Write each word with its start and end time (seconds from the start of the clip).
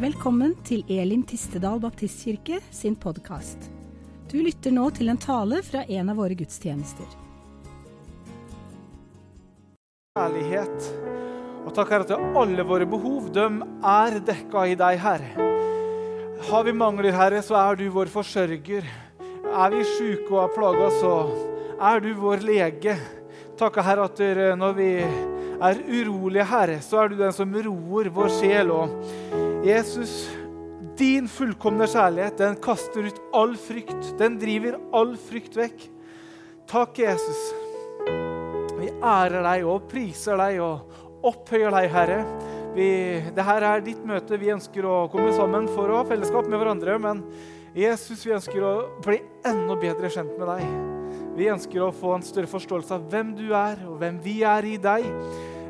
Velkommen 0.00 0.54
til 0.64 0.80
Elim 0.88 1.26
Tistedal 1.28 1.76
Baptistkirke 1.82 2.56
sin 2.72 2.94
podkast. 2.96 3.66
Du 4.30 4.38
lytter 4.40 4.72
nå 4.72 4.86
til 4.96 5.10
en 5.12 5.18
tale 5.20 5.58
fra 5.66 5.82
en 5.92 6.08
av 6.08 6.16
våre 6.16 6.32
gudstjenester. 6.38 7.04
Kjærlighet. 10.16 10.88
Og 11.66 11.74
takk, 11.76 11.92
Herre, 11.92 12.06
at 12.06 12.38
alle 12.40 12.64
våre 12.64 12.86
behov 12.88 13.28
de 13.34 13.44
er 13.90 14.16
dekka 14.30 14.62
i 14.70 14.78
deg, 14.80 15.02
Herre. 15.04 15.50
Har 16.48 16.64
vi 16.64 16.72
mangler, 16.80 17.12
Herre, 17.12 17.44
så 17.44 17.60
er 17.60 17.76
du 17.82 17.90
vår 17.92 18.08
forsørger. 18.16 18.88
Er 19.52 19.76
vi 19.76 19.84
syke 19.98 20.32
og 20.32 20.46
er 20.46 20.56
plaga, 20.56 20.88
så 20.96 21.14
er 21.92 22.00
du 22.00 22.14
vår 22.24 22.48
lege. 22.48 22.96
Takk, 23.60 23.82
Herre, 23.84 24.08
at 24.08 24.56
når 24.64 24.80
vi 24.80 24.90
er 25.04 25.84
urolige, 25.92 26.50
Herre, 26.56 26.80
så 26.88 27.04
er 27.04 27.12
du 27.12 27.20
den 27.20 27.36
som 27.36 27.52
roer 27.68 28.08
vår 28.16 28.36
sjel. 28.40 28.72
Og 28.80 29.49
Jesus, 29.60 30.30
din 30.96 31.26
fullkomne 31.28 31.84
kjærlighet, 31.84 32.38
den 32.40 32.54
kaster 32.64 33.04
ut 33.10 33.18
all 33.36 33.52
frykt. 33.60 34.14
Den 34.16 34.38
driver 34.40 34.78
all 34.96 35.12
frykt 35.20 35.58
vekk. 35.58 35.82
Takk, 36.70 37.02
Jesus. 37.02 37.42
Vi 38.78 38.88
ærer 39.04 39.44
deg 39.44 39.66
og 39.68 39.84
priser 39.90 40.40
deg 40.40 40.62
og 40.64 41.28
opphøyer 41.28 41.76
deg, 41.76 41.90
Herre. 41.92 42.22
Vi, 42.72 42.88
Dette 43.36 43.58
er 43.68 43.84
ditt 43.84 44.00
møte. 44.08 44.40
Vi 44.40 44.48
ønsker 44.54 44.88
å 44.88 45.02
komme 45.12 45.34
sammen 45.36 45.68
for 45.74 45.92
å 45.92 46.00
ha 46.00 46.08
fellesskap 46.08 46.48
med 46.48 46.56
hverandre. 46.62 46.96
Men 47.02 47.20
Jesus, 47.76 48.24
vi 48.24 48.32
ønsker 48.38 48.64
å 48.64 48.74
bli 49.04 49.20
enda 49.44 49.76
bedre 49.76 50.08
kjent 50.08 50.40
med 50.40 50.54
deg. 50.54 50.64
Vi 51.36 51.52
ønsker 51.52 51.84
å 51.84 51.92
få 51.92 52.16
en 52.16 52.24
større 52.24 52.48
forståelse 52.48 52.96
av 52.96 53.04
hvem 53.12 53.36
du 53.36 53.50
er, 53.52 53.84
og 53.90 54.00
hvem 54.00 54.24
vi 54.24 54.40
er 54.40 54.72
i 54.72 54.78
deg. 54.80 55.04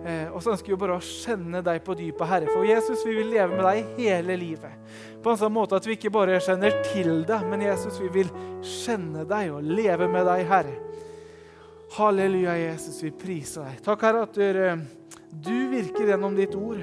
Eh, 0.00 0.28
og 0.32 0.40
så 0.40 0.54
ønsker 0.54 0.72
vi 0.72 0.78
bare 0.80 0.96
å 0.96 1.04
kjenne 1.04 1.60
deg 1.64 1.82
på 1.84 1.94
dypet, 1.98 2.28
Herre. 2.28 2.48
For 2.48 2.64
Jesus, 2.64 3.02
vi 3.04 3.18
vil 3.18 3.32
leve 3.34 3.52
med 3.52 3.66
deg 3.66 3.98
hele 3.98 4.36
livet. 4.40 4.92
På 5.20 5.34
en 5.34 5.40
sånn 5.40 5.52
måte 5.52 5.76
at 5.76 5.88
vi 5.88 5.98
ikke 5.98 6.12
bare 6.14 6.38
kjenner 6.40 6.78
til 6.86 7.20
deg, 7.28 7.44
men 7.50 7.66
Jesus, 7.66 7.98
vi 8.00 8.08
vil 8.14 8.30
kjenne 8.64 9.26
deg 9.28 9.50
og 9.52 9.66
leve 9.66 10.08
med 10.08 10.24
deg, 10.30 10.46
Herre. 10.48 10.78
Halleluja, 11.98 12.54
Jesus, 12.56 13.02
vi 13.04 13.10
priser 13.12 13.66
deg. 13.66 13.82
Takk, 13.84 14.06
Herre, 14.06 14.24
at 14.24 14.38
du 15.44 15.56
virker 15.72 16.08
gjennom 16.14 16.38
ditt 16.38 16.56
ord. 16.56 16.80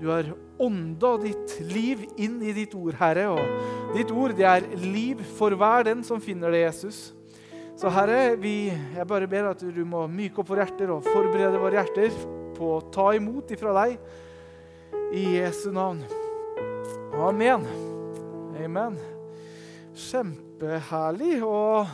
Du 0.00 0.08
har 0.08 0.30
ånda 0.62 1.10
ditt 1.20 1.58
liv 1.68 2.06
inn 2.16 2.38
i 2.42 2.54
ditt 2.56 2.72
ord, 2.78 2.96
Herre. 2.96 3.26
Og 3.34 3.98
ditt 3.98 4.14
ord 4.14 4.32
det 4.38 4.46
er 4.48 4.70
liv 4.80 5.20
for 5.36 5.52
hver 5.58 5.84
den 5.90 6.00
som 6.06 6.22
finner 6.22 6.54
det, 6.54 6.64
Jesus. 6.64 7.02
Så 7.76 7.90
Herre, 7.92 8.38
vi, 8.40 8.70
jeg 8.70 9.06
bare 9.10 9.28
ber 9.28 9.50
at 9.50 9.60
du 9.60 9.82
må 9.84 10.06
myke 10.08 10.40
opp 10.40 10.54
våre 10.54 10.64
hjerter 10.64 10.94
og 10.94 11.04
forberede 11.10 11.60
våre 11.60 11.82
hjerter 11.82 12.42
på 12.54 12.68
å 12.76 12.84
ta 12.94 13.10
imot 13.16 13.50
ifra 13.54 13.74
deg. 13.82 13.98
I 15.14 15.24
Jesu 15.36 15.68
navn. 15.74 16.00
Amen. 17.14 17.66
Amen. 18.58 18.96
Kjempeherlig 19.94 21.38
å, 21.46 21.84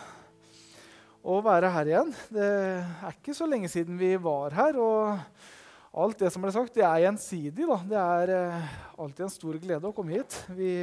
å 1.21 1.39
være 1.45 1.73
her 1.75 1.91
igjen. 1.91 2.13
Det 2.33 2.51
er 2.51 3.17
ikke 3.17 3.37
så 3.37 3.49
lenge 3.49 3.69
siden 3.73 3.99
vi 4.01 4.15
var 4.21 4.57
her. 4.57 4.79
og 4.81 5.99
Alt 6.01 6.21
det 6.23 6.31
som 6.31 6.45
ble 6.45 6.53
sagt, 6.55 6.77
det 6.77 6.85
er 6.87 7.07
gjensidig. 7.07 7.67
Da. 7.67 7.79
Det 7.91 8.01
er 8.01 8.35
eh, 8.37 8.69
alltid 9.01 9.27
en 9.27 9.33
stor 9.35 9.57
glede 9.59 9.89
å 9.89 9.97
komme 9.97 10.15
hit. 10.15 10.37
Vi, 10.55 10.75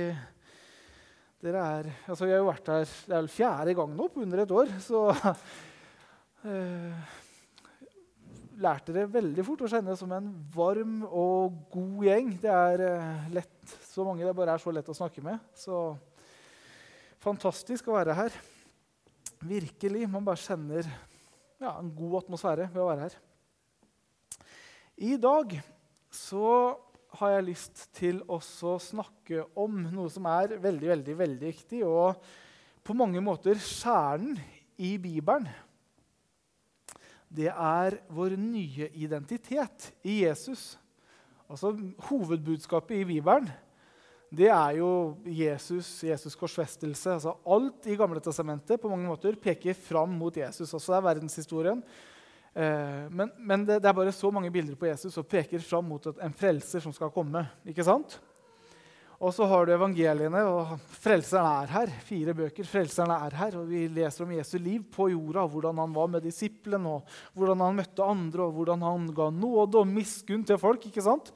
dere 1.43 1.61
er, 1.77 1.93
altså 2.09 2.27
vi 2.27 2.33
har 2.35 2.41
jo 2.43 2.49
vært 2.49 2.73
her 2.73 2.83
det 2.83 3.13
er 3.13 3.21
vel 3.21 3.31
fjerde 3.31 3.77
gang 3.77 3.93
nå 3.95 4.09
på 4.11 4.25
under 4.25 4.43
et 4.43 4.51
år. 4.61 4.73
Så 4.83 5.05
eh, 6.51 7.15
lærte 8.57 8.93
dere 8.93 9.09
veldig 9.11 9.43
fort 9.45 9.63
å 9.65 9.69
kjenne 9.69 9.95
som 9.97 10.11
en 10.15 10.29
varm 10.53 11.01
og 11.05 11.57
god 11.73 12.07
gjeng. 12.07 12.31
Det 12.41 12.53
er 12.53 12.83
eh, 12.87 13.27
lett, 13.37 13.75
så 13.85 14.05
mange 14.07 14.25
det 14.25 14.35
bare 14.37 14.55
er 14.55 14.63
så 14.63 14.73
lett 14.73 14.89
å 14.89 14.97
snakke 14.97 15.23
med. 15.25 15.41
Så 15.57 15.91
fantastisk 17.23 17.89
å 17.89 17.97
være 17.97 18.17
her. 18.17 18.39
Virkelig. 19.45 20.07
Man 20.09 20.25
bare 20.25 20.41
kjenner 20.41 20.89
ja, 21.61 21.75
en 21.75 21.93
god 21.93 22.23
atmosfære 22.23 22.69
ved 22.73 22.81
å 22.81 22.89
være 22.89 23.07
her. 23.07 23.17
I 24.97 25.13
dag 25.21 25.53
så 26.13 26.49
har 27.19 27.35
jeg 27.35 27.47
lyst 27.51 27.85
til 27.97 28.19
å 28.29 28.39
snakke 28.41 29.45
om 29.57 29.79
noe 29.85 30.09
som 30.13 30.25
er 30.29 30.57
veldig, 30.61 30.89
veldig, 30.89 31.15
veldig 31.21 31.51
viktig, 31.53 31.83
og 31.85 32.17
på 32.85 32.95
mange 32.97 33.21
måter 33.23 33.59
kjernen 33.61 34.37
i 34.77 34.95
Bibelen 35.01 35.47
det 37.29 37.49
er 37.51 37.97
vår 38.13 38.37
nye 38.39 38.89
identitet 38.95 39.91
i 40.03 40.21
Jesus. 40.23 40.75
Altså 41.47 41.73
Hovedbudskapet 42.09 43.01
i 43.01 43.07
Bibelen 43.07 43.49
det 44.27 44.49
er 44.51 44.77
jo 44.81 45.15
Jesus, 45.23 46.03
Jesus' 46.03 46.35
korsfestelse. 46.35 47.13
Altså, 47.13 47.33
alt 47.47 47.87
i 47.87 47.95
Gamle 47.95 48.19
testamentet 48.19 48.81
på 48.81 48.89
mange 48.91 49.07
måter 49.07 49.37
peker 49.39 49.73
fram 49.73 50.17
mot 50.19 50.35
Jesus. 50.35 50.73
Altså, 50.73 50.91
det 50.91 50.97
er 50.97 51.05
verdenshistorien. 51.05 51.83
Eh, 52.51 53.05
men, 53.07 53.31
men 53.39 53.63
det, 53.63 53.79
det, 53.81 53.87
er 53.87 53.95
bare 53.95 54.11
så 54.11 54.31
mange 54.31 54.51
bilder 54.51 54.75
på 54.75 54.89
Jesus 54.89 55.17
og 55.17 55.27
peker 55.31 55.63
fram 55.63 55.87
mot 55.87 56.09
en 56.11 56.35
frelser 56.35 56.83
som 56.83 56.95
skal 56.95 57.13
komme. 57.13 57.45
ikke 57.65 57.85
sant? 57.87 58.19
Og 59.17 59.33
så 59.33 59.47
har 59.49 59.65
du 59.65 59.71
evangeliene, 59.73 60.43
og 60.45 60.75
frelseren 61.01 61.63
er 61.63 61.71
her. 61.73 61.93
Fire 62.05 62.35
bøker. 62.37 62.67
Frelseren 62.69 63.09
er 63.15 63.33
her, 63.33 63.55
og 63.57 63.69
Vi 63.69 63.87
leser 63.89 64.27
om 64.27 64.33
Jesu 64.35 64.57
liv 64.61 64.83
på 64.93 65.09
jorda, 65.09 65.47
hvordan 65.49 65.81
han 65.81 65.95
var 65.95 66.11
med 66.13 66.21
disiplene, 66.21 66.99
og 66.99 67.15
hvordan 67.33 67.63
han 67.65 67.79
møtte 67.79 68.05
andre, 68.05 68.45
og 68.45 68.53
hvordan 68.59 68.85
han 68.85 69.07
ga 69.17 69.31
nåde 69.33 69.81
og 69.81 69.89
miskunn 69.89 70.45
til 70.45 70.61
folk. 70.61 70.85
ikke 70.85 71.01
sant? 71.01 71.33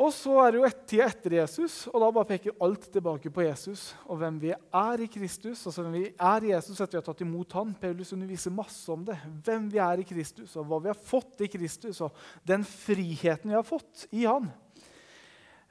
Og 0.00 0.14
så 0.14 0.36
er 0.40 0.52
det 0.52 0.60
jo 0.60 0.68
et 0.68 0.86
tida 0.88 1.10
etter 1.10 1.34
Jesus, 1.40 1.82
og 1.90 1.98
da 2.00 2.12
bare 2.14 2.28
peker 2.30 2.56
alt 2.62 2.86
tilbake 2.94 3.32
på 3.34 3.42
Jesus 3.42 3.90
og 4.06 4.20
hvem 4.22 4.38
vi 4.40 4.52
er 4.54 5.02
i 5.02 5.08
Kristus. 5.10 5.66
altså 5.66 5.82
hvem 5.82 5.98
vi 5.98 6.06
er 6.14 6.46
i 6.46 6.52
Jesus 6.54 6.78
etter 6.78 6.94
vi 6.94 7.00
har 7.02 7.08
tatt 7.10 7.20
imot 7.26 7.52
han. 7.58 7.74
Paulus 7.74 8.14
underviser 8.14 8.54
masse 8.54 8.86
om 8.94 9.02
det. 9.04 9.18
Hvem 9.44 9.66
vi 9.74 9.82
er 9.82 10.00
i 10.00 10.06
Kristus, 10.06 10.54
og 10.56 10.70
hva 10.70 10.78
vi 10.86 10.92
har 10.94 10.96
fått 10.96 11.42
i 11.44 11.50
Kristus, 11.50 12.00
og 12.00 12.14
den 12.46 12.64
friheten 12.64 13.50
vi 13.50 13.58
har 13.58 13.66
fått 13.66 14.06
i 14.14 14.24
han. 14.24 14.46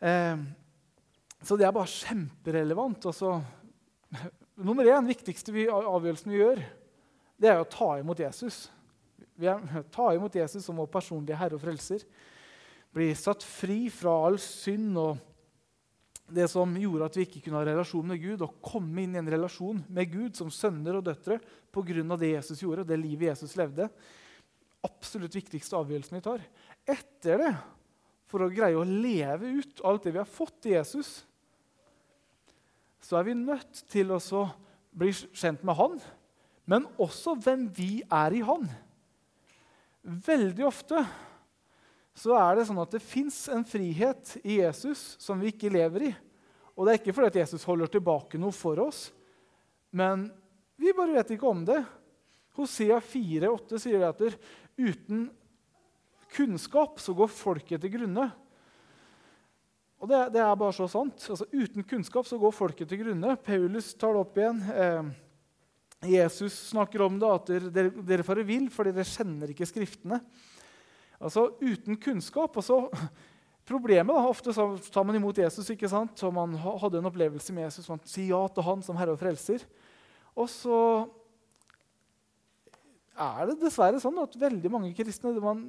Eh, 0.03 0.35
så 1.43 1.55
det 1.55 1.67
er 1.67 1.75
bare 1.75 1.91
kjemperelevant. 1.91 3.05
Altså, 3.09 3.37
nummer 4.67 4.87
én, 4.87 5.07
viktigste 5.07 5.55
vi, 5.55 5.69
avgjørelsen 5.69 6.33
vi 6.33 6.41
gjør, 6.41 6.61
det 7.39 7.51
er 7.51 7.61
å 7.61 7.69
ta 7.69 7.93
imot 8.01 8.19
Jesus. 8.19 8.65
Vi 9.39 9.47
er, 9.47 9.63
ta 9.95 10.11
imot 10.15 10.35
Jesus 10.35 10.65
som 10.67 10.79
vår 10.81 10.91
personlige 10.91 11.39
herre 11.39 11.57
og 11.57 11.63
frelser. 11.63 12.03
Bli 12.95 13.11
satt 13.17 13.45
fri 13.45 13.85
fra 13.93 14.15
all 14.27 14.39
synd 14.41 14.97
og 14.97 15.25
det 16.29 16.45
som 16.51 16.73
gjorde 16.77 17.07
at 17.09 17.17
vi 17.17 17.25
ikke 17.25 17.41
kunne 17.45 17.57
ha 17.57 17.65
relasjon 17.65 18.05
med 18.11 18.21
Gud, 18.21 18.43
og 18.45 18.59
komme 18.61 19.03
inn 19.03 19.15
i 19.15 19.21
en 19.21 19.31
relasjon 19.31 19.81
med 19.89 20.11
Gud 20.11 20.37
som 20.37 20.51
sønner 20.53 20.99
og 20.99 21.07
døtre 21.07 21.39
pga. 21.73 22.17
det 22.17 22.35
Jesus 22.35 22.61
gjorde, 22.61 22.85
det 22.85 22.99
livet 23.01 23.31
Jesus 23.31 23.55
levde. 23.57 23.89
Absolutt 24.85 25.35
viktigste 25.35 25.77
avgjørelsen 25.79 26.19
vi 26.19 26.21
tar. 26.21 26.43
Etter 26.85 27.41
det, 27.41 27.53
for 28.29 28.45
å 28.45 28.51
greie 28.53 28.77
å 28.77 28.85
leve 28.85 29.49
ut 29.57 29.81
alt 29.81 30.05
det 30.05 30.13
vi 30.13 30.21
har 30.21 30.29
fått 30.29 30.69
i 30.69 30.75
Jesus, 30.75 31.25
så 33.03 33.19
er 33.19 33.27
vi 33.29 33.37
nødt 33.37 33.83
til 33.91 34.11
å 34.13 34.43
bli 34.91 35.11
kjent 35.13 35.63
med 35.65 35.77
han, 35.79 35.97
men 36.69 36.85
også 37.01 37.35
hvem 37.39 37.67
vi 37.73 38.01
er 38.05 38.35
i 38.35 38.43
han. 38.45 38.67
Veldig 40.03 40.65
ofte 40.67 41.03
så 42.19 42.35
er 42.35 42.57
det 42.57 42.67
sånn 42.67 42.81
at 42.81 42.91
det 42.93 43.03
fins 43.03 43.37
en 43.53 43.63
frihet 43.67 44.35
i 44.43 44.59
Jesus 44.59 45.15
som 45.21 45.39
vi 45.39 45.53
ikke 45.53 45.71
lever 45.71 46.09
i. 46.09 46.11
Og 46.75 46.85
det 46.85 46.93
er 46.93 47.01
ikke 47.01 47.15
fordi 47.15 47.31
at 47.31 47.39
Jesus 47.41 47.65
holder 47.67 47.91
tilbake 47.91 48.39
noe 48.39 48.55
for 48.55 48.79
oss, 48.83 49.09
men 49.91 50.27
vi 50.79 50.93
bare 50.95 51.17
vet 51.17 51.33
ikke 51.35 51.49
om 51.49 51.63
det. 51.67 51.79
Hosea 52.55 52.99
4,8 53.03 53.79
sier 53.81 54.05
at 54.07 54.21
uten 54.79 55.25
kunnskap 56.35 56.99
så 57.01 57.15
går 57.17 57.31
folket 57.31 57.81
til 57.83 57.93
grunne. 57.97 58.29
Og 59.99 60.07
det, 60.07 60.19
det, 60.35 60.39
er 60.39 60.59
bare 60.59 60.75
så 60.75 60.87
sant. 60.87 61.25
Altså, 61.27 61.47
uten 61.51 61.83
kunnskap 61.83 62.27
så 62.27 62.39
går 62.39 62.55
folket 62.55 62.87
til 62.87 63.01
grunne. 63.01 63.35
Paulus 63.43 63.91
tar 63.99 64.15
det 64.15 64.21
opp 64.21 64.37
igjen. 64.39 64.61
Eh, 64.71 65.09
Jesus 66.15 66.55
snakker 66.69 67.03
om 67.03 67.17
det, 67.19 67.31
at 67.35 67.49
dere, 67.75 67.91
dere 68.07 68.23
farer 68.23 68.47
vill 68.47 68.69
fordi 68.71 68.93
dere 68.95 69.09
kjenner 69.09 69.51
ikke 69.51 69.67
Skriftene. 69.67 70.21
Altså, 71.19 71.49
Uten 71.59 71.99
kunnskap 71.99 72.55
altså, 72.55 72.85
Problemet 73.67 74.15
da, 74.15 74.23
Ofte 74.31 74.53
så 74.55 74.71
tar 74.89 75.03
man 75.05 75.19
imot 75.19 75.37
Jesus, 75.37 75.67
ikke 75.69 75.89
sant? 75.91 76.15
så 76.17 76.31
man 76.33 76.55
hadde 76.57 77.03
en 77.03 77.09
opplevelse 77.11 77.53
med 77.53 77.67
Jesus. 77.67 77.89
Man 77.91 77.99
sier 78.07 78.31
ja 78.31 78.39
til 78.49 78.65
han 78.65 78.81
som 78.81 78.97
herre 78.97 79.13
og 79.13 79.19
frelser. 79.21 79.61
Og 80.33 80.47
så 80.49 80.77
er 83.19 83.49
det 83.49 83.57
dessverre 83.59 83.99
sånn 83.99 84.19
at 84.21 84.35
veldig 84.39 84.69
mange 84.71 84.91
kristne 84.95 85.33
man 85.43 85.63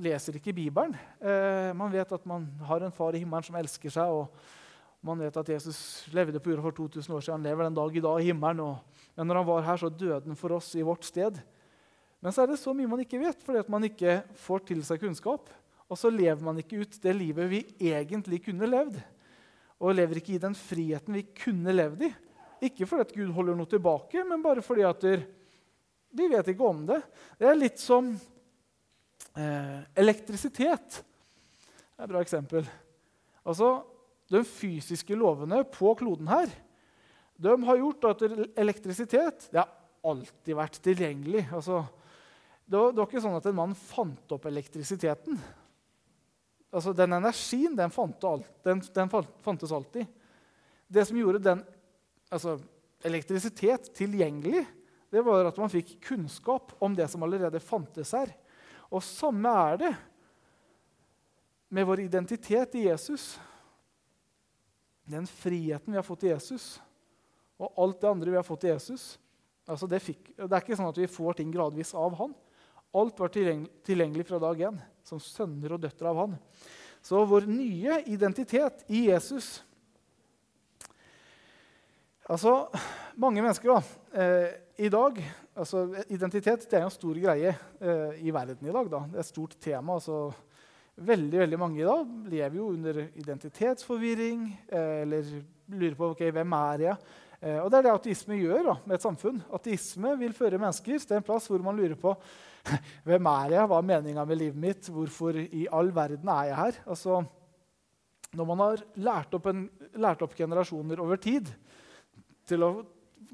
leser 0.00 0.38
ikke 0.38 0.54
Bibelen. 0.56 0.96
Eh, 1.22 1.70
man 1.76 1.92
vet 1.92 2.10
at 2.16 2.24
man 2.26 2.48
har 2.66 2.82
en 2.82 2.94
far 2.94 3.14
i 3.14 3.20
himmelen 3.22 3.46
som 3.46 3.58
elsker 3.60 3.92
seg, 3.94 4.10
og 4.10 5.06
man 5.06 5.20
vet 5.22 5.36
at 5.40 5.52
Jesus 5.54 6.08
levde 6.12 6.40
på 6.42 6.52
jorda 6.52 6.66
for 6.66 6.76
2000 6.76 7.14
år 7.16 7.24
siden. 7.24 7.38
Han 7.38 7.46
lever 7.46 7.68
den 7.68 7.78
dag 7.78 7.96
i 7.96 8.02
dag 8.04 8.20
i 8.20 8.26
himmelen. 8.28 8.60
Og, 8.66 9.06
men 9.16 9.30
når 9.30 9.40
han 9.40 9.48
var 9.48 9.68
her, 9.68 9.80
så 9.80 9.88
døde 9.88 10.26
han 10.26 10.38
for 10.38 10.56
oss 10.58 10.74
i 10.76 10.84
vårt 10.84 11.06
sted. 11.08 11.38
Men 12.20 12.34
så 12.36 12.44
er 12.44 12.52
det 12.52 12.60
så 12.60 12.74
mye 12.76 12.90
man 12.90 13.00
ikke 13.00 13.22
vet, 13.22 13.40
fordi 13.46 13.62
at 13.62 13.70
man 13.72 13.86
ikke 13.88 14.20
får 14.42 14.66
til 14.68 14.82
seg 14.84 15.00
kunnskap. 15.00 15.48
Og 15.90 15.98
så 15.98 16.10
lever 16.12 16.42
man 16.44 16.60
ikke 16.60 16.82
ut 16.84 17.00
det 17.02 17.14
livet 17.16 17.48
vi 17.50 17.62
egentlig 17.90 18.42
kunne 18.44 18.68
levd. 18.68 19.00
Og 19.80 19.96
lever 19.96 20.20
ikke 20.20 20.36
i 20.36 20.42
den 20.42 20.54
friheten 20.54 21.16
vi 21.16 21.24
kunne 21.32 21.72
levd 21.72 22.04
i. 22.10 22.12
Ikke 22.68 22.84
fordi 22.86 23.06
at 23.06 23.14
Gud 23.16 23.32
holder 23.32 23.56
noe 23.56 23.70
tilbake, 23.70 24.20
men 24.28 24.42
bare 24.44 24.60
fordi 24.60 24.84
at 24.84 25.06
vi 26.10 26.26
vet 26.30 26.48
ikke 26.52 26.66
om 26.66 26.82
det. 26.88 27.00
Det 27.38 27.48
er 27.48 27.58
litt 27.58 27.80
som 27.82 28.10
eh, 29.36 29.78
elektrisitet. 29.98 31.00
Det 31.00 32.00
er 32.00 32.08
et 32.08 32.12
bra 32.12 32.22
eksempel. 32.24 32.66
Altså, 33.44 33.80
De 34.30 34.44
fysiske 34.46 35.16
lovene 35.18 35.64
på 35.66 35.90
kloden 35.98 36.28
her 36.30 36.50
de 37.40 37.54
har 37.64 37.78
gjort 37.80 38.04
at 38.04 38.22
elektrisitet 38.60 39.46
det 39.48 39.62
har 39.62 39.70
alltid 40.04 40.56
vært 40.58 40.76
tilgjengelig. 40.84 41.46
Altså, 41.56 41.80
det, 42.66 42.76
var, 42.76 42.92
det 42.92 43.00
var 43.00 43.08
ikke 43.08 43.22
sånn 43.24 43.38
at 43.38 43.48
en 43.48 43.56
mann 43.56 43.72
fant 43.76 44.34
opp 44.36 44.44
elektrisiteten. 44.50 45.38
Altså, 46.70 46.92
Den 46.96 47.16
energien 47.16 47.78
den, 47.78 47.92
fant 47.94 48.26
den, 48.66 48.82
den 48.84 49.12
fantes 49.40 49.72
alltid. 49.72 50.04
Det 50.90 51.06
som 51.08 51.16
gjorde 51.16 51.40
den 51.46 51.64
altså, 52.28 52.58
elektrisitet 53.08 53.88
tilgjengelig, 53.96 54.66
det 55.10 55.22
var 55.26 55.48
at 55.48 55.58
man 55.58 55.72
fikk 55.72 55.96
kunnskap 56.06 56.72
om 56.78 56.94
det 56.94 57.08
som 57.10 57.22
allerede 57.26 57.60
fantes 57.62 58.12
her. 58.14 58.30
Og 58.90 59.02
samme 59.02 59.50
er 59.70 59.80
det 59.82 59.94
med 61.70 61.86
vår 61.86 62.04
identitet 62.06 62.74
i 62.78 62.86
Jesus. 62.86 63.34
Den 65.10 65.26
friheten 65.26 65.92
vi 65.92 65.98
har 65.98 66.06
fått 66.06 66.26
i 66.26 66.30
Jesus, 66.30 66.76
og 67.58 67.74
alt 67.82 67.98
det 68.00 68.10
andre 68.10 68.30
vi 68.30 68.38
har 68.38 68.46
fått 68.46 68.64
i 68.66 68.70
Jesus. 68.70 69.16
Altså 69.70 69.86
det, 69.90 70.00
fikk, 70.02 70.30
det, 70.36 70.50
er 70.50 70.62
ikke 70.62 70.78
sånn 70.78 70.90
at 70.90 70.98
vi 70.98 71.10
får 71.10 71.38
ting 71.38 71.50
gradvis 71.54 71.92
av 71.98 72.14
han. 72.18 72.34
Alt 72.94 73.18
var 73.22 73.30
tilgjengelig 73.30 74.26
fra 74.26 74.40
dag 74.42 74.62
én, 74.70 74.78
som 75.06 75.22
sønner 75.22 75.74
og 75.74 75.82
døtre 75.82 76.10
av 76.10 76.22
han. 76.24 76.38
Så 77.02 77.22
vår 77.26 77.46
nye 77.50 78.02
identitet 78.10 78.86
i 78.92 79.08
Jesus 79.08 79.60
Altså, 82.30 82.68
Mange 83.18 83.42
mennesker 83.42 83.72
da, 83.72 83.78
eh, 84.14 84.52
i 84.80 84.88
dag 84.88 85.18
altså 85.60 85.82
Identitet 86.08 86.64
det 86.70 86.78
er 86.78 86.86
en 86.86 86.92
stor 86.92 87.18
greie 87.20 87.50
eh, 87.52 88.20
i 88.24 88.32
verden 88.32 88.68
i 88.68 88.72
dag. 88.72 88.86
Da. 88.88 89.00
Det 89.10 89.18
er 89.18 89.24
et 89.24 89.28
stort 89.28 89.56
tema. 89.60 89.98
altså 89.98 90.30
Veldig 91.00 91.40
veldig 91.42 91.58
mange 91.60 91.80
i 91.80 91.86
dag 91.86 92.30
lever 92.32 92.56
jo 92.56 92.68
under 92.74 93.00
identitetsforvirring 93.20 94.46
eh, 94.68 95.02
eller 95.02 95.28
lurer 95.70 95.96
på 95.98 96.08
okay, 96.14 96.32
hvem 96.34 96.54
er 96.56 96.84
jeg 96.86 96.96
eh, 97.40 97.58
Og 97.60 97.68
Det 97.70 97.78
er 97.78 97.86
det 97.86 97.92
ateisme 97.92 98.38
gjør 98.40 98.70
da, 98.70 98.76
med 98.84 98.96
et 98.96 99.04
samfunn. 99.04 99.42
Ateisme 99.58 100.14
vil 100.20 100.36
føre 100.36 100.60
mennesker 100.60 101.04
til 101.04 101.18
en 101.18 101.26
plass 101.28 101.48
hvor 101.50 101.64
man 101.64 101.76
lurer 101.76 101.98
på 102.00 102.14
hvem 103.08 103.28
er 103.32 103.56
jeg, 103.56 103.66
hva 103.68 103.80
er 103.80 103.88
meninga 103.90 104.24
med 104.28 104.40
livet 104.40 104.62
mitt, 104.64 104.88
hvorfor 104.92 105.36
i 105.40 105.66
all 105.72 105.92
verden 105.96 106.32
er 106.32 106.50
jeg 106.50 106.60
her? 106.60 106.80
Altså, 106.92 107.20
når 108.36 108.48
man 108.48 108.64
har 108.64 108.86
lært 109.00 109.36
opp, 109.36 109.48
en, 109.52 109.66
lært 110.00 110.24
opp 110.24 110.36
generasjoner 110.38 111.00
over 111.04 111.20
tid 111.20 111.48
til 112.48 112.64
å 112.64 112.72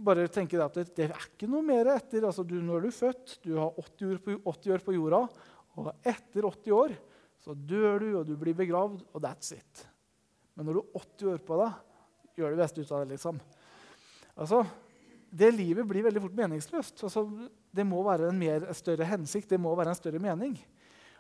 bare 0.06 0.26
tenke 0.32 0.58
at 0.62 0.78
det, 0.78 0.86
det 0.96 1.08
er 1.08 1.26
ikke 1.28 1.48
noe 1.50 1.64
mer 1.64 1.92
etter. 1.94 2.26
Altså, 2.26 2.44
du, 2.46 2.56
nå 2.62 2.78
er 2.78 2.86
du 2.86 2.94
født, 2.94 3.38
du 3.44 3.54
har 3.58 3.76
80 3.82 4.08
år, 4.08 4.22
på, 4.22 4.38
80 4.52 4.74
år, 4.76 4.84
på, 4.86 4.94
jorda, 4.96 5.20
og 5.76 5.90
etter 6.00 6.48
80 6.48 6.76
år 6.76 6.96
så 7.46 7.54
dør 7.54 8.00
du, 8.02 8.08
og 8.20 8.24
du 8.26 8.34
blir 8.38 8.56
begravd, 8.58 9.04
og 9.14 9.22
that's 9.22 9.52
it. 9.54 9.84
Men 10.56 10.66
når 10.66 10.78
du 10.78 10.80
har 10.82 11.04
80 11.04 11.32
år 11.34 11.44
på 11.46 11.60
deg, 11.60 11.76
gjør 12.40 12.54
det 12.54 12.60
beste 12.60 12.82
ut 12.82 12.90
av 12.92 13.04
det. 13.04 13.14
liksom. 13.14 13.38
Altså, 14.36 14.64
Det 15.36 15.50
livet 15.52 15.86
blir 15.88 16.06
veldig 16.06 16.22
fort 16.22 16.36
meningsløst. 16.38 17.02
Altså, 17.04 17.26
det 17.74 17.84
må 17.84 18.02
være 18.06 18.30
en 18.30 18.38
mer, 18.40 18.66
større 18.74 19.04
hensikt, 19.04 19.50
det 19.50 19.60
må 19.60 19.74
være 19.76 19.92
en 19.92 19.98
større 19.98 20.22
mening. 20.22 20.56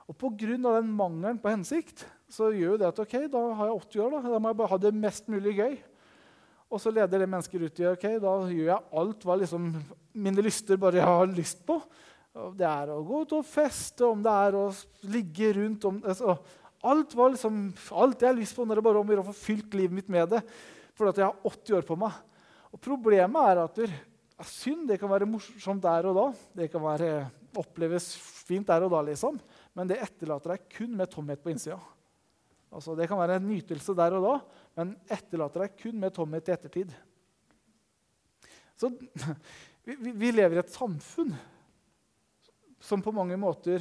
Og 0.06 0.14
Pga. 0.16 0.56
den 0.56 0.92
mangelen 0.94 1.38
på 1.42 1.50
hensikt 1.50 2.06
så 2.30 2.52
gjør 2.54 2.78
det 2.78 2.88
at 2.88 2.98
ok, 3.02 3.26
da 3.30 3.42
har 3.58 3.70
jeg 3.70 3.80
80 3.82 4.02
år. 4.04 4.10
Da, 4.14 4.30
da 4.30 4.38
må 4.38 4.50
jeg 4.52 4.58
bare 4.60 4.72
ha 4.72 4.78
det 4.78 4.94
mest 4.94 5.28
mulig 5.28 5.56
gøy. 5.58 5.76
Og 6.66 6.82
så 6.82 6.90
leder 6.90 7.22
det 7.22 7.30
mennesker 7.30 7.62
ut 7.62 7.80
i 7.80 7.86
ok, 7.92 8.04
da 8.22 8.34
gjør 8.50 8.70
jeg 8.72 8.98
alt 9.00 9.26
hva 9.26 9.38
liksom 9.38 9.70
mine 10.16 10.42
lyster 10.44 10.80
bare 10.80 10.98
jeg 10.98 11.06
har 11.06 11.30
lyst 11.30 11.62
på. 11.66 11.78
Det 12.58 12.66
er 12.68 12.90
å 12.92 13.00
gå 13.06 13.22
ut 13.24 13.34
og 13.38 13.46
feste, 13.48 14.04
om 14.04 14.22
det 14.24 14.32
er 14.32 14.56
å 14.58 14.64
ligge 15.08 15.52
rundt 15.56 15.86
om, 15.88 16.02
altså, 16.04 16.34
alt, 16.86 17.14
liksom, 17.16 17.60
alt 17.96 18.22
jeg 18.22 18.28
har 18.28 18.36
lyst 18.36 18.56
på, 18.58 18.66
når 18.66 18.80
det 18.80 18.86
bare 18.88 19.00
om 19.00 19.14
å 19.14 19.28
få 19.30 19.36
fylt 19.38 19.78
livet 19.78 19.96
mitt 20.00 20.10
med 20.12 20.34
det. 20.34 20.42
Fordi 20.96 21.22
jeg 21.22 21.28
har 21.28 21.48
80 21.48 21.78
år 21.78 21.86
på 21.86 21.96
meg. 22.00 22.18
Og 22.74 22.82
Problemet 22.82 23.50
er 23.52 23.62
at 23.62 23.80
synd 24.50 24.88
det 24.90 24.98
kan 25.00 25.10
være 25.12 25.28
morsomt 25.28 25.84
der 25.84 26.10
og 26.10 26.18
da. 26.18 26.26
Det 26.60 26.70
kan 26.72 26.84
være, 26.84 27.10
oppleves 27.56 28.10
fint 28.46 28.68
der 28.68 28.84
og 28.84 28.92
da, 28.92 29.00
liksom. 29.06 29.38
men 29.72 29.88
det 29.88 30.02
etterlater 30.04 30.52
deg 30.52 30.66
kun 30.76 30.92
med 30.98 31.08
tomhet 31.08 31.40
på 31.40 31.54
innsida. 31.54 31.78
Altså, 32.68 32.92
det 32.98 33.06
kan 33.08 33.16
være 33.16 33.38
en 33.40 33.48
nytelse 33.48 33.94
der 33.96 34.18
og 34.18 34.26
da, 34.26 34.34
men 34.76 34.94
etterlater 35.08 35.64
deg 35.64 35.76
kun 35.80 36.00
med 36.00 36.14
tomhet 36.14 36.48
i 36.50 36.54
ettertid. 36.54 36.94
Så 38.76 38.90
vi, 39.86 39.96
vi, 39.96 40.32
lever 40.34 40.58
i 40.58 40.60
et 40.60 40.72
samfunn 40.72 41.32
som 42.84 43.00
på 43.02 43.14
mange 43.16 43.38
måter 43.40 43.80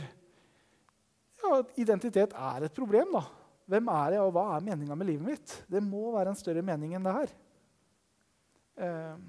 ja, 1.42 1.58
Identitet 1.78 2.32
er 2.34 2.66
et 2.66 2.74
problem. 2.74 3.12
da. 3.18 3.26
Hvem 3.70 3.90
er 3.92 4.16
jeg, 4.16 4.24
og 4.24 4.32
hva 4.34 4.46
er 4.56 4.64
meninga 4.66 4.96
med 4.98 5.10
livet 5.12 5.28
mitt? 5.28 5.56
Det 5.70 5.82
må 5.84 6.08
være 6.16 6.32
en 6.32 6.40
større 6.40 6.64
mening 6.66 6.96
enn 6.96 7.06
det 7.06 7.14
her. 7.14 7.34
Eh, 8.86 9.20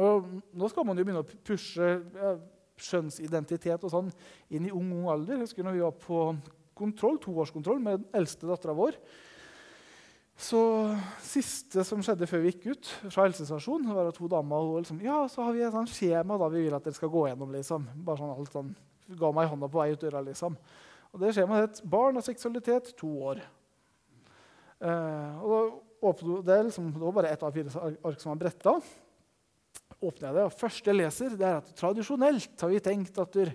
og 0.00 0.28
nå 0.54 0.68
skal 0.70 0.86
man 0.86 0.98
jo 0.98 1.06
begynne 1.06 1.22
å 1.22 1.40
pushe 1.46 1.86
ja, 1.86 2.34
skjønnsidentitet 2.80 3.86
og 3.86 3.92
sånn 3.92 4.12
inn 4.52 4.68
i 4.68 4.74
ung, 4.74 4.92
ung 4.98 5.08
alder. 5.12 5.38
Jeg 5.38 5.48
husker 5.48 5.66
når 5.66 5.76
vi 5.76 5.84
var 5.86 5.96
på 6.04 6.20
kontroll, 6.80 7.18
toårskontroll 7.22 7.82
med 7.82 8.00
den 8.00 8.20
eldste 8.20 8.48
dattera 8.48 8.76
vår. 8.76 8.98
Så 10.40 10.60
siste 11.20 11.82
som 11.84 12.00
skjedde 12.00 12.24
før 12.28 12.40
vi 12.40 12.52
gikk 12.54 12.70
ut 12.72 12.90
fra 13.10 13.26
helsestasjonen, 13.26 13.90
var 13.92 14.08
at 14.08 14.20
damer 14.32 14.70
liksom, 14.78 15.02
ja, 15.04 15.18
så 15.28 15.44
har 15.44 15.52
vi 15.52 15.66
et 15.66 15.74
sånt 15.74 15.92
skjema 15.92 16.38
da 16.40 16.48
vi 16.48 16.62
vil 16.64 16.76
at 16.76 16.86
dere 16.86 16.96
skal 16.96 17.12
gå 17.12 17.26
gjennom. 17.28 17.52
liksom. 17.52 17.84
Bare 18.06 18.22
sånn 18.22 18.32
alt 18.36 18.56
sånn, 18.56 18.70
Ga 19.20 19.32
meg 19.34 19.48
hånda 19.50 19.66
på 19.66 19.80
vei 19.80 19.90
ut 19.90 20.00
døra. 20.00 20.22
liksom. 20.22 20.56
Og 21.12 21.20
Det 21.20 21.34
skjemaet 21.34 21.66
het 21.66 21.82
'Barn 21.84 22.16
og 22.16 22.22
seksualitet 22.22 22.96
to 22.96 23.06
år'. 23.06 23.42
Eh, 24.80 25.42
og 25.42 25.82
da 26.00 26.42
det, 26.54 26.64
liksom, 26.66 26.92
det 26.92 27.00
var 27.00 27.12
bare 27.12 27.28
ett 27.28 27.42
av 27.42 27.52
fire 27.52 27.98
ark 28.04 28.20
som 28.20 28.30
var 28.30 28.36
bretta. 28.36 28.80
åpner 30.00 30.28
jeg 30.28 30.34
det, 30.34 30.44
og 30.44 30.52
første 30.52 30.86
jeg 30.86 30.96
leser, 30.96 31.36
det 31.36 31.46
er 31.46 31.56
at 31.56 31.74
tradisjonelt 31.76 32.60
har 32.60 32.70
vi 32.70 32.80
tenkt 32.80 33.18
at 33.18 33.32
der, 33.32 33.52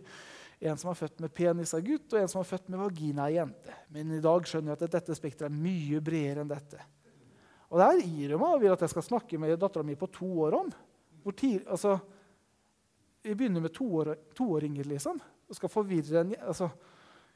en 0.60 0.78
som 0.80 0.90
er 0.92 0.98
født 0.98 1.22
med 1.24 1.34
penis, 1.36 1.74
er 1.76 1.84
gutt, 1.84 2.08
og 2.14 2.20
en 2.20 2.30
som 2.32 2.42
er 2.42 2.48
født 2.48 2.70
med 2.72 2.80
vagina, 2.80 3.28
er 3.28 3.42
jente. 3.42 3.78
Men 3.94 4.14
i 4.16 4.22
dag 4.24 4.48
skjønner 4.48 4.74
jeg 4.74 4.80
at 4.80 4.98
dette 4.98 5.18
spekteret 5.18 5.52
er 5.52 5.56
mye 5.56 6.02
bredere 6.04 6.46
enn 6.46 6.52
dette. 6.52 6.80
Og 7.70 7.80
det 7.82 7.88
her 7.90 8.04
gir 8.06 8.36
meg 8.40 8.60
vil 8.62 8.74
at 8.76 8.84
jeg 8.86 8.94
skal 8.94 9.04
snakke 9.04 9.40
med 9.42 9.58
dattera 9.60 9.84
mi 9.84 9.98
på 10.00 10.10
to 10.14 10.30
år 10.46 10.60
om. 10.62 10.70
Hvor 11.24 11.36
tid, 11.36 11.66
altså, 11.68 11.98
Vi 13.26 13.34
begynner 13.34 13.62
med 13.62 13.74
toår, 13.74 14.12
toåringer, 14.38 14.86
liksom. 14.86 15.20
og 15.50 15.56
skal 15.56 15.70
forvirre 15.70 16.22
en, 16.22 16.36
altså, 16.40 16.70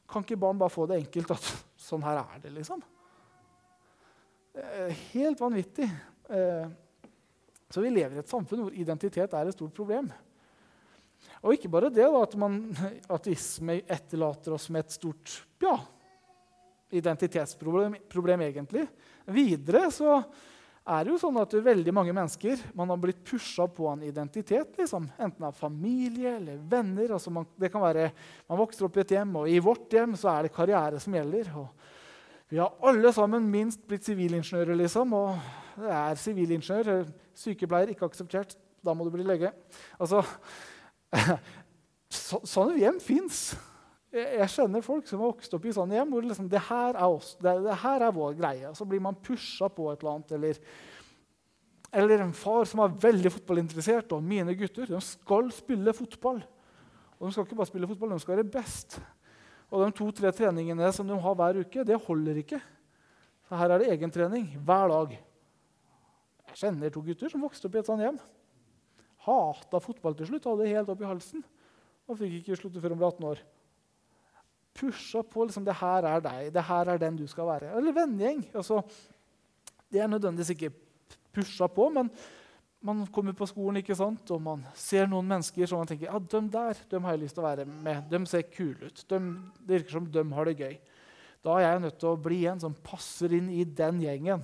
Kan 0.09 0.21
ikke 0.21 0.37
barn 0.37 0.59
bare 0.59 0.69
få 0.69 0.85
det 0.85 0.99
enkelt 0.99 1.31
at 1.31 1.47
sånn 1.89 2.03
her 2.05 2.21
er 2.21 2.39
det, 2.43 2.51
liksom? 2.53 2.83
Er 4.53 4.93
helt 5.13 5.41
vanvittig. 5.41 5.89
Eh, 6.29 6.69
så 7.69 7.81
vi 7.81 7.89
lever 7.89 8.15
i 8.15 8.19
et 8.19 8.29
samfunn 8.29 8.63
hvor 8.63 8.73
identitet 8.73 9.33
er 9.33 9.49
et 9.49 9.57
stort 9.57 9.73
problem. 9.73 10.09
Og 11.39 11.55
ikke 11.55 11.71
bare 11.71 11.91
det, 11.93 12.03
da, 12.03 12.21
at 12.23 12.35
man, 12.39 12.59
ateisme 13.15 13.79
etterlater 13.87 14.55
oss 14.55 14.67
med 14.73 14.85
et 14.85 14.95
stort 14.97 15.39
ja, 15.63 15.75
identitetsproblem, 16.95 17.95
problem, 18.11 18.43
egentlig. 18.47 18.87
Videre 19.29 19.85
så 19.93 20.19
er 20.89 21.05
det 21.05 21.13
jo 21.13 21.19
sånn 21.21 21.37
at 21.37 21.53
veldig 21.53 21.93
mange 21.93 22.13
mennesker 22.15 22.61
man 22.77 22.89
har 22.89 22.99
blitt 23.01 23.21
pusha 23.27 23.67
på 23.69 23.87
en 23.91 24.01
identitet. 24.07 24.73
Liksom. 24.79 25.05
Enten 25.21 25.45
av 25.45 25.57
familie 25.57 26.33
eller 26.39 26.57
venner. 26.71 27.13
Altså 27.15 27.33
man, 27.33 27.45
det 27.59 27.69
kan 27.73 27.83
være, 27.83 28.09
man 28.49 28.61
vokser 28.63 28.87
opp 28.87 28.97
i 28.97 29.03
et 29.03 29.13
hjem, 29.19 29.35
og 29.41 29.51
i 29.51 29.59
vårt 29.63 29.93
hjem 29.93 30.17
så 30.19 30.31
er 30.33 30.47
det 30.47 30.55
karriere 30.55 31.01
som 31.03 31.15
gjelder. 31.15 31.51
vi 32.49 32.57
har 32.57 32.73
alle 32.81 33.13
sammen 33.13 33.45
minst 33.51 33.85
blitt 33.87 34.07
sivilingeniører, 34.09 34.75
liksom. 34.81 35.13
Og 35.13 35.83
det 35.83 35.93
er 35.93 36.23
sivilingeniør. 36.23 37.05
Sykepleier 37.37 37.93
ikke 37.93 38.09
akseptert. 38.09 38.57
Da 38.81 38.95
må 38.95 39.05
du 39.05 39.13
bli 39.13 39.27
lege. 39.27 39.51
Altså, 39.99 40.23
så, 42.27 42.39
sånne 42.47 42.77
hjem 42.79 42.99
fins. 43.03 43.41
Jeg, 44.13 44.27
jeg 44.39 44.51
kjenner 44.55 44.85
folk 44.85 45.09
som 45.09 45.21
har 45.21 45.33
vokst 45.33 45.53
opp 45.53 45.65
i 45.69 45.73
sånne 45.75 45.99
hjem 45.99 46.13
hvor 46.15 46.25
liksom, 46.25 46.47
det, 46.51 46.61
her 46.69 46.95
er 46.95 47.05
oss, 47.05 47.35
det, 47.41 47.55
det, 47.65 47.75
her 47.83 48.05
er 48.07 48.15
vår 48.15 48.37
greie. 48.39 48.71
Så 48.77 48.87
blir 48.89 49.03
man 49.03 49.19
pusha 49.25 49.69
på 49.73 49.91
et 49.91 50.01
eller 50.01 50.15
annet. 50.15 50.33
Eller, 50.37 50.63
eller 52.01 52.25
en 52.25 52.33
far 52.37 52.69
som 52.69 52.83
er 52.85 52.97
veldig 53.07 53.33
fotballinteressert. 53.37 54.15
Og 54.17 54.25
mine 54.25 54.57
gutter 54.57 54.89
de 54.89 55.01
skal 55.05 55.53
spille 55.55 55.95
fotball. 55.97 56.41
Og 57.19 57.27
de 57.27 57.35
skal 57.35 57.45
ikke 57.45 57.59
bare 57.59 57.69
spille 57.69 57.89
fotball, 57.89 58.13
de 58.15 58.23
skal 58.23 58.37
være 58.37 58.51
best. 58.53 58.99
Og 59.69 59.83
de 59.83 59.93
to-tre 59.93 60.31
treningene 60.33 60.87
som 60.95 61.07
de 61.07 61.17
har 61.19 61.35
hver 61.37 61.59
uke, 61.61 61.83
det 61.85 61.97
holder 62.07 62.39
ikke. 62.41 62.61
Så 63.49 63.57
her 63.59 63.73
er 63.73 63.81
det 63.81 63.89
egentrening 63.93 64.47
hver 64.65 64.89
dag. 64.89 65.17
Jeg 66.49 66.61
kjenner 66.63 66.93
to 66.93 67.03
gutter 67.05 67.29
som 67.29 67.43
vokste 67.43 67.67
opp 67.67 67.75
i 67.75 67.81
et 67.81 67.89
sånt 67.89 68.01
hjem. 68.01 68.17
Hata 69.29 69.81
fotball 69.83 70.17
til 70.17 70.29
slutt, 70.31 70.47
hadde 70.49 70.65
det 70.65 70.73
helt 70.73 70.91
opp 70.91 71.03
i 71.03 71.09
halsen. 71.09 71.45
Og 72.09 72.17
fikk 72.17 72.39
ikke 72.39 72.57
slutte 72.57 72.81
før 72.81 72.95
hun 72.95 73.01
ble 73.01 73.09
18 73.11 73.29
år. 73.29 73.43
Pusha 74.79 75.21
på 75.25 75.45
liksom, 75.45 75.65
'Det 75.65 75.75
her 75.75 76.05
er 76.05 76.19
deg. 76.21 76.53
Det 76.53 76.63
her 76.63 76.89
er 76.89 76.97
den 76.97 77.15
du 77.17 77.27
skal 77.27 77.45
være.' 77.45 77.77
Eller 77.77 77.93
vennegjeng. 77.93 78.45
Altså, 78.55 78.83
Det 79.91 79.99
er 79.99 80.07
nødvendigvis 80.07 80.49
ikke 80.53 80.73
pusha 81.33 81.67
på, 81.67 81.89
men 81.89 82.11
man 82.81 83.07
kommer 83.07 83.33
på 83.33 83.47
skolen 83.49 83.77
ikke 83.81 83.95
sant? 83.95 84.29
og 84.31 84.41
man 84.41 84.63
ser 84.73 85.07
noen 85.07 85.27
mennesker 85.27 85.67
som 85.67 85.81
man 85.81 85.87
tenker 85.87 86.05
ja, 86.05 86.19
dem 86.19 86.47
der 86.49 86.77
dem 86.89 87.03
har 87.03 87.11
jeg 87.11 87.23
lyst 87.23 87.35
til 87.35 87.43
å 87.43 87.49
være 87.49 87.65
med. 87.65 88.03
De 88.09 88.25
ser 88.25 88.43
kule 88.43 88.85
ut. 88.85 89.03
De, 89.09 89.19
det 89.65 89.81
virker 89.81 89.97
som 89.97 90.05
de 90.05 90.23
har 90.31 90.45
det 90.45 90.57
gøy. 90.59 90.79
Da 91.43 91.57
er 91.57 91.65
jeg 91.65 91.81
nødt 91.81 91.99
til 91.99 92.09
å 92.09 92.19
bli 92.19 92.45
en 92.51 92.59
som 92.59 92.75
passer 92.83 93.33
inn 93.33 93.49
i 93.49 93.63
den 93.63 94.01
gjengen. 94.03 94.43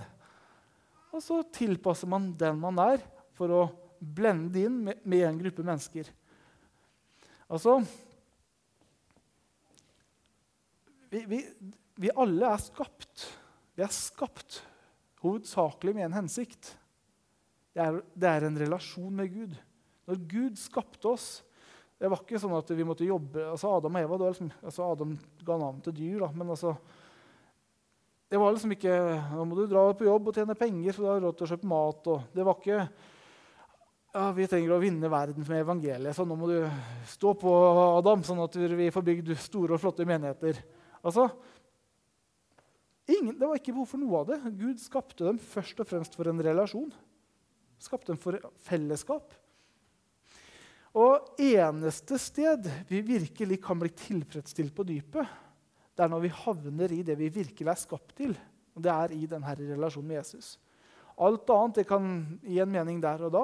Og 1.15 1.24
så 1.24 1.42
tilpasser 1.56 2.08
man 2.12 2.34
den 2.36 2.60
man 2.60 2.80
er, 2.80 3.04
for 3.36 3.51
å 3.51 3.63
blende 3.99 4.65
inn 4.67 4.81
med, 4.87 5.01
med 5.03 5.25
en 5.27 5.39
gruppe 5.39 5.65
mennesker. 5.65 6.09
Altså 7.45 7.79
vi, 11.11 11.21
vi, 11.29 11.41
vi 12.01 12.11
alle 12.15 12.49
er 12.49 12.63
skapt. 12.63 13.27
Vi 13.75 13.83
er 13.85 13.93
skapt 13.93 14.61
hovedsakelig 15.23 15.95
med 15.95 16.09
en 16.09 16.19
hensikt. 16.19 16.73
Det 17.75 17.83
er, 17.83 17.99
det 18.15 18.29
er, 18.29 18.47
en 18.47 18.59
relasjon 18.59 19.15
med 19.15 19.31
Gud. 19.33 19.55
Når 20.05 20.21
Gud 20.29 20.59
skapte 20.61 21.09
oss 21.09 21.27
Det 21.97 22.09
var 22.11 22.19
ikke 22.21 22.37
sånn 22.39 22.53
at 22.53 22.69
vi 22.77 22.85
måtte 22.85 23.07
jobbe 23.07 23.41
altså 23.49 23.71
Adam 23.73 23.95
og 23.97 24.03
Eva, 24.03 24.17
liksom, 24.21 24.51
altså 24.61 24.85
Adam 24.93 25.15
ga 25.47 25.55
navn 25.57 25.79
til 25.81 25.95
dyr, 25.97 26.19
da, 26.21 26.27
men 26.35 26.51
altså 26.53 26.75
Det 28.29 28.37
var 28.37 28.53
liksom 28.53 28.75
ikke 28.75 28.93
Nå 29.31 29.47
må 29.49 29.57
du 29.57 29.63
dra 29.71 29.87
på 29.97 30.05
jobb 30.07 30.29
og 30.29 30.37
tjene 30.37 30.57
penger, 30.59 30.93
så 30.93 31.03
du 31.03 31.09
har 31.09 31.23
råd 31.23 31.39
til 31.39 31.47
å 31.47 31.51
kjøpe 31.53 31.71
mat. 31.71 32.09
Og 32.13 32.35
det 32.35 32.45
var 32.45 32.59
ikke 32.61 32.79
ja, 34.15 34.29
vi 34.31 34.48
trenger 34.48 34.72
å 34.72 34.79
vinne 34.79 35.10
verden 35.12 35.43
med 35.43 35.62
evangeliet, 35.65 36.15
så 36.15 36.24
nå 36.27 36.38
må 36.39 36.48
du 36.48 36.60
stå 37.12 37.34
på, 37.39 37.51
Adam, 37.98 38.24
sånn 38.24 38.39
at 38.45 38.55
vi 38.55 38.88
får 38.93 39.03
bygd 39.10 39.31
store 39.43 39.75
og 39.75 39.81
flotte 39.84 40.07
menigheter. 40.07 40.62
Altså, 41.05 41.27
ingen, 43.12 43.36
Det 43.36 43.50
var 43.50 43.60
ikke 43.60 43.74
behov 43.75 43.89
for 43.91 44.01
noe 44.01 44.22
av 44.22 44.29
det. 44.29 44.38
Gud 44.55 44.79
skapte 44.79 45.27
dem 45.27 45.39
først 45.41 45.81
og 45.84 45.89
fremst 45.89 46.15
for 46.15 46.31
en 46.31 46.39
relasjon. 46.39 46.93
Skapte 47.81 48.13
dem 48.13 48.22
for 48.22 48.39
fellesskap. 48.63 49.36
Og 50.95 51.36
eneste 51.43 52.15
sted 52.24 52.69
vi 52.88 53.03
virkelig 53.03 53.60
kan 53.65 53.81
bli 53.81 53.91
tilfredsstilt 54.00 54.72
på 54.75 54.88
dypet, 54.88 55.27
det 55.95 56.03
er 56.03 56.12
når 56.12 56.24
vi 56.24 56.36
havner 56.43 56.91
i 56.91 57.03
det 57.07 57.15
vi 57.19 57.27
virkelig 57.31 57.72
er 57.72 57.79
skapt 57.79 58.15
til. 58.15 58.31
Og 58.75 58.84
det 58.84 58.91
er 58.91 59.12
i 59.15 59.27
denne 59.31 59.60
relasjonen 59.60 60.07
med 60.07 60.22
Jesus. 60.22 60.55
Alt 61.19 61.51
annet 61.51 61.81
det 61.81 61.88
kan 61.88 62.07
gi 62.43 62.60
en 62.63 62.72
mening 62.72 63.03
der 63.03 63.27
og 63.27 63.31
da, 63.31 63.43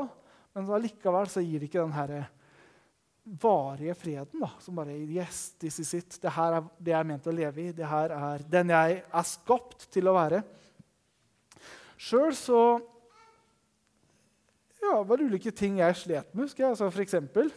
men 0.53 0.69
allikevel 0.75 1.29
så 1.31 1.43
gir 1.43 1.61
det 1.61 1.69
ikke 1.69 1.83
den 1.83 1.95
herre 1.95 2.21
varige 3.23 3.95
freden. 3.95 4.39
da, 4.39 4.49
Som 4.59 4.75
bare 4.75 4.97
Yes, 4.97 5.53
this 5.59 5.79
is 5.79 5.93
it. 5.93 6.17
Det 6.21 6.31
her 6.31 6.57
er 6.57 6.63
det 6.79 6.91
jeg 6.91 6.99
er 6.99 7.07
ment 7.07 7.27
å 7.27 7.35
leve 7.35 7.61
i. 7.61 7.71
Det 7.71 7.87
her 7.87 8.11
er 8.11 8.43
den 8.49 8.69
jeg 8.69 9.03
er 9.13 9.23
skapt 9.23 9.87
til 9.91 10.07
å 10.07 10.15
være. 10.17 10.43
Sjøl 12.01 12.33
så 12.35 12.61
ja, 14.81 15.03
var 15.05 15.17
det 15.17 15.29
ulike 15.29 15.51
ting 15.53 15.77
jeg 15.77 15.95
slet 15.95 16.33
med. 16.33 16.47
husker 16.47 16.63
jeg. 16.63 16.73
Altså, 16.73 16.89
for 16.89 17.01
eksempel 17.01 17.51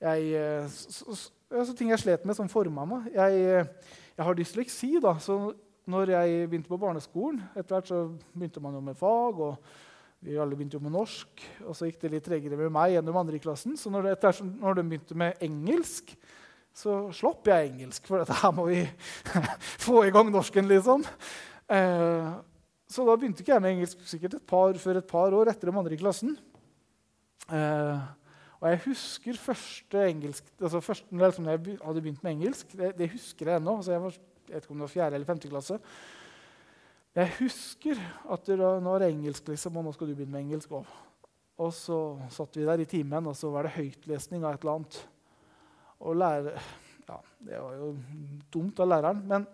jeg, 0.00 0.34
altså, 1.50 1.74
Ting 1.76 1.90
jeg 1.90 1.98
slet 1.98 2.24
med 2.24 2.36
som 2.36 2.48
forma 2.48 2.84
meg. 2.84 3.10
Jeg, 3.14 3.66
jeg, 4.16 4.24
har 4.24 4.34
dysleksi, 4.34 4.98
da, 5.02 5.16
så 5.18 5.54
når 5.90 6.12
jeg 6.12 6.48
begynte 6.48 6.68
på 6.68 6.78
barneskolen 6.78 7.40
Etter 7.56 7.74
hvert 7.74 7.88
så 7.88 8.02
begynte 8.34 8.60
man 8.60 8.76
jo 8.76 8.80
med 8.84 8.94
fag. 8.94 9.40
og 9.40 9.56
vi 10.20 10.36
alle 10.36 10.56
begynte 10.56 10.76
jo 10.76 10.84
med 10.84 10.92
norsk, 10.92 11.42
og 11.64 11.76
så 11.76 11.88
gikk 11.88 12.02
det 12.02 12.10
litt 12.12 12.26
tregere 12.26 12.58
med 12.60 12.72
meg 12.74 12.98
enn 12.98 13.06
de 13.06 13.14
andre 13.16 13.38
i 13.38 13.40
klassen. 13.40 13.78
Så 13.80 13.92
når, 13.92 14.10
det, 14.10 14.34
når 14.60 14.76
de 14.76 14.84
begynte 14.90 15.16
med 15.16 15.40
engelsk, 15.46 16.12
så 16.76 17.06
slapp 17.16 17.48
jeg 17.48 17.70
engelsk. 17.70 18.04
For 18.04 18.20
dette 18.20 18.36
her 18.42 18.52
må 18.52 18.66
vi 18.68 18.82
få 19.86 20.04
i 20.04 20.12
gang 20.12 20.28
norsken, 20.32 20.68
liksom. 20.68 21.06
Eh, 21.72 22.30
så 22.90 23.06
da 23.06 23.16
begynte 23.16 23.40
ikke 23.44 23.54
jeg 23.54 23.64
med 23.64 23.76
engelsk 23.78 24.04
sikkert 24.10 24.36
et 24.36 24.46
par, 24.52 24.76
før 24.82 25.00
et 25.00 25.08
par 25.08 25.36
år 25.40 25.54
etter 25.54 25.70
de 25.70 25.78
andre 25.80 25.96
i 25.96 26.00
klassen. 26.00 26.36
Eh, 27.48 28.06
og 28.60 28.68
jeg 28.68 28.84
husker 28.90 29.40
første 29.40 30.04
engelsk, 30.04 30.44
altså 30.60 30.82
første, 30.84 31.08
liksom, 31.16 31.46
når 31.48 31.56
jeg 31.56 31.78
hadde 31.80 32.02
begynt 32.04 32.24
med 32.26 32.34
engelsk. 32.36 32.76
Det, 32.76 32.92
det 32.98 33.12
husker 33.14 33.54
jeg 33.54 33.62
ennå. 33.62 33.78
Altså 33.80 33.96
jeg, 33.96 34.18
jeg 34.50 34.58
vet 34.58 34.66
ikke 34.66 34.74
om 34.76 34.82
det 34.82 34.88
var 34.90 34.96
fjerde 34.98 35.16
eller 35.16 35.32
femte 35.32 35.48
klasse. 35.48 35.80
Jeg 37.18 37.32
husker 37.40 37.98
at 38.30 38.44
det 38.46 38.58
var 38.60 39.02
engelsk, 39.02 39.48
liksom, 39.50 39.78
og 39.80 39.86
nå 39.86 39.92
skal 39.94 40.10
du 40.10 40.14
begynne 40.14 40.36
med 40.36 40.44
engelsk 40.46 40.74
òg. 40.78 40.90
Og 41.60 41.72
så 41.74 41.96
satt 42.32 42.54
vi 42.56 42.66
der 42.68 42.80
i 42.80 42.88
timen, 42.88 43.26
og 43.26 43.34
så 43.36 43.50
var 43.52 43.66
det 43.66 43.74
høytlesning 43.74 44.44
av 44.44 44.54
et 44.54 44.62
eller 44.62 44.78
annet. 44.78 45.00
Og 46.00 46.16
lære, 46.16 46.54
ja, 47.08 47.18
Det 47.40 47.58
var 47.58 47.74
jo 47.74 47.88
dumt 48.52 48.80
av 48.80 48.88
læreren, 48.88 49.24
men 49.26 49.46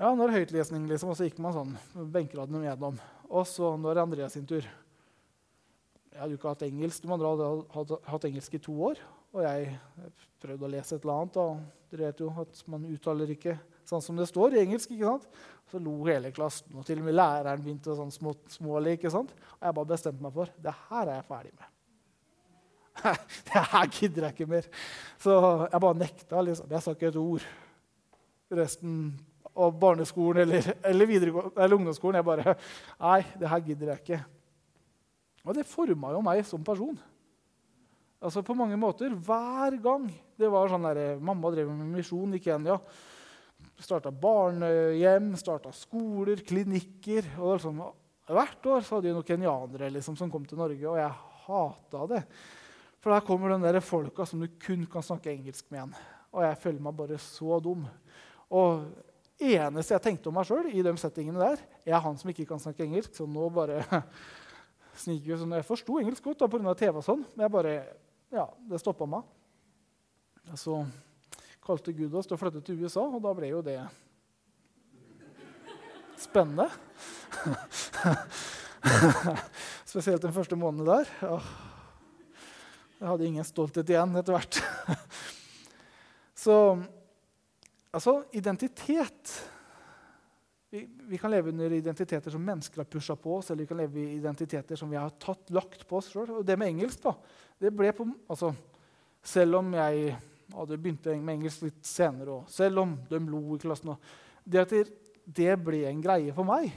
ja, 0.00 0.14
når 0.16 0.32
høytlesning, 0.32 0.86
liksom, 0.88 1.10
og 1.12 1.16
så 1.18 1.26
gikk 1.26 1.40
man 1.44 1.52
sånn 1.52 1.72
benkeradene 2.12 2.62
gjennom. 2.64 3.00
Og 3.28 3.44
så 3.48 3.74
når 3.76 3.96
det 3.98 4.04
Andreas 4.04 4.36
sin 4.36 4.46
tur. 4.48 4.64
Jeg 6.10 6.18
hadde 6.18 6.32
jo 6.32 6.38
ikke 6.40 6.54
hatt 6.54 6.62
engelsk. 6.64 7.04
De 7.04 7.12
andre 7.12 7.32
hadde 7.74 7.98
hatt 8.08 8.24
engelsk 8.24 8.56
i 8.56 8.62
to 8.64 8.76
år. 8.88 9.02
Og 9.36 9.44
jeg 9.44 9.74
prøvde 10.40 10.66
å 10.66 10.70
lese 10.72 10.96
et 10.96 11.04
eller 11.04 11.20
annet. 11.20 11.36
Og 11.36 11.92
dere 11.92 12.08
vet 12.08 12.22
jo 12.24 12.30
at 12.42 12.62
man 12.72 12.88
uttaler 12.88 13.34
ikke 13.36 13.58
sånn 13.88 14.02
som 14.04 14.18
det 14.18 14.28
står 14.30 14.56
i 14.56 14.62
engelsk. 14.64 14.92
ikke 14.94 15.08
sant? 15.08 15.42
Så 15.70 15.78
lo 15.82 15.96
hele 16.06 16.32
klassen, 16.34 16.72
og 16.74 16.86
til 16.86 16.98
og 16.98 17.06
med 17.06 17.14
læreren 17.14 17.62
begynte 17.62 17.94
sånn 17.94 18.10
små, 18.14 18.34
smålig. 18.50 18.98
ikke 18.98 19.12
sant? 19.12 19.32
Og 19.58 19.68
jeg 19.68 19.76
bare 19.78 19.92
bestemte 19.92 20.24
meg 20.24 20.34
for 20.34 20.50
det 20.58 20.74
her 20.88 21.04
er 21.06 21.20
jeg 21.20 21.28
ferdig 21.28 21.52
med. 21.54 21.68
det 23.48 23.64
her 23.72 23.90
gidder 23.94 24.26
jeg 24.26 24.36
ikke 24.36 24.50
mer. 24.50 24.68
Så 25.22 25.36
jeg 25.70 25.82
bare 25.86 26.00
nekta. 26.00 26.40
liksom. 26.40 26.70
Jeg 26.70 26.84
sa 26.84 26.96
ikke 26.96 27.10
et 27.12 27.20
ord. 27.20 27.46
Resten 28.50 28.96
av 29.50 29.78
barneskolen 29.78 30.42
eller, 30.42 30.72
eller, 30.86 31.14
eller 31.56 31.76
ungdomsskolen 31.76 32.20
jeg 32.20 32.26
bare 32.26 32.54
Nei, 33.00 33.20
det 33.38 33.50
her 33.50 33.62
gidder 33.66 33.92
jeg 33.92 34.02
ikke. 34.04 34.20
Og 35.46 35.56
det 35.56 35.68
forma 35.68 36.12
jo 36.14 36.20
meg 36.24 36.42
som 36.46 36.64
person. 36.64 36.98
Altså 38.20 38.42
på 38.44 38.54
mange 38.54 38.76
måter. 38.76 39.14
Hver 39.14 39.78
gang 39.80 40.10
det 40.38 40.50
var 40.52 40.68
sånn 40.68 40.84
der, 40.90 41.16
Mamma 41.24 41.52
drev 41.54 41.70
med 41.72 41.94
misjon 41.96 42.36
i 42.36 42.42
Kenya. 42.42 42.76
Starta 43.80 44.12
barnehjem, 44.12 45.32
starta 45.40 45.72
skoler, 45.72 46.42
klinikker. 46.44 47.26
og 47.40 47.56
liksom, 47.56 47.82
Hvert 48.30 48.66
år 48.70 48.84
så 48.84 48.96
hadde 48.98 49.08
vi 49.08 49.14
noen 49.16 49.26
kenyanere 49.26 49.88
liksom, 49.90 50.18
som 50.18 50.30
kom 50.30 50.44
til 50.46 50.60
Norge, 50.60 50.84
og 50.86 50.98
jeg 51.00 51.14
hata 51.46 52.06
det. 52.12 52.20
For 53.00 53.14
der 53.14 53.24
kommer 53.24 53.54
de 53.54 53.60
der 53.64 53.80
folka 53.80 54.26
som 54.28 54.42
du 54.42 54.48
kun 54.60 54.84
kan 54.90 55.04
snakke 55.04 55.32
engelsk 55.32 55.70
med 55.72 55.80
igjen. 55.80 55.94
Og 56.30 56.44
jeg 56.44 56.58
føler 56.62 56.84
meg 56.84 56.98
bare 56.98 57.16
så 57.22 57.58
dum. 57.64 57.86
Og 58.52 58.84
eneste 59.40 59.96
jeg 59.96 60.04
tenkte 60.04 60.28
om 60.28 60.36
meg 60.36 60.46
sjøl 60.46 60.68
i 60.68 60.84
de 60.84 60.92
settingene 61.00 61.40
der, 61.40 61.64
er 61.88 62.04
han 62.04 62.18
som 62.20 62.30
ikke 62.30 62.46
kan 62.46 62.60
snakke 62.62 62.84
engelsk. 62.84 63.16
Så 63.16 63.26
nå 63.26 63.48
bare 63.56 63.80
sniker 65.02 65.40
sånn. 65.40 65.56
Jeg 65.56 65.66
forsto 65.66 65.98
engelsk 65.98 66.28
godt 66.28 66.44
pga. 66.52 66.76
TV 66.76 67.00
og 67.00 67.06
sånn, 67.06 67.24
men 67.32 67.46
jeg 67.46 67.54
bare, 67.56 67.76
ja, 68.36 68.46
det 68.68 68.82
stoppa 68.82 69.08
meg. 69.08 69.24
Så 70.60 70.82
kalte 71.64 71.94
Gud 71.96 72.14
oss 72.16 72.28
til 72.28 72.36
å 72.36 72.40
flytte 72.40 72.62
til 72.64 72.80
USA, 72.82 73.04
og 73.04 73.20
da 73.24 73.32
ble 73.36 73.52
jo 73.52 73.60
det 73.64 73.78
spennende. 76.20 76.68
Spesielt 79.90 80.22
den 80.22 80.34
første 80.34 80.58
måneden 80.58 80.88
der. 80.88 81.12
Jeg 83.00 83.08
hadde 83.08 83.28
ingen 83.28 83.48
stolthet 83.48 83.92
igjen 83.92 84.16
etter 84.20 84.36
hvert. 84.36 84.60
Så 86.44 86.56
altså, 87.92 88.20
identitet 88.36 89.32
vi, 90.70 90.84
vi, 90.86 91.18
kan 91.18 91.32
leve 91.32 91.50
under 91.50 91.72
identiteter 91.74 92.30
som 92.30 92.44
mennesker 92.46 92.84
har 92.84 92.86
pusha 92.86 93.16
på 93.18 93.40
oss, 93.40 93.48
eller 93.50 93.64
vi 93.64 93.70
kan 93.72 93.80
leve 93.80 94.00
i 94.00 94.18
identiteter 94.20 94.78
som 94.78 94.92
vi 94.92 95.00
har 95.00 95.10
tatt, 95.18 95.48
lagt 95.50 95.82
på 95.88 95.98
oss 95.98 96.12
sjøl. 96.12 96.30
Og 96.38 96.44
det 96.46 96.54
med 96.60 96.70
engelsk, 96.70 97.02
da 97.02 97.16
det 97.60 97.72
ble 97.76 97.92
på, 97.96 98.08
altså, 98.30 98.54
Selv 99.20 99.58
om 99.58 99.74
jeg 99.76 100.14
hadde 100.54 100.78
begynte 100.78 101.14
med 101.16 101.38
engelsk 101.38 101.66
litt 101.68 101.82
senere 101.86 102.40
òg, 102.40 102.52
selv 102.52 102.84
om 102.84 102.94
de 103.10 103.20
lo 103.26 103.42
i 103.56 103.62
klassen. 103.62 103.94
Det 104.44 104.62
at 104.64 104.94
det 105.30 105.56
ble 105.62 105.84
en 105.88 106.02
greie 106.02 106.34
for 106.34 106.48
meg 106.48 106.72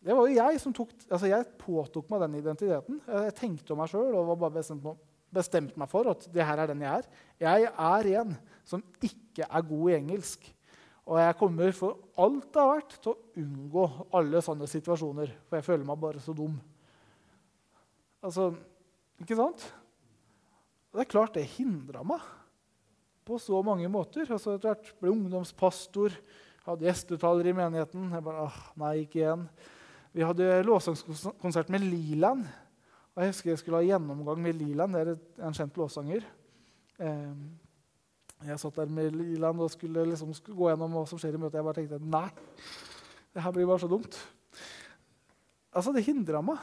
det 0.00 0.16
var 0.16 0.28
jo 0.30 0.36
jeg 0.38 0.60
som 0.62 0.72
tok, 0.72 0.94
altså 1.10 1.28
jeg 1.28 1.48
påtok 1.60 2.06
meg 2.08 2.22
den 2.22 2.38
identiteten. 2.38 3.00
Jeg 3.04 3.34
tenkte 3.36 3.74
om 3.74 3.82
meg 3.82 3.90
sjøl 3.92 4.14
og 4.16 4.30
var 4.30 4.38
bare 4.46 4.54
bestemt, 4.54 4.86
bestemt, 5.28 5.74
meg 5.76 5.90
for 5.92 6.08
at 6.14 6.24
det 6.32 6.46
her 6.48 6.62
er 6.62 6.70
den 6.70 6.84
jeg 6.86 7.02
er. 7.02 7.10
Jeg 7.44 7.68
er 7.68 8.08
en 8.22 8.32
som 8.64 8.84
ikke 9.04 9.44
er 9.44 9.66
god 9.68 9.90
i 9.90 9.98
engelsk. 9.98 10.48
Og 11.04 11.20
jeg 11.20 11.36
kommer 11.36 11.76
for 11.76 12.00
alt 12.22 12.48
det 12.48 12.62
har 12.62 12.72
vært, 12.78 12.96
til 12.96 13.12
å 13.12 13.42
unngå 13.42 13.84
alle 14.16 14.40
sånne 14.46 14.68
situasjoner. 14.70 15.34
For 15.50 15.60
jeg 15.60 15.68
føler 15.68 15.84
meg 15.90 16.00
bare 16.00 16.24
så 16.24 16.32
dum. 16.36 16.56
Altså, 18.24 18.48
ikke 19.20 19.36
sant? 19.36 19.66
Det 20.90 21.04
er 21.04 21.12
klart 21.12 21.36
det 21.36 21.44
hindra 21.58 22.00
meg 22.08 22.24
på 23.30 23.38
så 23.38 23.60
mange 23.66 23.88
måter. 23.92 24.26
Altså, 24.26 24.56
etter 24.56 24.72
hvert 24.72 24.90
ble 25.00 25.12
ungdomspastor, 25.14 26.16
hadde 26.66 26.88
gjestetaler 26.88 27.50
i 27.50 27.54
menigheten. 27.56 28.10
Jeg 28.10 28.26
bare, 28.26 28.48
ah, 28.48 28.58
nei, 28.82 28.96
ikke 29.04 29.22
igjen. 29.22 29.46
Vi 30.16 30.26
hadde 30.26 30.48
lovsangskonsert 30.66 31.70
med 31.70 31.86
Liland. 31.86 32.44
Og 33.14 33.22
jeg 33.22 33.32
husker 33.32 33.52
jeg 33.52 33.62
skulle 33.62 33.80
ha 33.80 33.86
gjennomgang 33.86 34.42
med 34.42 34.58
Liland. 34.58 34.96
Det 34.96 35.02
er 35.06 35.46
en 35.46 35.56
kjent 35.56 35.78
låssanger. 35.78 36.26
Eh, 37.00 37.32
jeg 38.50 38.60
satt 38.62 38.78
der 38.80 38.92
med 38.92 39.14
Liland 39.14 39.60
og 39.60 39.70
skulle 39.72 40.06
liksom 40.08 40.32
gå 40.32 40.70
gjennom 40.70 40.94
hva 40.96 41.06
som 41.08 41.20
skjer 41.20 41.36
i 41.36 41.40
møtet. 41.40 41.60
Jeg 41.60 41.66
bare 41.66 41.78
tenkte 41.80 42.02
nei, 42.02 42.28
Det 43.30 43.42
her 43.44 43.52
blir 43.54 43.68
bare 43.68 43.82
så 43.82 43.88
dumt. 43.90 44.16
Altså, 45.70 45.92
det 45.94 46.02
hindra 46.02 46.40
meg. 46.42 46.58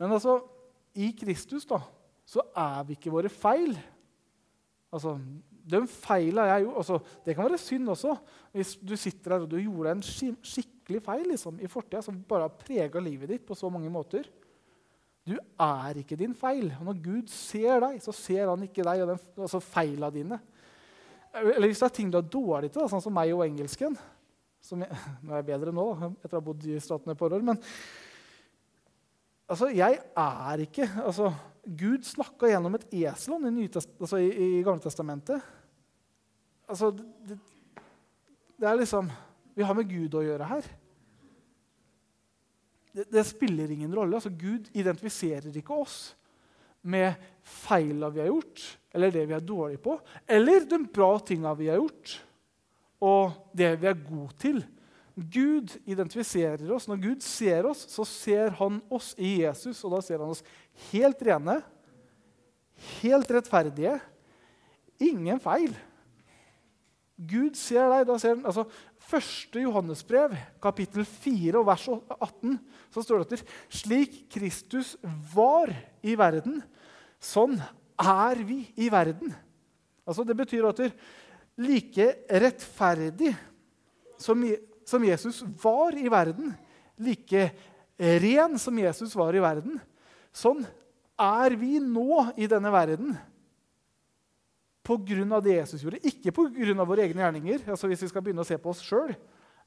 Men 0.00 0.12
altså, 0.12 0.40
i 0.98 1.12
Kristus 1.14 1.68
da, 1.68 1.78
så 2.26 2.42
er 2.56 2.82
vi 2.88 2.96
ikke 2.96 3.12
våre 3.14 3.30
feil. 3.30 3.76
Altså, 4.94 5.16
de 5.66 5.80
feila 5.90 6.46
jeg 6.46 6.62
gjorde 6.62 6.82
altså, 6.82 6.98
Det 7.24 7.34
kan 7.34 7.48
være 7.48 7.58
synd 7.58 7.92
også. 7.92 8.16
Hvis 8.54 8.76
du 8.78 8.94
sitter 8.96 9.34
der 9.34 9.44
og 9.44 9.50
du 9.50 9.58
gjorde 9.58 9.96
en 9.96 10.02
skikkelig 10.06 11.02
feil 11.04 11.26
liksom, 11.32 11.58
i 11.60 11.70
fortida 11.70 12.02
som 12.06 12.20
bare 12.28 12.46
har 12.46 12.58
prega 12.60 13.02
livet 13.02 13.32
ditt 13.34 13.46
på 13.46 13.56
så 13.58 13.70
mange 13.72 13.90
måter. 13.90 14.28
Du 15.26 15.34
er 15.34 15.98
ikke 15.98 16.18
din 16.18 16.36
feil. 16.38 16.70
Og 16.78 16.86
når 16.86 17.00
Gud 17.02 17.32
ser 17.32 17.80
deg, 17.82 17.98
så 18.02 18.14
ser 18.14 18.46
han 18.46 18.62
ikke 18.62 18.84
deg 18.86 19.02
og 19.02 19.14
den, 19.14 19.24
altså 19.42 19.60
feila 19.60 20.10
dine. 20.14 20.38
Eller 21.36 21.66
hvis 21.66 21.82
det 21.82 21.88
er 21.88 21.96
ting 21.98 22.12
du 22.12 22.20
er 22.20 22.28
dårlig 22.30 22.70
til, 22.72 22.86
sånn 22.88 23.02
som 23.02 23.14
meg 23.16 23.34
og 23.34 23.42
engelsken 23.44 23.98
som 24.66 24.82
jeg, 24.82 25.02
Nå 25.22 25.34
er 25.34 25.42
jeg 25.42 25.48
bedre 25.50 25.74
nå, 25.74 25.86
etter 26.22 26.38
å 26.38 26.40
ha 26.40 26.46
bodd 26.46 26.66
i 26.70 26.78
staten 26.82 27.12
et 27.12 27.18
par 27.18 27.34
år. 27.36 27.44
Men 27.46 27.60
altså, 29.46 29.70
jeg 29.74 30.00
er 30.22 30.64
ikke 30.64 30.88
altså, 31.02 31.30
Gud 31.66 32.06
snakka 32.06 32.48
gjennom 32.50 32.76
et 32.78 32.86
esel 32.94 33.34
i, 33.50 33.66
altså, 33.66 34.20
i, 34.22 34.30
i 34.30 34.62
Gamle 34.62 34.82
Testamentet. 34.84 35.42
Altså, 36.70 36.92
det, 36.94 37.38
det, 38.56 38.66
er 38.66 38.78
liksom 38.78 39.10
Vi 39.56 39.66
har 39.66 39.74
med 39.74 39.88
Gud 39.90 40.14
å 40.14 40.22
gjøre 40.22 40.50
her. 40.50 40.68
Det, 42.94 43.08
det 43.10 43.26
spiller 43.26 43.72
ingen 43.72 43.94
rolle. 43.94 44.18
Altså, 44.18 44.30
Gud 44.30 44.70
identifiserer 44.78 45.50
ikke 45.58 45.80
oss 45.82 45.98
med 46.86 47.18
feila 47.42 48.12
vi 48.14 48.22
har 48.22 48.30
gjort, 48.30 48.62
eller 48.94 49.10
det 49.10 49.24
vi 49.26 49.34
er 49.34 49.42
dårlige 49.42 49.82
på, 49.82 49.96
eller 50.26 50.68
de 50.70 50.78
bra 50.86 51.16
tinga 51.18 51.50
vi 51.58 51.66
har 51.72 51.80
gjort, 51.80 52.12
og 53.02 53.56
det 53.58 53.72
vi 53.82 53.88
er 53.90 54.04
gode 54.06 54.38
til. 54.38 54.60
Gud 55.16 55.72
identifiserer 55.88 56.68
oss. 56.76 56.88
Når 56.90 57.00
Gud 57.00 57.24
ser 57.24 57.68
oss, 57.70 57.86
så 57.88 58.04
ser 58.04 58.52
han 58.58 58.82
oss 58.92 59.14
i 59.16 59.38
Jesus, 59.40 59.80
og 59.84 59.96
da 59.96 60.02
ser 60.04 60.20
han 60.20 60.34
oss 60.34 60.44
helt 60.90 61.22
rene, 61.24 61.60
helt 63.00 63.32
rettferdige. 63.32 63.96
Ingen 65.00 65.40
feil. 65.40 65.72
Gud 67.16 67.56
ser 67.56 67.88
deg. 67.88 68.04
da 68.10 68.18
ser 68.20 68.36
han, 68.36 68.44
altså, 68.44 68.66
Første 69.06 69.60
Johannesbrev, 69.62 70.32
kapittel 70.62 71.04
4, 71.06 71.60
og 71.60 71.68
vers 71.68 71.84
18, 71.86 72.56
så 72.90 73.04
står 73.04 73.22
det 73.22 73.26
etter 73.26 73.58
slik 73.70 74.16
Kristus 74.34 74.96
var 75.30 75.70
i 76.02 76.16
verden, 76.18 76.58
sånn 77.22 77.54
er 78.02 78.42
vi 78.42 78.64
i 78.82 78.88
verden. 78.90 79.30
Altså, 80.02 80.26
det 80.26 80.34
betyr 80.38 80.66
at 80.66 80.82
like 81.62 82.08
rettferdig 82.42 83.30
som, 84.18 84.42
som 84.86 85.04
Jesus 85.04 85.42
var 85.62 85.96
i 85.98 86.06
verden, 86.12 86.52
like 86.96 87.48
ren 87.96 88.58
som 88.60 88.78
Jesus 88.78 89.14
var 89.18 89.34
i 89.34 89.42
verden, 89.42 89.80
sånn 90.36 90.62
er 91.16 91.56
vi 91.56 91.80
nå 91.80 92.26
i 92.36 92.46
denne 92.50 92.70
verden 92.72 93.16
pga. 94.86 95.40
det 95.40 95.56
Jesus 95.56 95.82
gjorde. 95.82 96.02
Ikke 96.06 96.32
pga. 96.32 96.84
våre 96.84 97.02
egne 97.02 97.22
gjerninger. 97.22 97.68
Altså, 97.70 97.88
hvis 97.88 98.02
vi 98.02 98.08
skal 98.08 98.22
begynne 98.22 98.44
å 98.44 98.48
se 98.48 98.58
på 98.58 98.70
oss 98.70 98.84
sjøl, 98.84 99.14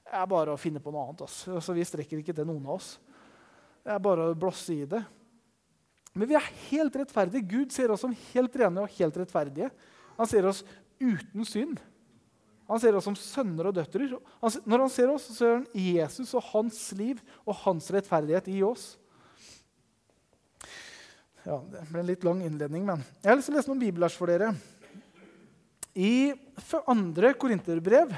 er 0.10 0.26
bare 0.30 0.54
å 0.54 0.58
finne 0.58 0.80
på 0.80 0.92
noe 0.92 1.10
annet. 1.10 1.22
Altså, 1.28 1.74
vi 1.74 1.86
strekker 1.86 2.22
ikke 2.22 2.34
til 2.34 2.48
noen 2.48 2.66
av 2.66 2.78
oss. 2.78 2.98
Det 3.84 3.92
er 3.94 4.00
bare 4.00 4.30
å 4.30 4.38
blåse 4.38 4.74
i 4.74 4.86
det. 4.90 5.02
Men 6.14 6.30
vi 6.30 6.38
er 6.38 6.54
helt 6.70 6.96
rettferdige. 6.96 7.46
Gud 7.46 7.74
ser 7.74 7.92
oss 7.92 8.02
som 8.06 8.16
helt 8.32 8.56
rene 8.56 8.84
og 8.84 8.96
helt 8.98 9.18
rettferdige. 9.18 9.70
Han 10.18 10.30
ser 10.30 10.48
oss 10.50 10.64
uten 11.00 11.46
synd. 11.48 11.80
Han 12.70 12.82
ser 12.82 12.96
oss 12.98 13.08
som 13.10 13.18
sønner 13.18 13.70
og 13.70 13.76
døtre. 13.80 14.08
Når 14.40 14.84
han 14.84 14.92
ser 14.94 15.10
oss, 15.10 15.26
så 15.32 15.36
ser 15.36 15.54
han 15.56 15.68
Jesus 15.74 16.36
og 16.38 16.46
hans 16.52 16.80
liv 16.98 17.22
og 17.42 17.58
hans 17.64 17.90
rettferdighet 17.96 18.50
i 18.54 18.60
oss. 18.66 18.92
Ja, 21.48 21.58
Det 21.58 21.86
ble 21.90 22.04
en 22.04 22.10
litt 22.10 22.26
lang 22.28 22.44
innledning, 22.46 22.84
men 22.86 23.02
jeg 23.24 23.32
har 23.32 23.40
lyst 23.40 23.50
til 23.50 23.56
å 23.56 23.58
lese 23.58 23.72
noen 23.72 23.82
bibelvers 23.82 24.18
for 24.20 24.30
dere. 24.30 24.52
I 25.98 26.36
2. 26.70 27.32
Korinterbrev, 27.42 28.12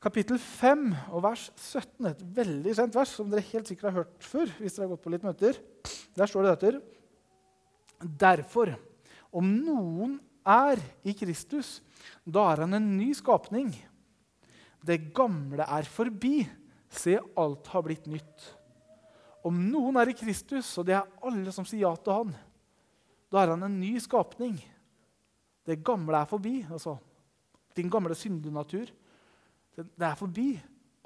kapittel 0.00 0.38
5 0.40 0.86
og 1.10 1.24
vers 1.26 1.48
17, 1.58 2.08
et 2.08 2.22
veldig 2.38 2.76
kjent 2.78 2.96
vers 2.96 3.12
som 3.18 3.28
dere 3.28 3.44
helt 3.50 3.68
sikkert 3.68 3.90
har 3.90 3.98
hørt 4.00 4.24
før, 4.24 4.54
hvis 4.56 4.78
dere 4.78 4.86
har 4.86 4.94
gått 4.94 5.04
på 5.04 5.12
litt 5.12 5.26
møter, 5.26 5.60
der 6.16 6.30
står 6.30 6.46
det 6.46 6.54
dette. 6.56 6.80
Derfor, 8.24 8.72
om 9.36 9.52
noen 9.60 10.16
er 10.46 10.80
i 11.06 11.14
Kristus, 11.18 11.80
da 12.24 12.46
er 12.52 12.64
han 12.64 12.78
en 12.78 12.88
ny 12.96 13.10
skapning. 13.16 13.72
Det 14.86 15.10
gamle 15.14 15.66
er 15.66 15.88
forbi. 15.90 16.44
Se, 16.96 17.18
alt 17.18 17.66
har 17.72 17.82
blitt 17.84 18.06
nytt. 18.08 18.44
Om 19.46 19.58
noen 19.70 19.98
er 20.00 20.10
i 20.10 20.16
Kristus, 20.16 20.70
og 20.78 20.86
det 20.88 20.96
er 20.96 21.26
alle 21.26 21.52
som 21.54 21.66
sier 21.66 21.84
ja 21.84 21.92
til 21.98 22.14
han, 22.14 22.32
da 23.30 23.42
er 23.42 23.52
han 23.52 23.66
en 23.66 23.80
ny 23.80 23.96
skapning. 24.02 24.56
Det 25.66 25.80
gamle 25.84 26.22
er 26.22 26.30
forbi. 26.30 26.60
altså 26.70 26.96
Din 27.76 27.90
gamle 27.90 28.14
syndenatur. 28.14 28.86
Det, 29.76 29.86
er 30.00 30.14
forbi. 30.14 30.54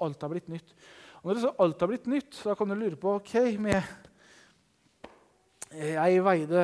Alt 0.01 0.21
har 0.21 0.29
blitt 0.29 0.49
nytt. 0.49 0.75
Og 1.21 1.29
når 1.29 1.37
det 1.37 1.43
så 1.43 1.55
alt 1.59 1.81
har 1.81 1.89
blitt 1.91 2.07
nytt, 2.09 2.37
da 2.45 2.55
kan 2.57 2.69
du 2.69 2.75
lure 2.77 2.97
på 2.97 3.15
ok, 3.17 3.33
med 3.59 3.81
Jeg 5.71 6.23
veide 6.23 6.63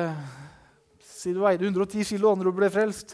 Si 1.28 1.34
du 1.36 1.42
veide 1.42 1.66
110 1.66 2.06
kg 2.08 2.22
og 2.24 2.38
andre 2.38 2.50
ble 2.56 2.68
frelst. 2.72 3.10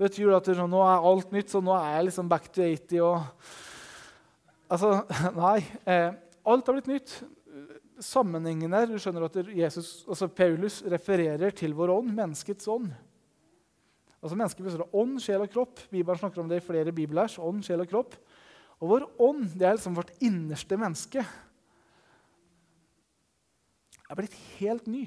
Betyr 0.00 0.32
det 0.32 0.38
at 0.40 0.64
nå 0.66 0.80
er 0.82 1.04
alt 1.12 1.28
nytt, 1.30 1.52
så 1.52 1.60
nå 1.62 1.76
er 1.76 1.92
jeg 1.92 2.08
liksom 2.08 2.30
back 2.30 2.48
to 2.50 2.64
80 2.66 3.04
og 3.06 3.52
Altså, 4.72 4.88
nei. 5.36 5.58
Eh, 5.84 6.14
alt 6.48 6.66
har 6.66 6.74
blitt 6.78 6.88
nytt. 6.88 7.10
Sammenhengen 8.02 8.72
der, 8.72 8.86
du 8.88 8.96
skjønner 8.96 9.26
at 9.28 9.36
Jesus, 9.52 9.90
altså 10.08 10.30
Paulus 10.32 10.80
refererer 10.88 11.52
til 11.54 11.74
vår 11.76 11.92
ånd, 11.92 12.08
menneskets 12.16 12.70
ånd. 12.72 12.88
Altså 14.22 14.38
Mennesket 14.40 14.64
består 14.64 14.86
av 14.86 14.96
ånd, 15.04 15.20
sjel 15.20 15.44
og 15.44 15.52
kropp. 15.52 15.84
Bibelen 15.92 16.18
snakker 16.18 16.40
om 16.40 16.48
det 16.50 16.62
i 16.62 16.64
flere 16.64 16.94
bibelers. 16.96 17.36
Ånd, 17.36 17.60
sjel 17.66 17.84
og 17.84 17.92
kropp. 17.92 18.16
Og 18.80 18.94
vår 18.94 19.06
ånd 19.22 19.52
det 19.60 19.68
er 19.68 19.76
liksom 19.76 19.98
vårt 20.00 20.14
innerste 20.24 20.80
menneske. 20.80 21.26
er 24.08 24.18
blitt 24.18 24.40
helt 24.56 24.88
ny. 24.88 25.04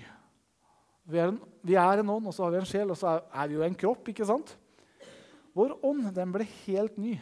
Vi 1.05 1.21
er, 1.21 1.29
en, 1.29 1.39
vi 1.65 1.77
er, 1.77 2.01
en, 2.01 2.11
ånd, 2.15 2.27
og 2.29 2.33
så 2.33 2.45
har 2.45 2.53
vi 2.53 2.61
en 2.63 2.69
sjel, 2.69 2.91
og 2.91 2.97
så 2.97 3.11
er, 3.13 3.25
er 3.43 3.49
vi 3.51 3.57
jo 3.59 3.65
en 3.65 3.77
kropp. 3.77 4.09
ikke 4.09 4.27
sant? 4.27 4.55
Vår 5.55 5.75
ånd 5.85 6.09
den 6.15 6.33
ble 6.33 6.47
helt 6.65 6.97
ny. 6.99 7.15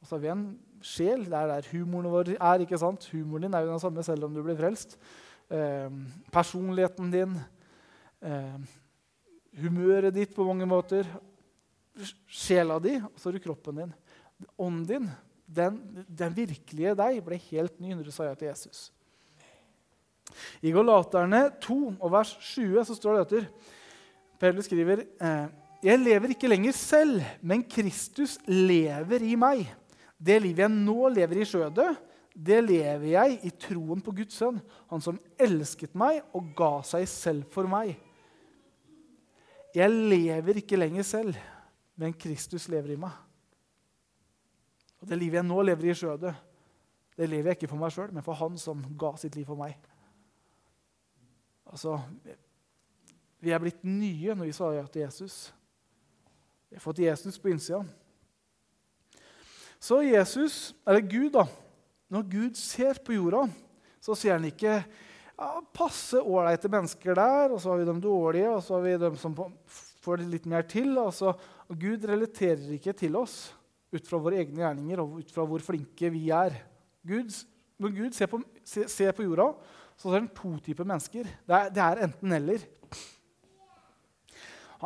Og 0.00 0.08
så 0.08 0.16
har 0.16 0.24
vi 0.24 0.32
en 0.34 0.46
sjel. 0.84 1.24
Det 1.26 1.38
er 1.38 1.52
der 1.54 1.70
humoren 1.72 2.12
vår 2.12 2.34
er. 2.36 2.64
ikke 2.64 2.80
sant? 2.80 3.08
Humoren 3.12 3.48
din 3.48 3.56
er 3.56 3.64
jo 3.64 3.72
den 3.72 3.82
samme 3.82 4.04
selv 4.06 4.28
om 4.28 4.36
du 4.36 4.42
blir 4.44 4.58
frelst. 4.58 4.98
Eh, 5.48 5.88
personligheten 6.34 7.10
din. 7.14 7.38
Eh, 8.20 8.58
humøret 9.60 10.14
ditt 10.14 10.34
på 10.36 10.44
mange 10.46 10.68
måter, 10.68 11.08
sjela 12.28 12.78
di, 12.82 12.96
og 13.00 13.16
så 13.16 13.30
har 13.30 13.36
du 13.36 13.44
kroppen 13.44 13.80
din. 13.80 13.94
Ånden 14.60 14.86
din, 14.88 15.08
den, 15.46 15.78
den, 16.08 16.34
virkelige 16.36 16.96
deg, 16.98 17.22
ble 17.24 17.38
helt 17.48 17.80
ny 17.80 17.94
når 17.94 18.08
du 18.08 18.12
sa 18.12 18.28
ja 18.28 18.36
til 18.36 18.50
Jesus. 18.50 18.90
I 20.60 20.72
Galaterne 20.74 21.46
2 21.62 21.78
og 22.00 22.12
vers 22.12 22.32
20 22.52 22.84
så 22.88 22.96
står 22.96 23.16
det 23.16 23.24
etter 23.26 23.48
Paulus 24.40 24.68
skriver 24.68 25.04
eh, 25.04 25.46
Jeg 25.84 26.00
lever 26.02 26.34
ikke 26.34 26.50
lenger 26.50 26.74
selv, 26.76 27.22
men 27.40 27.64
Kristus 27.64 28.36
lever 28.48 29.24
i 29.24 29.36
meg. 29.38 29.64
Det 30.16 30.38
livet 30.42 30.66
jeg 30.66 30.72
nå 30.72 31.10
lever 31.12 31.40
i 31.40 31.48
skjødet, 31.48 31.92
det 32.36 32.58
lever 32.64 33.06
jeg 33.14 33.38
i 33.48 33.52
troen 33.56 34.02
på 34.04 34.12
Guds 34.16 34.36
sønn, 34.36 34.58
han 34.90 35.04
som 35.04 35.20
elsket 35.40 35.94
meg 35.96 36.20
og 36.36 36.50
ga 36.56 36.72
seg 36.84 37.06
selv 37.08 37.46
for 37.52 37.68
meg. 37.70 37.94
Jeg 39.76 39.92
lever 39.92 40.60
ikke 40.60 40.78
lenger 40.80 41.04
selv, 41.04 41.38
men 41.96 42.16
Kristus 42.16 42.68
lever 42.72 42.94
i 42.94 43.00
meg. 43.00 43.12
Og 45.00 45.08
Det 45.08 45.16
livet 45.16 45.40
jeg 45.40 45.48
nå 45.48 45.62
lever 45.64 45.90
i 45.90 45.96
skjødet, 45.96 46.34
det 47.16 47.28
lever 47.28 47.52
jeg 47.52 47.58
ikke 47.60 47.72
for 47.72 47.80
meg 47.80 47.92
sjøl, 47.92 48.12
men 48.12 48.24
for 48.24 48.36
Han 48.36 48.56
som 48.60 48.84
ga 49.00 49.14
sitt 49.20 49.36
liv 49.36 49.48
for 49.48 49.56
meg. 49.56 49.76
Altså, 51.66 51.98
Vi 53.42 53.52
er 53.52 53.60
blitt 53.62 53.82
nye 53.84 54.34
når 54.34 54.48
vi 54.48 54.56
sa 54.56 54.72
ja 54.74 54.86
til 54.88 55.04
Jesus. 55.04 55.52
Vi 56.70 56.78
har 56.78 56.82
fått 56.82 57.02
Jesus 57.04 57.38
på 57.38 57.50
innsida. 57.52 57.84
Så 59.78 60.00
Jesus, 60.02 60.74
eller 60.86 61.04
Gud, 61.04 61.30
da, 61.36 61.44
når 62.10 62.24
Gud 62.30 62.56
ser 62.58 62.98
på 63.04 63.14
jorda, 63.14 63.44
så 64.02 64.16
ser 64.18 64.38
han 64.38 64.48
ikke 64.48 64.78
ja, 64.78 65.50
passe 65.76 66.20
ålreite 66.22 66.70
mennesker 66.72 67.18
der, 67.18 67.52
og 67.52 67.60
så 67.60 67.72
har 67.72 67.82
vi 67.82 67.88
de 67.90 67.96
dårlige, 68.02 68.50
og 68.50 68.64
så 68.64 68.78
har 68.78 68.86
vi 68.86 68.96
dem 69.04 69.18
som 69.20 69.36
får 70.02 70.24
litt 70.30 70.48
mer 70.48 70.66
til. 70.70 70.94
Altså, 71.02 71.34
og 71.66 71.80
Gud 71.80 72.06
relaterer 72.08 72.72
ikke 72.78 72.96
til 72.96 73.18
oss 73.18 73.50
ut 73.94 74.08
fra 74.08 74.20
våre 74.20 74.40
egne 74.42 74.62
gjerninger 74.62 75.02
og 75.02 75.20
ut 75.20 75.32
fra 75.34 75.46
hvor 75.48 75.62
flinke 75.64 76.10
vi 76.12 76.28
er. 76.34 76.56
Gud, 77.06 77.30
når 77.78 77.94
Gud 78.00 78.16
ser 78.16 78.30
på, 78.30 78.40
ser 78.64 79.14
på, 79.16 79.26
jorda, 79.26 79.52
så 79.96 80.10
ser 80.10 80.20
han 80.20 80.32
to 80.36 80.52
typer 80.64 80.88
mennesker. 80.88 81.28
Det 81.46 81.56
er, 81.56 81.70
det 81.72 81.82
er 81.82 82.02
enten-eller. 82.06 82.64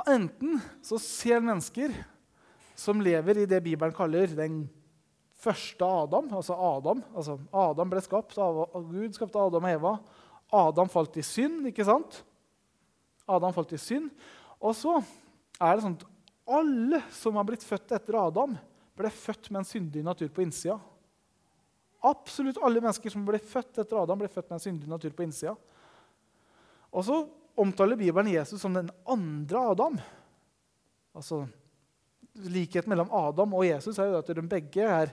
Enten 0.09 0.61
så 0.87 1.01
ser 1.03 1.42
mennesker 1.42 1.94
som 2.79 3.03
lever 3.03 3.42
i 3.42 3.49
det 3.49 3.59
Bibelen 3.64 3.94
kaller 3.94 4.31
den 4.33 4.62
første 5.40 5.85
Adam, 5.85 6.31
altså 6.37 6.55
Adam. 6.55 7.03
Altså 7.14 7.37
Adam 7.53 7.90
ble 7.92 8.03
skapt, 8.05 8.38
av 8.38 8.87
Gud 8.88 9.16
skapte 9.16 9.40
Adam 9.40 9.66
og 9.66 9.75
Eva. 9.75 9.94
Adam 10.61 10.90
falt 10.90 11.18
i 11.20 11.25
synd, 11.27 11.66
ikke 11.70 11.87
sant? 11.87 12.23
Adam 13.31 13.55
falt 13.55 13.75
i 13.77 13.81
synd. 13.81 14.11
Og 14.61 14.75
så 14.77 14.96
er 15.61 15.77
det 15.77 15.85
sånn 15.85 15.99
at 15.99 16.09
alle 16.51 17.03
som 17.14 17.37
har 17.38 17.46
blitt 17.46 17.64
født 17.66 17.94
etter 17.94 18.18
Adam, 18.18 18.57
ble 18.99 19.11
født 19.14 19.49
med 19.51 19.62
en 19.62 19.68
syndig 19.68 20.03
natur 20.05 20.29
på 20.35 20.42
innsida. 20.44 20.77
Absolutt 22.01 22.61
alle 22.65 22.81
mennesker 22.81 23.13
som 23.13 23.25
ble 23.27 23.41
født 23.45 23.83
etter 23.83 23.99
Adam, 24.01 24.21
ble 24.23 24.31
født 24.33 24.49
med 24.49 24.57
en 24.57 24.65
syndig 24.65 24.89
natur 24.89 25.13
på 25.17 25.25
innsida. 25.27 25.53
Og 26.91 27.05
så 27.07 27.19
omtaler 27.61 27.99
Bibelen 28.01 28.33
Jesus 28.33 28.63
som 28.63 28.75
den 28.75 28.89
andre 29.09 29.65
Adam. 29.73 29.99
Altså, 31.13 31.45
Likheten 32.47 32.89
mellom 32.93 33.11
Adam 33.13 33.57
og 33.59 33.67
Jesus 33.67 33.99
er 33.99 34.13
jo 34.13 34.21
at 34.21 34.31
de 34.31 34.45
begge 34.49 34.87
er 34.87 35.11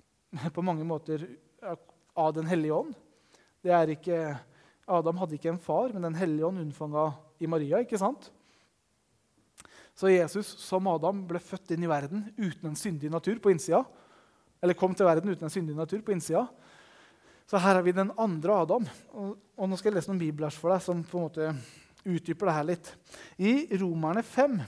på 0.56 0.64
mange 0.66 0.84
måter 0.84 1.24
av 2.18 2.34
Den 2.34 2.48
hellige 2.50 2.74
ånd. 2.74 2.92
Det 3.62 3.72
er 3.72 3.92
ikke, 3.94 4.18
Adam 4.90 5.20
hadde 5.20 5.36
ikke 5.38 5.52
en 5.52 5.62
far, 5.62 5.92
men 5.94 6.04
Den 6.04 6.18
hellige 6.18 6.46
ånd 6.46 6.60
unnfanga 6.60 7.12
i 7.40 7.48
Maria. 7.48 7.80
ikke 7.80 8.00
sant? 8.00 8.30
Så 9.94 10.10
Jesus 10.12 10.48
som 10.62 10.86
Adam 10.88 11.24
ble 11.28 11.40
født 11.42 11.74
inn 11.74 11.84
i 11.84 11.90
verden 11.90 12.28
uten 12.38 12.70
en 12.70 12.78
syndig 12.78 13.10
natur 13.12 13.40
på 13.42 13.52
innsida. 13.52 13.82
Eller 14.60 14.76
kom 14.76 14.94
til 14.96 15.08
verden 15.08 15.32
uten 15.32 15.48
en 15.48 15.52
syndig 15.52 15.76
natur 15.76 16.02
på 16.04 16.12
innsida. 16.14 16.44
Så 17.50 17.58
her 17.58 17.74
har 17.74 17.82
vi 17.82 17.96
den 17.96 18.12
andre 18.20 18.60
Adam. 18.62 18.84
Og, 19.10 19.32
og 19.56 19.70
nå 19.70 19.78
skal 19.78 19.90
jeg 19.90 19.98
lese 19.98 20.12
noen 20.12 20.20
bibelvers 20.20 20.58
for 20.60 20.70
deg 20.70 20.84
som 20.84 21.00
på 21.02 21.18
en 21.18 21.24
måte 21.26 21.48
utdyper 22.06 22.48
det 22.48 22.56
her 22.56 22.68
litt. 22.68 22.92
I 23.40 23.54
Romerne 23.80 24.22
5, 24.24 24.60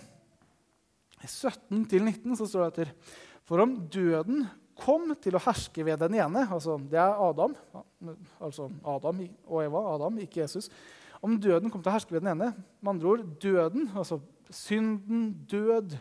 17-19, 1.22 2.34
så 2.40 2.48
står 2.48 2.64
det 2.64 2.72
etter 2.72 3.20
For 3.46 3.62
om 3.62 3.76
døden 3.92 4.42
kom 4.82 5.12
til 5.22 5.36
å 5.36 5.42
herske 5.44 5.84
ved 5.86 6.00
den 6.02 6.16
ene 6.18 6.46
altså 6.50 6.78
Det 6.90 6.98
er 6.98 7.20
Adam, 7.22 7.54
altså 8.42 8.66
Adam 8.88 9.20
og 9.46 9.58
Eva, 9.62 9.82
Adam, 9.94 10.18
ikke 10.24 10.42
Jesus. 10.42 10.70
Om 11.22 11.36
døden 11.38 11.70
kom 11.70 11.82
til 11.84 11.92
å 11.92 11.94
herske 11.94 12.16
ved 12.16 12.24
den 12.24 12.32
ene, 12.32 12.50
med 12.80 12.94
andre 12.96 13.12
ord 13.12 13.26
døden, 13.42 13.90
altså 13.94 14.18
synden, 14.50 15.28
død, 15.48 15.94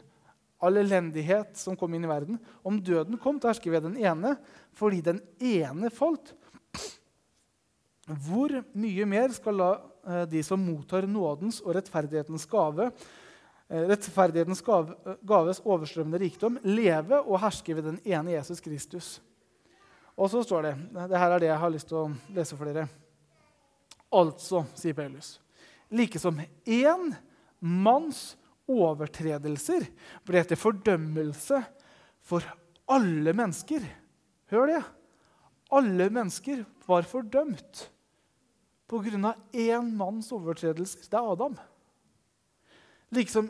all 0.61 0.77
elendighet 0.77 1.57
som 1.57 1.75
kom 1.77 1.93
inn 1.95 2.05
i 2.05 2.09
verden 2.09 2.37
Om 2.63 2.77
døden 2.83 3.17
kom 3.21 3.39
til 3.39 3.49
hersker 3.49 3.71
herske 3.71 3.73
ved 3.73 3.89
den 3.89 3.97
ene 4.01 4.35
fordi 4.77 5.01
den 5.03 5.17
ene 5.43 5.89
falt, 5.91 6.31
hvor 8.07 8.53
mye 8.71 9.05
mer 9.05 9.33
skal 9.35 9.57
la 9.59 9.71
eh, 10.07 10.23
de 10.31 10.39
som 10.47 10.61
mottar 10.63 11.03
nådens 11.07 11.59
og 11.65 11.75
rettferdighetens 11.75 12.45
gave, 12.47 12.87
eh, 13.67 13.83
rettferdighetens 13.91 14.63
gaves 14.63 15.59
overstrømmende 15.65 16.21
rikdom, 16.23 16.57
leve 16.63 17.19
og 17.19 17.41
herske 17.43 17.75
ved 17.75 17.89
den 17.89 17.99
ene 18.07 18.37
Jesus 18.37 18.63
Kristus? 18.63 19.11
Og 20.15 20.31
så 20.31 20.43
står 20.47 20.69
det 20.69 20.73
det 21.11 21.19
her 21.19 21.35
er 21.35 21.43
det 21.43 21.51
jeg 21.51 21.61
har 21.65 21.75
lyst 21.75 21.91
til 21.91 21.99
å 21.99 22.09
lese 22.35 22.55
for 22.55 22.71
dere. 22.71 22.87
Altså, 24.11 24.65
sier 24.75 24.95
Paulus, 24.95 25.37
like 25.91 26.19
som 26.19 26.39
én 26.67 27.11
manns 27.59 28.37
overtredelser 28.71 29.85
ble 30.27 30.43
til 30.47 30.59
fordømmelse 30.59 31.61
for 32.25 32.45
alle 32.91 33.33
mennesker. 33.35 33.85
Hør 34.51 34.71
det! 34.71 34.81
Alle 35.71 36.09
mennesker 36.11 36.65
var 36.87 37.07
fordømt 37.07 37.85
pga. 38.91 39.35
én 39.53 39.95
manns 39.95 40.31
overtredelser. 40.31 41.07
Det 41.09 41.17
er 41.17 41.31
Adam. 41.31 41.55
Liksom 43.11 43.49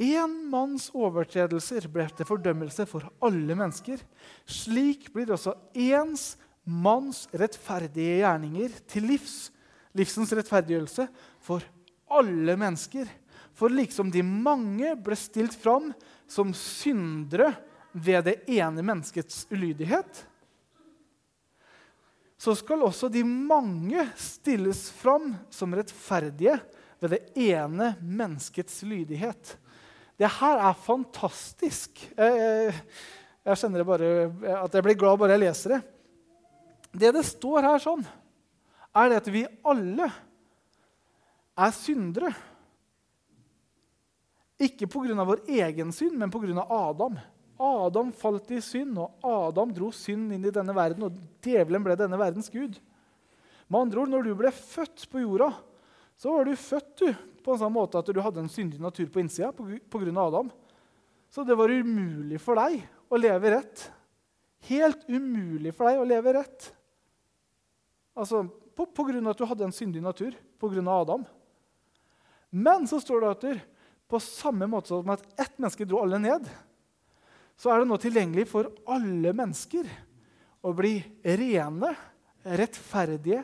én 0.00 0.34
manns 0.50 0.90
overtredelser 0.94 1.86
ble 1.88 2.08
til 2.16 2.26
fordømmelse 2.26 2.86
for 2.86 3.06
alle 3.22 3.54
mennesker. 3.54 4.02
Slik 4.46 5.12
blir 5.12 5.30
også 5.30 5.54
ens 5.74 6.36
manns 6.64 7.26
rettferdige 7.32 8.20
gjerninger 8.20 8.74
til 8.88 9.06
livs, 9.10 9.50
livsens 9.94 10.32
rettferdiggjørelse, 10.32 11.08
for 11.40 11.62
alle 12.10 12.56
mennesker. 12.56 13.06
For 13.60 13.68
liksom 13.68 14.08
de 14.08 14.22
mange 14.24 14.94
ble 14.96 15.16
stilt 15.20 15.52
fram 15.60 15.90
som 16.30 16.54
syndere 16.56 17.52
ved 17.92 18.24
det 18.24 18.36
ene 18.48 18.80
menneskets 18.80 19.42
ulydighet, 19.52 20.26
så 22.40 22.54
skal 22.56 22.86
også 22.86 23.10
de 23.12 23.20
mange 23.26 24.06
stilles 24.16 24.86
fram 24.96 25.34
som 25.52 25.74
rettferdige 25.76 26.54
ved 27.02 27.12
det 27.12 27.20
ene 27.50 27.90
menneskets 28.00 28.78
lydighet. 28.88 29.58
Det 30.16 30.30
her 30.38 30.62
er 30.70 30.78
fantastisk. 30.86 32.00
Jeg, 32.16 32.72
jeg 33.44 33.60
kjenner 33.60 33.84
bare, 33.84 34.08
at 34.56 34.72
jeg 34.72 34.86
blir 34.86 34.96
glad 35.02 35.20
bare 35.20 35.36
jeg 35.36 35.44
leser 35.44 35.74
det. 35.76 35.80
Det 36.96 37.12
det 37.18 37.26
står 37.28 37.68
her 37.68 37.84
sånn, 37.84 38.06
er 38.96 39.18
at 39.18 39.28
vi 39.28 39.44
alle 39.68 40.08
er 41.60 41.76
syndere. 41.76 42.32
Ikke 44.60 44.88
pga. 44.90 45.24
vår 45.24 45.40
egen 45.48 45.92
synd, 45.92 46.18
men 46.18 46.30
pga. 46.30 46.66
Adam. 46.68 47.18
Adam 47.60 48.12
falt 48.12 48.50
i 48.50 48.60
synd, 48.64 48.98
og 48.98 49.24
Adam 49.24 49.72
dro 49.72 49.90
synd 49.92 50.32
inn 50.32 50.44
i 50.44 50.52
denne 50.52 50.74
verden, 50.76 51.08
og 51.08 51.44
djevelen 51.44 51.84
ble 51.84 51.96
denne 51.96 52.18
verdens 52.20 52.48
gud. 52.52 52.78
Med 53.68 53.80
andre 53.80 54.00
ord, 54.02 54.12
når 54.12 54.24
du 54.26 54.34
ble 54.36 54.52
født 54.52 55.04
på 55.12 55.22
jorda, 55.22 55.52
så 56.20 56.32
var 56.34 56.48
du 56.48 56.56
født 56.56 56.94
du, 57.00 57.10
på 57.40 57.54
en 57.54 57.60
sånn 57.62 57.72
måte 57.72 58.00
at 58.00 58.08
du 58.12 58.20
hadde 58.20 58.42
en 58.42 58.52
syndig 58.52 58.80
natur 58.82 59.08
på 59.12 59.22
innsida 59.22 59.52
pga. 59.54 60.10
Adam. 60.20 60.50
Så 61.32 61.44
det 61.46 61.56
var 61.56 61.72
umulig 61.72 62.40
for 62.42 62.60
deg 62.60 62.82
å 63.08 63.20
leve 63.20 63.54
rett. 63.54 63.86
Helt 64.68 65.06
umulig 65.08 65.72
for 65.72 65.88
deg 65.88 66.02
å 66.02 66.08
leve 66.08 66.34
rett. 66.36 66.68
Altså, 68.18 68.42
på, 68.76 68.84
på 68.84 69.06
grunn 69.08 69.24
av 69.24 69.32
at 69.32 69.40
du 69.40 69.46
hadde 69.48 69.68
en 69.68 69.76
syndig 69.76 70.02
natur 70.04 70.36
pga. 70.60 70.84
Adam. 70.92 71.24
Men 72.50 72.88
så 72.90 73.00
står 73.00 73.24
det 73.24 73.30
at 73.30 73.46
på 74.10 74.20
samme 74.22 74.66
måte 74.70 74.90
som 74.90 75.14
at 75.14 75.22
ett 75.38 75.56
menneske 75.58 75.86
dro 75.88 76.02
alle 76.02 76.18
ned, 76.22 76.48
så 77.60 77.72
er 77.72 77.82
det 77.82 77.90
nå 77.90 77.98
tilgjengelig 78.00 78.46
for 78.48 78.70
alle 78.88 79.34
mennesker 79.36 79.88
å 80.64 80.72
bli 80.76 80.94
rene, 81.24 81.92
rettferdige, 82.56 83.42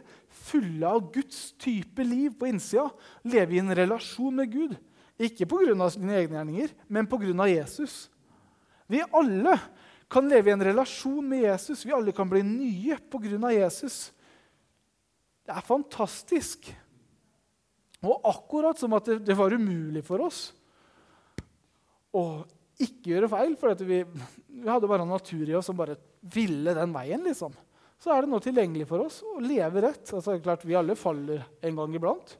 fulle 0.48 0.88
av 0.88 1.10
Guds 1.12 1.50
type 1.60 2.04
liv 2.04 2.32
på 2.38 2.48
innsida. 2.48 2.88
Leve 3.28 3.58
i 3.58 3.60
en 3.60 3.74
relasjon 3.76 4.40
med 4.40 4.52
Gud. 4.52 4.76
Ikke 5.20 5.48
pga. 5.48 5.90
sine 5.90 6.16
egne 6.16 6.38
gjerninger, 6.38 6.72
men 6.88 7.08
pga. 7.08 7.48
Jesus. 7.48 8.08
Vi 8.88 9.02
alle 9.04 9.58
kan 10.08 10.28
leve 10.28 10.48
i 10.50 10.52
en 10.52 10.64
relasjon 10.64 11.24
med 11.28 11.44
Jesus. 11.44 11.84
Vi 11.84 11.92
alle 11.92 12.12
kan 12.12 12.28
bli 12.28 12.42
nye 12.42 12.96
pga. 12.96 13.52
Jesus. 13.52 14.12
Det 15.44 15.52
er 15.52 15.64
fantastisk. 15.64 16.72
Og 18.00 18.20
akkurat 18.24 18.78
som 18.78 18.92
at 18.96 19.04
det, 19.04 19.24
det 19.28 19.36
var 19.36 19.52
umulig 19.52 20.04
for 20.04 20.24
oss 20.24 20.55
å 22.16 22.26
ikke 22.82 23.14
gjøre 23.14 23.30
feil, 23.32 23.54
for 23.58 23.84
vi, 23.88 24.02
vi, 24.04 24.66
hadde 24.68 24.88
bare 24.88 25.06
en 25.06 25.14
natur 25.14 25.48
i 25.48 25.54
oss 25.56 25.68
som 25.70 25.78
bare 25.78 25.96
ville 26.34 26.74
den 26.76 26.92
veien, 26.92 27.22
liksom. 27.24 27.54
så 28.00 28.12
er 28.12 28.24
det 28.24 28.32
nå 28.32 28.40
tilgjengelig 28.44 28.88
for 28.90 29.06
oss 29.06 29.22
å 29.24 29.38
leve 29.40 29.84
rett. 29.86 30.04
Altså, 30.12 30.36
klart, 30.44 30.66
Vi 30.68 30.76
alle 30.76 30.96
faller 30.98 31.46
en 31.64 31.80
gang 31.80 31.96
iblant. 31.96 32.36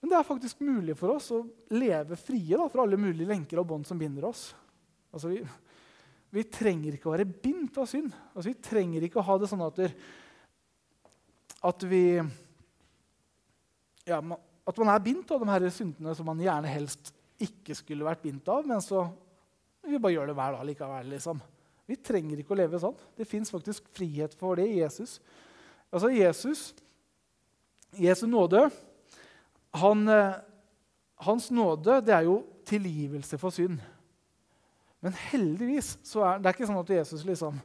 Men 0.00 0.12
det 0.12 0.18
er 0.18 0.28
faktisk 0.28 0.60
mulig 0.62 0.94
for 0.98 1.16
oss 1.16 1.32
å 1.34 1.40
leve 1.74 2.18
frie 2.20 2.54
da, 2.54 2.68
fra 2.70 2.84
alle 2.84 3.00
mulige 3.00 3.26
lenker 3.26 3.58
og 3.58 3.66
bånd 3.72 3.88
som 3.88 3.98
binder 3.98 4.28
oss. 4.28 4.52
Altså, 5.10 5.32
vi, 5.32 5.40
vi, 6.36 6.44
trenger 6.52 6.94
ikke 6.94 7.10
å 7.10 7.16
være 7.16 7.26
bindt 7.26 7.80
av 7.82 7.88
synd. 7.90 8.14
Altså, 8.34 8.50
vi 8.52 8.60
trenger 8.62 9.08
ikke 9.08 9.18
å 9.22 9.26
ha 9.26 9.38
det 9.40 9.50
sånn 9.50 9.66
at, 9.66 9.82
at 11.72 11.86
vi 11.90 12.04
ja, 14.06 14.20
At 14.66 14.78
man 14.78 14.92
er 14.92 15.02
bindt 15.02 15.30
av 15.34 15.42
de 15.42 15.50
her 15.50 15.66
syndene 15.74 16.14
som 16.14 16.28
man 16.28 16.38
gjerne 16.42 16.70
helst 16.70 17.10
ikke 17.42 17.76
skulle 17.76 18.06
vært 18.06 18.24
bindt 18.24 18.48
av, 18.48 18.66
men 18.66 18.80
så 18.84 19.04
vi 19.86 20.00
bare 20.02 20.16
gjør 20.16 20.30
det 20.30 20.36
hver 20.38 20.56
dag 20.56 20.66
likevel. 20.66 21.10
liksom. 21.14 21.40
Vi 21.86 21.98
trenger 22.02 22.40
ikke 22.40 22.56
å 22.56 22.58
leve 22.58 22.80
sånn. 22.82 22.96
Det 23.16 23.28
fins 23.28 23.52
faktisk 23.52 23.86
frihet 23.94 24.34
for 24.38 24.58
det 24.58 24.66
i 24.66 24.80
Jesus. 24.80 25.20
Altså 25.94 26.10
Jesus, 26.10 26.62
Jesu 27.96 28.26
nåde 28.26 28.66
han, 29.76 30.08
eh, 30.08 30.34
Hans 31.16 31.50
nåde 31.50 32.00
det 32.04 32.12
er 32.12 32.26
jo 32.26 32.40
tilgivelse 32.68 33.38
for 33.40 33.54
synd. 33.54 33.78
Men 35.00 35.14
heldigvis 35.30 35.94
så 36.04 36.24
er 36.26 36.40
det 36.40 36.50
er 36.50 36.56
ikke 36.56 36.68
sånn 36.68 36.82
at 36.82 36.92
Jesus 36.92 37.24
liksom 37.24 37.60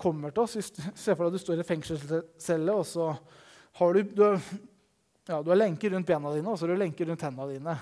kommer 0.00 0.32
til 0.32 0.44
oss. 0.44 0.56
Se 1.02 1.14
for 1.14 1.24
deg 1.24 1.32
at 1.32 1.36
du 1.36 1.42
står 1.42 1.60
i 1.60 1.66
fengselscelle, 1.68 2.72
og 2.72 2.86
så 2.88 3.10
har 3.80 3.98
du, 3.98 4.14
du, 4.14 4.24
ja, 5.26 5.42
du 5.42 5.50
har 5.50 5.58
lenker 5.58 5.90
rundt 5.90 6.06
bena 6.06 6.32
dine 6.32 6.48
og 6.48 6.56
så 6.56 6.64
har 6.64 6.74
du 6.74 6.80
lenker 6.84 7.10
rundt 7.10 7.24
hendene 7.26 7.58
dine. 7.58 7.76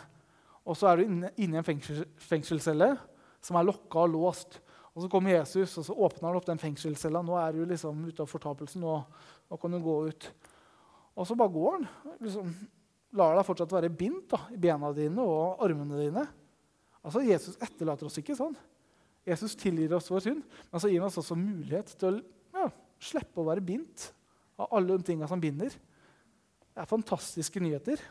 Og 0.62 0.78
så 0.78 0.90
er 0.90 0.98
du 0.98 1.06
inne, 1.06 1.32
inne 1.36 1.58
i 1.58 1.60
en 1.60 1.66
fengsel, 1.66 2.04
fengselscelle 2.22 2.92
som 3.42 3.58
er 3.58 3.66
lokka 3.66 4.04
og 4.04 4.12
låst. 4.14 4.60
Og 4.92 5.02
Så 5.02 5.08
kommer 5.10 5.34
Jesus 5.34 5.78
og 5.80 5.86
så 5.88 5.96
åpner 5.96 6.28
han 6.28 6.38
opp 6.38 6.46
den 6.46 6.60
fengselscella. 6.60 7.22
Nå 7.24 7.38
er 7.40 7.56
du 7.56 7.64
liksom 7.66 8.04
ute 8.06 8.22
av 8.22 8.30
fortapelsen. 8.30 8.84
Nå, 8.84 8.98
nå 9.50 9.58
kan 9.60 9.72
du 9.72 9.80
gå 9.82 9.96
ut. 10.10 10.28
Og 11.16 11.26
så 11.28 11.36
bare 11.36 11.52
går 11.54 11.78
han. 11.78 11.88
Liksom, 12.20 12.52
lar 13.18 13.36
deg 13.36 13.48
fortsatt 13.48 13.74
være 13.74 13.92
bindt 13.92 14.36
i 14.52 14.60
bena 14.60 14.92
dine 14.96 15.24
og 15.24 15.64
armene 15.64 15.98
dine. 16.00 16.26
Altså, 17.02 17.24
Jesus 17.26 17.58
etterlater 17.60 18.06
oss 18.08 18.20
ikke 18.20 18.36
sånn. 18.38 18.54
Jesus 19.26 19.54
tilgir 19.58 19.92
oss 19.94 20.10
vår 20.10 20.24
synd, 20.24 20.42
men 20.70 20.82
så 20.82 20.88
gir 20.90 20.98
han 20.98 21.06
oss 21.06 21.20
også 21.20 21.36
mulighet 21.38 21.92
til 21.98 22.18
å 22.18 22.64
ja, 22.64 22.70
slippe 23.02 23.38
å 23.38 23.46
være 23.46 23.62
bindt 23.62 24.08
av 24.58 24.72
alle 24.74 24.96
de 24.96 25.06
tinga 25.06 25.28
som 25.30 25.40
binder. 25.42 25.70
Det 25.70 26.82
er 26.82 26.90
fantastiske 26.90 27.62
nyheter. 27.62 28.02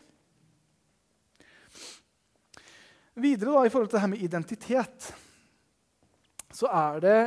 Videre 3.19 3.51
da, 3.51 3.65
i 3.65 3.71
forhold 3.73 3.89
til 3.89 3.97
det 3.97 4.03
her 4.05 4.11
med 4.13 4.23
identitet 4.23 5.11
så 6.51 6.67
er 6.67 6.99
det 7.03 7.19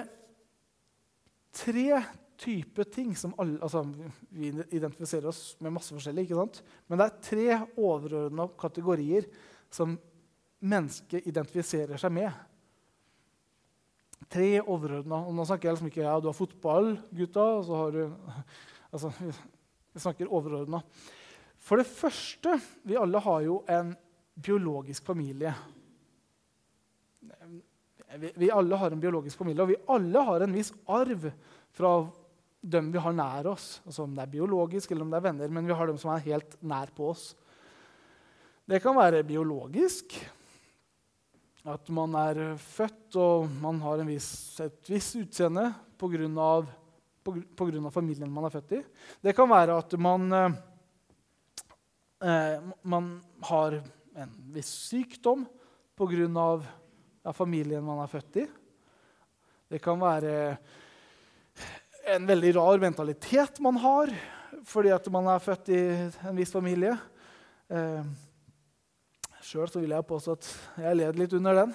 tre 1.55 2.03
typer 2.41 2.89
ting 2.93 3.13
som 3.17 3.35
alle 3.41 3.61
altså, 3.63 3.85
Vi 4.29 4.51
identifiserer 4.75 5.29
oss 5.31 5.57
med 5.61 5.75
masse 5.75 5.95
forskjellig, 5.95 6.27
ikke 6.27 6.41
sant? 6.41 6.63
men 6.89 7.01
det 7.01 7.07
er 7.07 7.23
tre 7.29 7.47
overordna 7.77 8.49
kategorier 8.61 9.29
som 9.73 9.97
mennesket 10.65 11.27
identifiserer 11.29 12.01
seg 12.01 12.13
med. 12.15 12.31
Tre 14.33 14.49
overordna. 14.63 15.21
Nå 15.29 15.45
snakker 15.45 15.69
jeg 15.69 15.77
liksom 15.77 15.91
ikke 15.91 16.05
ja, 16.07 16.15
du 16.21 16.31
har 16.31 16.37
fotball, 16.37 16.95
gutta, 17.13 17.45
og 17.59 17.67
så 17.67 17.81
har 17.83 17.93
du 17.93 18.03
altså, 18.95 19.13
vi 19.21 20.03
snakker 20.03 20.33
overordna. 20.33 20.81
For 21.65 21.81
det 21.81 21.89
første 21.89 22.59
Vi 22.85 22.97
alle 23.01 23.21
har 23.25 23.45
jo 23.45 23.63
en 23.71 23.95
biologisk 24.35 25.07
familie. 25.07 25.55
Vi, 28.19 28.33
vi, 28.37 28.51
alle 28.51 28.77
har 28.79 28.91
en 28.95 29.01
biologisk 29.01 29.39
familie, 29.39 29.63
og 29.65 29.73
vi 29.73 29.81
alle 29.91 30.21
har 30.29 30.45
en 30.45 30.55
viss 30.55 30.71
arv 30.87 31.27
fra 31.75 31.95
dem 32.65 32.93
vi 32.95 33.01
har 33.03 33.15
nær 33.17 33.49
oss. 33.51 33.81
Altså 33.85 34.05
Om 34.05 34.15
det 34.15 34.23
er 34.23 34.35
biologisk 34.37 34.93
eller 34.93 35.05
om 35.05 35.11
det 35.11 35.19
er 35.19 35.27
venner, 35.27 35.51
men 35.51 35.67
vi 35.67 35.75
har 35.75 35.91
dem 35.91 35.99
som 36.01 36.13
er 36.15 36.23
helt 36.29 36.55
nær 36.63 36.93
på 36.95 37.11
oss. 37.11 37.33
Det 38.65 38.81
kan 38.81 38.97
være 38.97 39.25
biologisk. 39.27 40.15
At 41.65 41.89
man 41.97 42.15
er 42.21 42.57
født 42.61 43.17
og 43.21 43.49
man 43.63 43.81
har 43.81 44.05
viss, 44.05 44.61
et 44.61 44.91
visst 44.93 45.17
utseende 45.17 45.71
pga. 45.99 46.61
familien 47.91 48.31
man 48.31 48.45
er 48.45 48.53
født 48.53 48.73
i. 48.79 48.83
Det 49.25 49.35
kan 49.35 49.49
være 49.49 49.79
at 49.81 49.99
man, 49.99 50.33
eh, 52.23 52.61
man 52.85 53.23
har 53.43 53.81
en 54.15 54.35
viss 54.53 54.91
sykdom 54.91 55.47
pga 55.97 56.61
av 57.25 57.37
familien 57.37 57.85
man 57.85 58.03
er 58.05 58.11
født 58.13 58.41
i. 58.43 58.47
Det 59.73 59.81
kan 59.83 60.01
være 60.01 60.35
en 62.15 62.27
veldig 62.29 62.53
rar 62.59 62.83
mentalitet 62.83 63.61
man 63.65 63.81
har 63.81 64.13
fordi 64.65 64.93
at 64.95 65.09
man 65.13 65.27
er 65.29 65.43
født 65.43 65.69
i 65.75 65.81
en 66.29 66.37
viss 66.39 66.53
familie. 66.55 66.95
Eh, 67.69 68.07
Sjøl 69.45 69.69
vil 69.75 69.93
jeg 69.93 70.07
påstå 70.09 70.37
at 70.39 70.47
jeg 70.81 70.97
led 70.97 71.19
litt 71.21 71.35
under 71.37 71.59
den. 71.59 71.75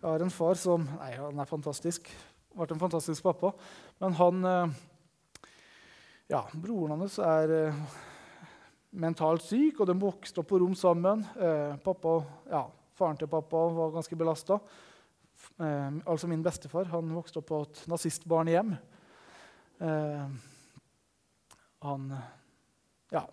Jeg 0.00 0.06
har 0.06 0.22
en 0.24 0.32
far 0.32 0.56
som 0.60 0.86
Nei, 0.86 1.10
han 1.18 1.40
er 1.40 1.48
fantastisk. 1.48 2.08
Ble 2.54 2.68
en 2.70 2.80
fantastisk 2.80 3.24
pappa. 3.26 3.52
Men 4.00 4.16
han 4.20 4.48
eh, 4.48 4.82
Ja, 6.32 6.46
broren 6.54 7.02
hans 7.02 7.18
er 7.20 7.52
eh, 7.52 7.82
mentalt 8.96 9.44
syk, 9.44 9.82
og 9.82 9.90
de 9.90 9.98
vokste 10.00 10.40
opp 10.40 10.48
på 10.52 10.62
rom 10.62 10.76
sammen. 10.78 11.26
Eh, 11.36 11.76
pappa 11.84 12.16
ja, 12.48 12.62
Faren 12.94 13.18
til 13.18 13.30
pappa 13.30 13.62
var 13.74 13.94
ganske 13.96 14.16
belasta. 14.18 14.58
Eh, 15.58 15.96
altså 16.06 16.28
min 16.30 16.42
bestefar 16.44 16.86
han 16.92 17.10
vokste 17.16 17.40
opp 17.40 17.48
på 17.50 17.60
et 17.66 17.82
nazistbarnehjem. 17.90 18.76
Eh, 19.82 20.28
han 21.84 22.14
Ja, 23.12 23.26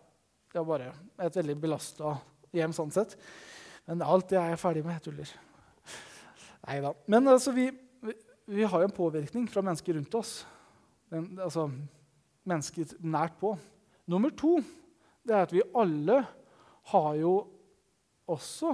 det 0.51 0.59
var 0.59 0.67
bare 0.67 0.91
et 1.25 1.37
veldig 1.37 1.55
belasta 1.61 2.17
hjem 2.53 2.73
sånn 2.75 2.91
sett. 2.93 3.15
Men 3.87 4.03
alt 4.05 4.29
det 4.29 4.37
er 4.39 4.51
jeg 4.51 4.61
ferdig 4.61 4.83
med. 4.85 4.97
Jeg 4.97 5.05
tuller. 5.07 5.31
Nei 6.67 6.81
da. 6.83 6.91
Men 7.09 7.31
altså, 7.31 7.53
vi, 7.55 7.69
vi, 8.03 8.15
vi, 8.51 8.65
har 8.67 8.81
jo 8.81 8.89
en 8.89 8.97
påvirkning 8.97 9.47
fra 9.49 9.63
mennesker 9.65 9.97
rundt 9.97 10.17
oss. 10.19 10.33
Den, 11.09 11.31
altså, 11.41 11.69
mennesker 12.47 12.93
nært 13.01 13.39
på. 13.41 13.55
Nummer 14.09 14.33
to 14.35 14.59
det 15.21 15.35
er 15.37 15.45
at 15.45 15.53
vi 15.53 15.63
alle 15.77 16.23
har 16.91 17.11
jo 17.21 17.33
også 18.31 18.73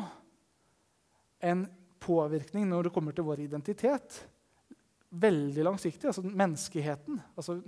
en 1.39 1.65
påvirkning 2.01 2.67
når 2.69 2.87
det 2.87 2.93
kommer 2.95 3.15
til 3.15 3.27
vår 3.27 3.43
identitet. 3.45 4.19
Veldig 5.09 5.63
langsiktig. 5.63 6.09
altså 6.09 6.23
Menneskeheten. 6.25 7.19
Altså, 7.35 7.59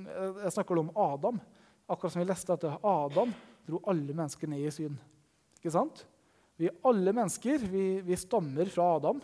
jeg 0.43 0.53
snakker 0.53 0.81
om 0.81 0.91
Adam. 0.95 1.39
Akkurat 1.89 2.13
som 2.13 2.21
vi 2.21 2.29
leste 2.29 2.53
at 2.53 2.65
Adam 2.83 3.33
dro 3.67 3.81
alle 3.89 4.13
mennesker 4.13 4.49
ned 4.49 4.65
i 4.65 4.73
syn. 4.73 4.97
Ikke 5.59 5.73
sant? 5.73 6.03
Vi 6.59 6.69
alle 6.85 7.13
mennesker 7.15 7.63
vi, 7.71 7.85
vi 8.05 8.17
stammer 8.19 8.69
fra 8.73 8.95
Adam. 8.97 9.21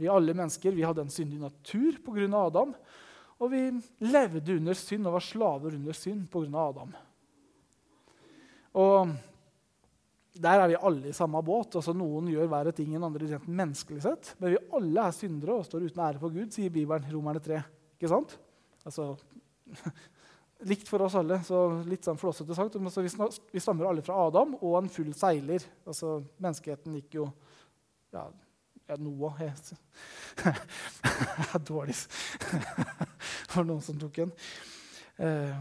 Vi 0.00 0.08
alle 0.08 0.34
mennesker 0.34 0.72
vi 0.72 0.86
hadde 0.86 1.04
en 1.04 1.12
syndig 1.12 1.40
natur 1.42 1.98
pga. 2.04 2.28
Adam. 2.40 2.74
Og 3.40 3.52
vi 3.52 3.62
levde 4.04 4.56
under 4.56 4.76
synd 4.76 5.08
og 5.08 5.16
var 5.18 5.24
slaver 5.24 5.76
under 5.76 5.96
synd 5.96 6.26
pga. 6.32 6.48
Adam. 6.68 6.94
Og 8.80 9.12
der 10.40 10.62
er 10.62 10.70
vi 10.72 10.78
alle 10.88 11.10
i 11.10 11.16
samme 11.16 11.42
båt. 11.44 11.76
altså 11.76 11.92
Noen 11.96 12.30
gjør 12.32 12.48
verre 12.50 12.72
ting 12.76 12.94
enn 12.94 13.04
andre 13.04 13.28
rent 13.28 13.48
menneskelig 13.48 14.04
sett. 14.04 14.32
Men 14.40 14.54
vi 14.54 14.62
alle 14.78 15.06
er 15.06 15.16
syndere 15.16 15.58
og 15.58 15.66
står 15.68 15.88
uten 15.88 16.04
ære 16.06 16.22
for 16.22 16.32
Gud, 16.34 16.48
sier 16.54 16.72
Bibelen, 16.72 17.08
Romerne 17.12 17.42
3. 17.44 17.60
Ikke 17.98 18.12
sant? 18.12 18.38
Altså, 18.84 19.12
Likt 20.70 20.90
for 20.92 21.00
oss 21.06 21.16
alle. 21.16 21.38
så 21.44 21.62
Litt 21.88 22.04
sånn 22.04 22.20
flåsete 22.20 22.56
sagt. 22.56 22.76
så 22.76 23.04
vi 23.52 23.60
stammer 23.62 23.88
alle 23.88 24.04
fra 24.04 24.18
Adam 24.26 24.56
og 24.60 24.76
en 24.80 24.92
full 24.92 25.12
seiler. 25.16 25.64
Altså, 25.86 26.18
Menneskeheten 26.40 26.98
gikk 27.00 27.20
jo 27.20 27.30
ja, 28.12 28.26
Noah 28.98 29.36
het 29.44 29.72
Dårlig 31.68 31.94
for 33.52 33.64
noen 33.64 33.82
som 33.84 33.98
tok 34.00 34.18
en. 34.24 34.32
Eh, 35.20 35.56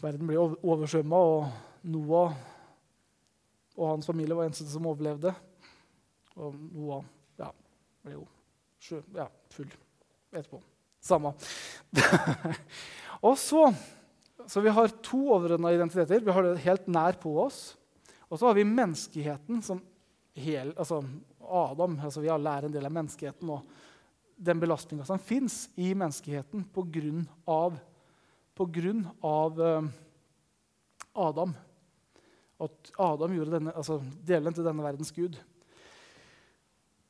verden 0.00 0.26
ble 0.28 0.38
oversvømma, 0.40 1.18
og 1.18 1.88
Noah 1.92 2.36
og 3.76 3.90
hans 3.92 4.08
familie 4.08 4.36
var 4.36 4.48
eneste 4.48 4.68
som 4.70 4.88
overlevde. 4.88 5.32
Og 6.36 6.56
Noah 6.72 7.04
ja, 7.40 7.50
ble 8.04 8.16
jo 8.16 8.24
sjø, 8.82 9.02
ja, 9.16 9.28
full 9.52 9.68
etterpå. 10.32 10.60
Samme. 11.06 11.32
og 13.26 13.36
så, 13.38 13.68
så 14.48 14.62
vi 14.64 14.72
har 14.74 14.94
to 15.04 15.20
overordna 15.36 15.72
identiteter. 15.76 16.24
Vi 16.24 16.34
har 16.34 16.48
det 16.48 16.64
helt 16.64 16.88
nær 16.90 17.18
på 17.20 17.36
oss. 17.44 17.60
Og 18.26 18.40
så 18.40 18.48
har 18.48 18.56
vi 18.58 18.66
menneskeheten 18.66 19.60
som 19.62 19.82
hel, 20.36 20.72
altså 20.74 21.02
Adam. 21.40 22.00
altså 22.02 22.24
Vi 22.24 22.32
alle 22.32 22.56
er 22.56 22.66
en 22.66 22.74
del 22.74 22.88
av 22.88 22.96
menneskeheten. 22.96 23.52
Og 23.52 23.62
den 24.36 24.60
belastninga 24.60 25.06
som 25.08 25.20
fins 25.22 25.66
i 25.76 25.92
menneskeheten 25.96 26.66
på 26.74 26.84
grunn 26.96 27.22
av, 27.48 27.78
på 28.56 28.66
grunn 28.72 29.06
av 29.24 29.60
uh, 29.60 29.86
Adam 31.16 31.54
at 32.62 32.92
Adam 33.02 33.34
gjorde 33.36 33.58
denne, 33.58 33.74
altså 33.76 33.98
delen 34.26 34.54
til 34.56 34.64
denne 34.64 34.84
verdens 34.84 35.12
gud. 35.12 35.36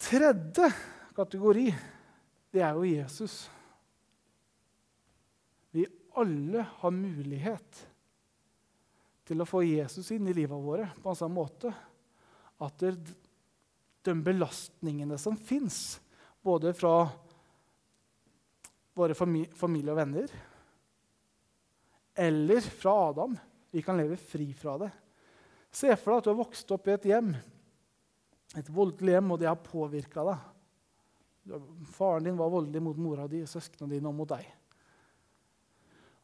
Tredje 0.03 0.71
kategori, 1.17 1.67
det 2.53 2.63
er 2.65 2.75
jo 2.77 2.89
Jesus. 2.89 3.37
Vi 5.71 5.87
alle 6.19 6.65
har 6.81 6.95
mulighet 6.95 7.85
til 9.27 9.43
å 9.43 9.49
få 9.49 9.63
Jesus 9.67 10.11
inn 10.15 10.27
i 10.31 10.35
livet 10.37 10.63
våre 10.63 10.89
på 11.03 11.11
en 11.11 11.19
sånn 11.19 11.35
måte 11.35 11.73
at 12.63 12.83
de 12.83 14.15
belastningene 14.27 15.19
som 15.21 15.37
fins, 15.39 15.99
både 16.43 16.73
fra 16.79 17.09
våre 18.97 19.17
familie 19.19 19.93
og 19.93 19.99
venner 19.99 20.37
eller 22.17 22.61
fra 22.61 22.95
Adam, 23.11 23.35
vi 23.71 23.83
kan 23.83 23.99
leve 23.99 24.17
fri 24.17 24.55
fra 24.57 24.79
det. 24.81 24.89
Se 25.75 25.91
for 25.99 26.13
deg 26.13 26.19
at 26.19 26.27
du 26.27 26.33
har 26.33 26.39
vokst 26.39 26.71
opp 26.75 26.87
i 26.89 26.95
et 26.95 27.09
hjem, 27.11 27.33
et 28.57 28.69
voldelig 28.73 29.17
hjem, 29.17 29.33
og 29.33 29.41
det 29.41 29.49
har 29.51 29.59
påvirka 29.61 30.25
deg. 30.29 30.45
Faren 31.95 32.27
din 32.27 32.39
var 32.39 32.51
voldelig 32.51 32.83
mot 32.83 32.99
mora 32.99 33.27
di, 33.31 33.43
søsknene 33.47 33.95
dine 33.95 34.11
og 34.11 34.17
mot 34.17 34.31
deg. 34.31 34.47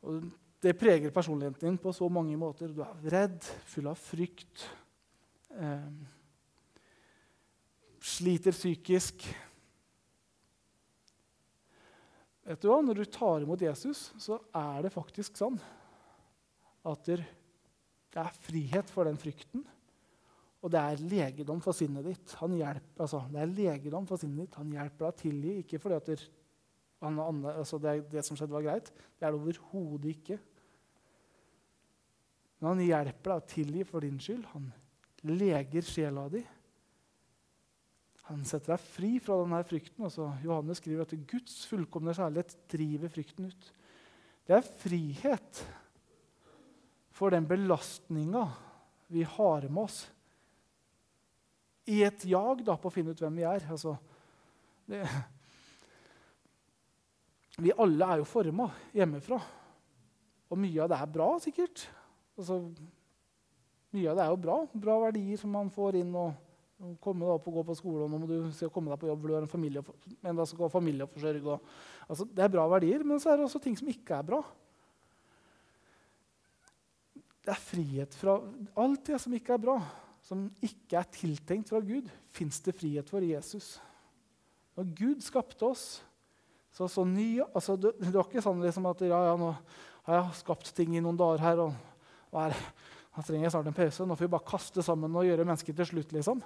Og 0.03 0.25
det 0.63 0.75
preger 0.79 1.15
personligheten 1.15 1.69
din 1.69 1.79
på 1.79 1.93
så 1.95 2.09
mange 2.11 2.37
måter. 2.39 2.71
Du 2.71 2.83
er 2.83 3.07
redd, 3.13 3.43
full 3.71 3.91
av 3.91 3.99
frykt. 3.99 4.67
Eh, 5.59 5.89
sliter 8.03 8.55
psykisk. 8.55 9.27
Vet 12.43 12.63
du 12.63 12.71
hva? 12.71 12.81
Når 12.83 12.99
du 12.99 13.05
tar 13.11 13.45
imot 13.45 13.63
Jesus, 13.63 14.09
så 14.19 14.41
er 14.59 14.87
det 14.87 14.95
faktisk 14.95 15.39
sånn 15.39 15.59
at 16.91 17.11
det 18.13 18.21
er 18.21 18.41
frihet 18.45 18.91
for 18.93 19.09
den 19.09 19.17
frykten, 19.21 19.65
og 20.63 20.71
det 20.71 20.79
er 20.79 21.01
legedom 21.11 21.59
for 21.65 21.75
sinnet 21.75 22.05
ditt. 22.07 22.35
Hjelper, 22.39 23.03
altså, 23.03 23.25
det 23.33 23.41
er 23.43 23.51
legedom 23.51 24.07
for 24.07 24.21
sinnet 24.21 24.45
ditt. 24.45 24.59
Han 24.61 24.71
hjelper 24.71 25.09
deg 25.09 25.11
å 25.11 25.21
tilgi, 25.25 25.55
ikke 25.65 25.81
fordi 25.83 25.99
at 25.99 26.11
det, 26.13 26.19
altså, 27.03 27.81
det, 27.83 27.97
det, 28.13 28.23
som 28.23 28.39
skjedde, 28.39 28.55
var 28.55 28.67
greit. 28.69 28.93
Det 29.19 29.27
er 29.27 29.35
det 29.35 29.41
overhodet 29.41 30.13
ikke. 30.13 30.39
Men 32.61 32.69
han 32.77 32.85
hjelper 32.85 33.33
deg 33.33 33.41
å 33.41 33.51
tilgi 33.57 33.87
for 33.89 34.07
din 34.07 34.23
skyld. 34.23 34.47
Han 34.53 34.71
leger 35.33 35.89
sjela 35.89 36.29
di. 36.31 36.45
Han 38.29 38.47
setter 38.47 38.77
deg 38.77 38.87
fri 38.87 39.17
fra 39.25 39.41
denne 39.41 39.65
frykten. 39.67 40.07
Altså, 40.07 40.29
Johannes 40.45 40.79
skriver 40.79 41.09
at 41.09 41.17
Guds 41.33 41.65
fullkomne 41.67 42.15
kjærlighet 42.15 42.55
driver 42.71 43.11
frykten 43.11 43.51
ut. 43.51 43.73
Det 44.47 44.61
er 44.61 44.71
frihet 44.85 45.65
for 47.13 47.35
den 47.35 47.47
belastninga 47.49 48.47
vi 49.13 49.23
har 49.29 49.69
med 49.69 49.85
oss 49.85 50.03
i 51.85 52.03
et 52.07 52.25
jag 52.25 52.63
da, 52.65 52.77
på 52.79 52.89
å 52.89 52.95
finne 52.95 53.13
ut 53.13 53.21
hvem 53.21 53.41
vi 53.41 53.47
er. 53.47 53.65
Altså, 53.75 53.97
det, 54.89 55.03
vi 57.59 57.75
alle 57.75 58.09
er 58.09 58.23
jo 58.23 58.29
forma 58.29 58.69
hjemmefra. 58.95 59.41
Og 60.53 60.61
mye 60.61 60.85
av 60.85 60.93
det 60.93 61.01
er 61.01 61.13
bra, 61.17 61.29
sikkert. 61.43 61.85
Altså, 62.39 62.63
mye 63.93 64.09
av 64.13 64.19
det 64.19 64.25
er 64.25 64.33
jo 64.33 64.41
bra. 64.47 64.57
Bra 64.87 64.99
verdier 65.09 65.41
som 65.41 65.53
man 65.59 65.73
får 65.75 66.01
inn. 66.05 66.15
og, 66.17 66.33
komme 66.99 67.23
deg 67.23 67.31
opp 67.37 67.45
og 67.47 67.59
gå 67.59 67.63
på 67.69 67.75
skole, 67.79 68.05
og 68.05 68.11
nå 68.11 68.19
må 68.19 68.27
du 68.27 68.51
se 68.55 68.67
komme 68.73 68.91
deg 68.91 68.99
på 68.99 69.07
jobb, 69.07 69.27
du 69.29 69.35
har 69.37 69.45
en 69.45 69.51
familie, 69.51 69.85
men 70.19 70.39
da 70.39 70.43
skal 70.49 70.73
familie 70.73 71.07
å 71.07 71.11
forsørge. 71.13 71.59
Altså, 72.09 72.27
det 72.27 72.43
er 72.43 72.51
bra 72.51 72.65
verdier, 72.73 73.05
men 73.07 73.23
så 73.23 73.31
er 73.31 73.39
det 73.39 73.47
også 73.47 73.61
ting 73.63 73.77
som 73.79 73.91
ikke 73.93 74.17
er 74.19 74.27
bra. 74.27 74.41
Det 77.43 77.51
er 77.51 77.59
frihet 77.59 78.15
fra 78.15 78.37
alt 78.79 79.07
det 79.09 79.19
som 79.23 79.35
ikke 79.35 79.57
er 79.57 79.63
bra, 79.63 79.77
som 80.23 80.47
ikke 80.63 81.01
er 81.01 81.09
tiltenkt 81.11 81.73
fra 81.73 81.81
Gud, 81.83 82.07
fins 82.31 82.61
det 82.63 82.77
frihet 82.79 83.09
for 83.11 83.25
Jesus. 83.27 83.75
Når 84.79 84.93
Gud 84.97 85.25
skapte 85.25 85.67
oss, 85.67 85.87
så 86.73 86.89
så 86.89 87.05
ny 87.05 87.43
altså, 87.43 87.77
det, 87.77 87.93
det 88.01 88.15
var 88.15 88.29
ikke 88.31 88.45
sånn 88.45 88.63
liksom 88.63 88.87
at 88.89 89.03
ja, 89.05 89.19
ja, 89.29 89.35
nå 89.37 89.51
har 90.07 90.19
jeg 90.19 90.39
skapt 90.41 90.71
ting 90.77 90.95
i 90.97 91.03
noen 91.03 91.19
dager 91.19 91.43
her, 91.43 91.61
og 91.67 91.75
nå 92.33 93.25
trenger 93.27 93.45
jeg 93.45 93.55
snart 93.55 93.69
en 93.71 93.77
pause. 93.77 94.07
Nå 94.07 94.17
får 94.17 94.27
vi 94.27 94.35
bare 94.35 94.49
kaste 94.49 94.85
sammen 94.87 95.19
og 95.19 95.27
gjøre 95.27 95.45
mennesket 95.45 95.77
til 95.79 95.91
slutt. 95.91 96.15
liksom. 96.17 96.41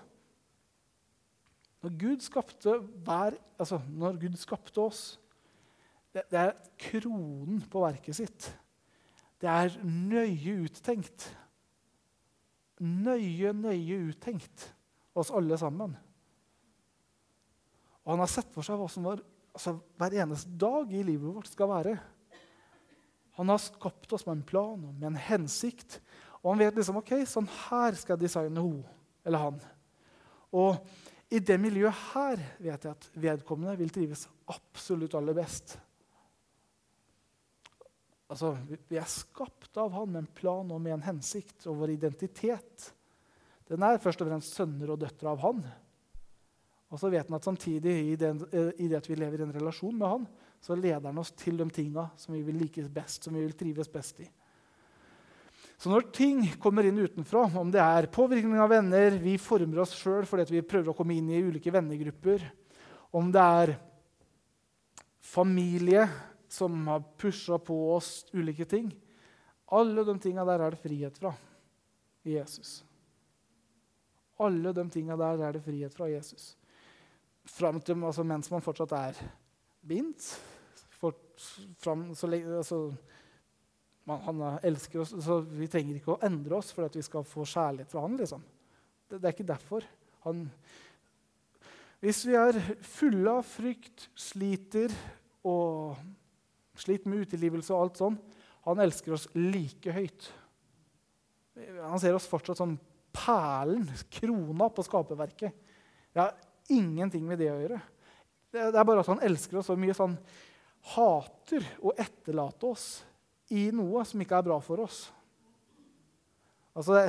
Når 1.85 1.95
Gud 2.01 2.25
skapte, 2.25 2.81
hver, 3.07 3.37
altså, 3.61 3.79
når 3.87 4.19
Gud 4.25 4.37
skapte 4.41 4.83
oss 4.83 5.03
det, 6.11 6.25
det 6.33 6.41
er 6.41 6.55
kronen 6.81 7.61
på 7.71 7.85
verket 7.85 8.19
sitt. 8.19 8.49
Det 9.41 9.51
er 9.53 9.77
nøye 9.85 10.57
uttenkt. 10.65 11.29
Nøye, 12.81 13.53
nøye 13.57 14.01
uttenkt 14.11 14.71
oss 15.17 15.33
alle 15.35 15.57
sammen. 15.61 15.95
Og 18.05 18.13
han 18.15 18.23
har 18.23 18.31
sett 18.31 18.53
for 18.55 18.67
seg 18.67 18.79
hva 18.79 18.89
som 18.93 19.09
var, 19.09 19.23
altså, 19.57 19.77
hver 19.99 20.19
eneste 20.23 20.53
dag 20.61 20.93
i 20.95 21.03
livet 21.05 21.35
vårt 21.35 21.51
skal 21.51 21.73
være. 21.73 21.97
Han 23.37 23.51
har 23.53 23.61
skapt 23.61 24.13
oss 24.17 24.25
med 24.29 24.39
en 24.39 24.47
plan 24.49 24.85
og 24.87 24.93
med 24.95 25.11
en 25.11 25.19
hensikt. 25.21 25.99
Og 26.43 26.53
han 26.53 26.63
vet 26.63 26.79
liksom, 26.79 27.01
ok, 27.03 27.19
sånn 27.29 27.49
her 27.67 27.97
skal 27.99 28.17
jeg 28.17 28.29
designe 28.29 28.63
hun 28.63 28.85
eller 29.27 29.43
han. 29.43 29.59
Og 30.57 30.79
i 31.35 31.41
det 31.43 31.57
miljøet 31.59 32.05
her 32.13 32.39
vet 32.63 32.87
jeg 32.87 32.93
at 32.93 33.09
vedkommende 33.19 33.75
vil 33.81 33.91
trives 33.93 34.29
absolutt 34.55 35.17
aller 35.19 35.35
best. 35.37 35.75
Altså, 38.31 38.57
Vi 38.89 38.99
er 38.99 39.09
skapt 39.11 39.77
av 39.79 39.93
han 39.95 40.11
med 40.11 40.25
en 40.25 40.35
plan 40.35 40.71
og 40.73 40.81
med 40.83 40.97
en 40.97 41.09
hensikt. 41.09 41.67
Og 41.67 41.83
vår 41.83 41.97
identitet 41.97 42.93
den 43.67 43.83
er 43.83 43.99
først 43.99 44.23
og 44.23 44.31
fremst 44.31 44.55
sønner 44.55 44.93
og 44.95 45.01
døtre 45.03 45.33
av 45.33 45.43
han. 45.43 45.63
Og 46.87 47.01
så 47.03 47.11
vet 47.11 47.27
han 47.27 47.39
at 47.39 47.47
samtidig, 47.47 47.95
i, 48.13 48.17
den, 48.19 48.39
eh, 48.55 48.71
i 48.79 48.87
det 48.87 49.01
at 49.01 49.09
vi 49.11 49.19
lever 49.19 49.43
i 49.43 49.47
en 49.47 49.55
relasjon 49.57 49.97
med 49.99 50.07
han, 50.07 50.27
så 50.63 50.77
leder 50.79 51.09
han 51.09 51.19
oss 51.19 51.33
til 51.35 51.59
de 51.59 51.67
tinga 51.75 52.07
som 52.19 52.35
vi 52.37 52.45
vil 52.47 52.61
like 52.63 52.85
best, 52.95 53.27
som 53.27 53.35
vi 53.35 53.43
vil 53.43 53.57
trives 53.59 53.91
best 53.91 54.23
i. 54.23 54.29
Så 55.77 55.91
når 55.93 56.07
ting 56.15 56.39
kommer 56.63 56.87
inn 56.89 57.03
utenfra, 57.03 57.43
om 57.59 57.73
det 57.75 57.83
er 57.83 58.09
påvirkning 58.09 58.57
av 58.63 58.71
venner, 58.73 59.19
vi 59.21 59.35
former 59.37 59.83
oss 59.83 59.93
sjøl 59.99 60.25
fordi 60.29 60.47
vi 60.55 60.65
prøver 60.65 60.93
å 60.93 60.97
komme 60.97 61.19
inn 61.19 61.29
i 61.29 61.43
ulike 61.45 61.75
vennegrupper, 61.75 62.47
om 63.13 63.29
det 63.35 63.43
er 63.43 63.75
familie 65.27 66.07
som 66.57 66.87
har 66.89 67.05
pusha 67.21 67.59
på 67.61 67.77
oss 67.95 68.25
ulike 68.33 68.65
ting 68.69 68.91
Alle 69.77 70.05
de 70.07 70.19
tinga 70.23 70.45
der 70.47 70.63
er 70.63 70.75
det 70.75 70.83
frihet 70.83 71.17
fra 71.19 71.33
i 72.27 72.37
Jesus. 72.37 72.81
Alle 74.43 74.73
de 74.75 74.85
tinga 74.91 75.17
der 75.19 75.43
er 75.47 75.57
det 75.57 75.65
frihet 75.65 75.95
fra 75.95 76.09
Jesus 76.11 76.55
fram 77.47 77.81
til 77.81 78.03
altså, 78.05 78.25
mens 78.27 78.51
man 78.51 78.65
fortsatt 78.65 78.95
er 78.97 79.21
bindt. 79.87 80.27
For, 80.99 81.15
fram, 81.83 82.09
så, 82.17 82.29
altså, 82.31 82.81
man, 84.09 84.21
han 84.27 84.43
elsker 84.67 85.03
oss, 85.03 85.15
så 85.25 85.41
vi 85.45 85.69
trenger 85.71 85.99
ikke 85.99 86.17
å 86.17 86.21
endre 86.27 86.59
oss 86.59 86.73
for 86.75 86.87
at 86.87 86.97
vi 86.97 87.05
skal 87.07 87.27
få 87.27 87.47
kjærlighet 87.47 87.93
fra 87.93 88.05
han. 88.07 88.19
Liksom. 88.19 88.45
Det, 89.07 89.19
det, 89.19 89.25
er 89.25 89.35
ikke 89.37 89.49
derfor. 89.53 89.87
Han, 90.27 90.47
hvis 92.03 92.25
vi 92.29 92.37
er 92.39 92.61
fulle 92.85 93.39
av 93.39 93.47
frykt, 93.49 94.09
sliter 94.19 94.95
og 95.47 95.97
sliter 96.81 97.11
med 97.11 97.27
utilgivelse 97.27 97.75
og 97.75 97.87
alt 97.87 98.01
sånn 98.01 98.19
Han 98.67 98.83
elsker 98.83 99.15
oss 99.15 99.29
like 99.39 99.93
høyt. 99.95 100.29
Han 101.87 102.01
ser 102.03 102.17
oss 102.17 102.27
fortsatt 102.27 102.59
som 102.59 102.75
perlen, 103.15 103.87
krona 104.11 104.69
på 104.69 104.85
skaperverket. 104.85 105.53
har 106.15 106.35
ingenting 106.69 107.23
med 107.27 107.39
det 107.39 107.53
å 107.53 107.61
gjøre. 107.61 107.79
Det 108.51 108.65
er 108.67 108.89
bare 108.89 109.05
at 109.05 109.11
han 109.13 109.23
elsker 109.23 109.61
oss 109.61 109.71
så 109.71 109.77
mye, 109.79 109.95
så 109.95 110.09
han 110.09 110.19
hater 110.97 111.67
å 111.83 111.95
etterlate 111.97 112.69
oss 112.69 112.87
i 113.55 113.69
noe 113.75 114.05
som 114.07 114.21
ikke 114.23 114.39
er 114.39 114.47
bra 114.47 114.59
for 114.65 114.83
oss. 114.83 115.07
Altså, 116.77 117.07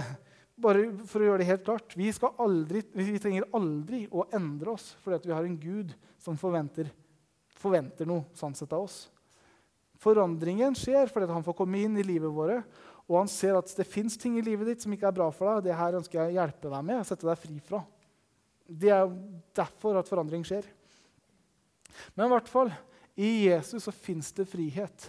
bare 0.58 0.88
for 1.10 1.22
å 1.22 1.28
gjøre 1.28 1.42
det 1.42 1.50
helt 1.50 1.66
klart 1.68 1.92
Vi, 2.00 2.08
aldri, 2.40 2.82
vi 2.96 3.18
trenger 3.22 3.50
aldri 3.58 4.06
å 4.10 4.24
endre 4.34 4.74
oss 4.74 4.94
fordi 5.04 5.28
vi 5.28 5.36
har 5.36 5.46
en 5.46 5.58
Gud 5.60 5.92
som 6.24 6.40
forventer, 6.40 6.90
forventer 7.60 8.08
noe 8.10 8.26
sånn 8.38 8.56
sett 8.58 8.74
av 8.74 8.88
oss. 8.88 9.06
Forandringen 10.02 10.76
skjer 10.78 11.10
fordi 11.12 11.30
han 11.32 11.46
får 11.46 11.58
komme 11.58 11.82
inn 11.82 11.98
i 11.98 12.06
livet 12.06 12.32
vårt, 12.34 12.66
og 13.08 13.22
han 13.22 13.30
ser 13.32 13.58
at 13.58 13.72
det 13.78 13.88
fins 13.88 14.18
ting 14.20 14.36
i 14.38 14.44
livet 14.44 14.68
ditt 14.68 14.84
som 14.84 14.94
ikke 14.94 15.08
er 15.10 15.16
bra 15.16 15.30
for 15.34 15.50
deg. 15.50 15.70
Det 15.70 15.78
her 15.80 15.96
ønsker 15.98 16.20
jeg 16.20 16.34
å 16.34 16.38
hjelpe 16.42 16.72
deg 16.74 16.88
med 16.90 17.08
sette 17.08 17.28
deg 17.28 17.40
fri 17.40 17.56
fra. 17.64 17.82
Det 18.68 18.92
er 18.92 19.08
derfor 19.56 20.00
at 20.00 20.10
forandring 20.10 20.44
skjer. 20.46 20.68
Men 22.14 22.28
i 22.28 22.34
hvert 22.36 22.52
fall, 22.52 22.74
i 23.18 23.48
Jesus 23.48 23.88
så 23.88 23.94
fins 23.96 24.34
det 24.36 24.46
frihet. 24.52 25.08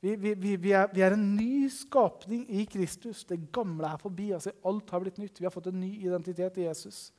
Vi, 0.00 0.14
vi, 0.20 0.34
vi, 0.36 0.72
er, 0.76 0.86
vi, 0.92 1.02
er, 1.04 1.16
en 1.16 1.26
ny 1.36 1.66
skapning 1.72 2.44
i 2.60 2.66
Kristus. 2.68 3.24
Det 3.28 3.40
gamle 3.52 3.88
er 3.88 4.00
forbi. 4.00 4.30
altså 4.36 4.52
Alt 4.68 4.92
har 4.92 5.02
blitt 5.02 5.18
nytt. 5.20 5.40
Vi 5.40 5.48
har 5.48 5.52
fått 5.52 5.72
en 5.72 5.80
ny 5.80 5.90
identitet 6.04 6.60
i 6.60 6.68
Jesus. 6.68 7.10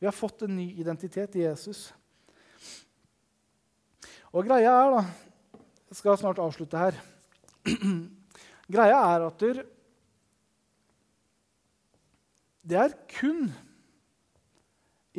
Vi 0.00 0.08
har 0.08 0.16
fått 0.16 0.44
en 0.48 0.56
ny 0.56 0.70
identitet 0.80 1.36
i 1.36 1.44
Jesus. 1.44 1.90
Og 4.32 4.44
greia 4.48 4.72
er, 4.72 4.96
da 4.96 5.29
Jeg 5.90 5.98
skal 5.98 6.18
snart 6.20 6.38
avslutte 6.38 6.78
her. 6.78 6.94
greia 8.70 8.98
er 9.10 9.24
at 9.26 9.42
det 12.70 12.76
er 12.78 12.94
kun 13.10 13.48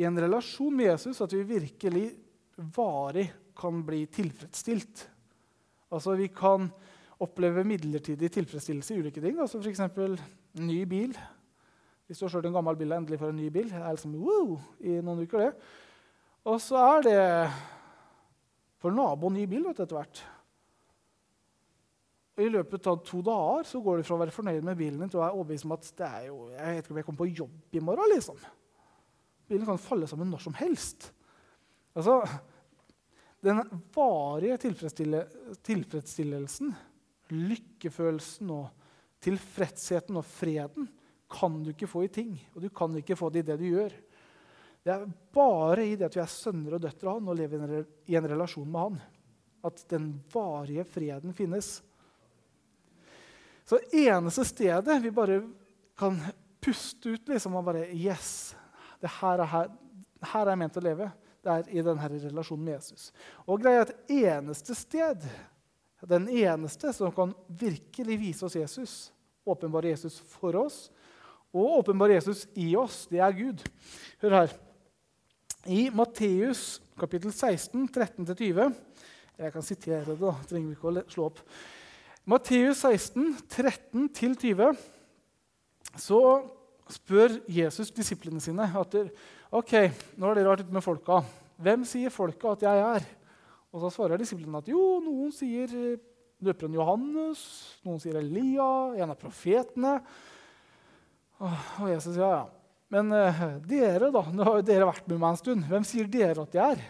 i 0.00 0.06
en 0.08 0.16
relasjon 0.24 0.72
med 0.72 0.88
Jesus 0.88 1.20
at 1.20 1.34
vi 1.36 1.42
virkelig 1.58 2.06
varig 2.72 3.26
kan 3.58 3.84
bli 3.84 4.06
tilfredsstilt. 4.08 5.04
Altså 5.92 6.16
Vi 6.16 6.32
kan 6.32 6.70
oppleve 7.20 7.68
midlertidig 7.68 8.32
tilfredsstillelse 8.32 8.94
i 8.94 9.04
ulike 9.04 9.20
ting. 9.20 9.38
Altså 9.38 9.60
F.eks. 9.60 9.84
ny 10.56 10.82
bil. 10.88 11.12
Hvis 12.06 12.18
du 12.18 12.24
har 12.24 12.32
kjørt 12.32 12.48
en 12.48 12.56
gammel 12.56 12.80
bil 12.80 12.92
og 12.92 13.02
endelig 13.02 13.20
får 13.20 13.34
en 13.34 13.42
ny 13.44 13.52
bil, 13.52 13.68
er 13.68 13.92
liksom 13.92 14.16
wow, 14.24 14.56
i 14.80 14.96
noen 15.04 15.22
uker, 15.26 15.38
det. 15.38 15.52
Og 16.48 16.56
så 16.60 16.80
er 16.80 17.04
det 17.06 17.22
for 18.82 18.90
naboen 18.96 19.36
ny 19.36 19.44
bil 19.46 19.68
vet 19.68 19.76
du, 19.76 19.84
etter 19.84 20.00
hvert. 20.00 20.24
I 22.40 22.48
løpet 22.48 22.86
av 22.88 23.02
to 23.04 23.20
dager 23.24 23.66
så 23.68 23.80
går 23.84 24.00
du 24.00 24.06
fra 24.06 24.16
å 24.16 24.22
være 24.22 24.32
fornøyd 24.32 24.64
med 24.64 24.78
bilen 24.78 25.02
din 25.02 25.10
til 25.12 25.20
å 25.20 25.26
være 25.26 25.36
overbevist 25.36 25.66
om 25.68 25.74
at 25.76 25.88
det 25.98 26.06
er 26.08 26.28
jo, 26.30 26.36
jeg 26.54 26.76
vet 26.76 26.86
ikke 26.86 26.94
om 26.94 27.00
jeg 27.00 27.08
kommer 27.08 27.20
på 27.20 27.32
jobb 27.42 27.76
i 27.76 27.82
morgen. 27.84 28.14
liksom. 28.14 28.38
Bilen 29.52 29.68
kan 29.68 29.82
falle 29.82 30.08
sammen 30.08 30.32
når 30.32 30.46
som 30.46 30.56
helst. 30.56 31.10
Altså, 31.92 32.22
Den 33.42 33.58
varige 33.90 34.54
tilfredsstillelsen, 34.62 36.68
lykkefølelsen 37.34 38.52
og 38.54 38.68
tilfredsheten 39.22 40.20
og 40.20 40.24
freden 40.24 40.86
kan 41.32 41.56
du 41.64 41.72
ikke 41.72 41.90
få 41.90 42.04
i 42.06 42.12
ting. 42.12 42.36
Og 42.54 42.62
du 42.62 42.68
kan 42.70 42.94
ikke 42.96 43.18
få 43.18 43.32
det 43.34 43.42
i 43.42 43.48
det 43.50 43.58
du 43.58 43.66
gjør. 43.66 43.96
Det 44.82 44.94
er 44.94 45.10
bare 45.34 45.86
i 45.86 45.96
det 45.98 46.06
at 46.06 46.16
vi 46.16 46.22
er 46.22 46.30
sønner 46.30 46.78
og 46.78 46.82
døtre 46.82 47.10
av 47.10 47.18
han 47.18 47.30
og 47.30 47.38
lever 47.38 47.84
i 48.10 48.16
en 48.18 48.30
relasjon 48.30 48.70
med 48.70 48.80
han, 48.80 49.00
at 49.66 49.84
den 49.90 50.06
varige 50.32 50.84
freden 50.90 51.34
finnes. 51.36 51.82
Så 53.68 53.78
eneste 53.92 54.44
stedet 54.48 54.98
vi 55.02 55.12
bare 55.14 55.40
kan 55.98 56.18
puste 56.62 57.14
ut 57.14 57.28
liksom, 57.28 57.56
og 57.58 57.66
bare 57.66 57.88
Yes, 57.90 58.54
det 59.02 59.10
her 59.20 59.42
er, 59.42 59.50
her, 59.50 59.70
her 60.32 60.46
er 60.46 60.54
jeg 60.54 60.62
ment 60.62 60.78
å 60.78 60.84
leve. 60.84 61.08
Det 61.42 61.54
er 61.54 61.70
i 61.74 61.82
denne 61.82 62.10
relasjonen 62.12 62.66
med 62.66 62.76
Jesus. 62.76 63.10
Og 63.50 63.62
greia 63.62 63.82
er 63.82 63.88
at 63.88 64.12
eneste 64.14 64.76
sted, 64.78 65.24
den 66.06 66.28
eneste 66.30 66.92
som 66.94 67.10
kan 67.14 67.34
virkelig 67.46 68.18
vise 68.18 68.46
oss 68.46 68.58
Jesus, 68.58 68.94
åpenbare 69.46 69.90
Jesus 69.90 70.20
for 70.36 70.54
oss, 70.58 70.84
og 71.52 71.80
åpenbare 71.80 72.16
Jesus 72.16 72.46
i 72.54 72.70
oss, 72.78 73.04
det 73.10 73.20
er 73.20 73.34
Gud. 73.36 73.62
Hør 74.22 74.38
her. 74.38 74.54
I 75.66 75.90
Matteus 75.94 76.80
kapittel 76.98 77.30
16, 77.30 77.84
13-20 77.86 78.72
Jeg 79.38 79.52
kan 79.54 79.62
sitere 79.62 80.04
det, 80.08 80.16
da. 80.18 80.32
trenger 80.48 80.70
vi 80.70 80.74
ikke 80.74 80.90
å 80.90 81.04
slå 81.10 81.28
opp. 81.28 81.42
Matteus 82.22 82.84
16, 82.86 83.34
13-20 83.50 84.76
så 85.98 86.20
spør 86.92 87.34
Jesus 87.50 87.90
disiplene 87.94 88.38
sine 88.42 88.68
at 88.78 88.94
ok, 89.50 89.72
nå 90.14 90.28
har 90.28 90.38
dere 90.38 90.52
vært 90.52 90.62
ute 90.68 90.76
med 90.76 90.84
folka. 90.84 91.18
Hvem 91.62 91.82
sier 91.88 92.14
folka 92.14 92.54
at 92.54 92.62
jeg 92.62 92.84
er? 92.92 93.08
Og 93.74 93.82
så 93.82 93.90
svarer 93.90 94.22
disiplene 94.22 94.62
at 94.62 94.70
jo, 94.70 95.00
noen 95.02 95.34
sier 95.34 95.72
døperen 96.42 96.78
Johannes, 96.78 97.42
noen 97.82 97.98
sier 98.02 98.20
Elia, 98.20 98.70
en 99.02 99.14
av 99.14 99.18
profetene. 99.18 99.96
Og 101.42 101.90
Jesus 101.90 102.14
sier 102.14 102.22
ja, 102.22 102.32
ja. 102.44 102.48
Men 102.92 103.08
uh, 103.16 103.44
dere, 103.64 104.12
da? 104.12 104.20
Nå 104.30 104.44
har 104.44 104.58
jo 104.60 104.66
dere 104.68 104.86
vært 104.86 105.06
med 105.08 105.16
meg 105.16 105.32
en 105.32 105.38
stund. 105.40 105.62
Hvem 105.64 105.84
sier 105.88 106.10
dere 106.12 106.44
at 106.44 106.54
jeg 106.54 106.76
er? 106.76 106.82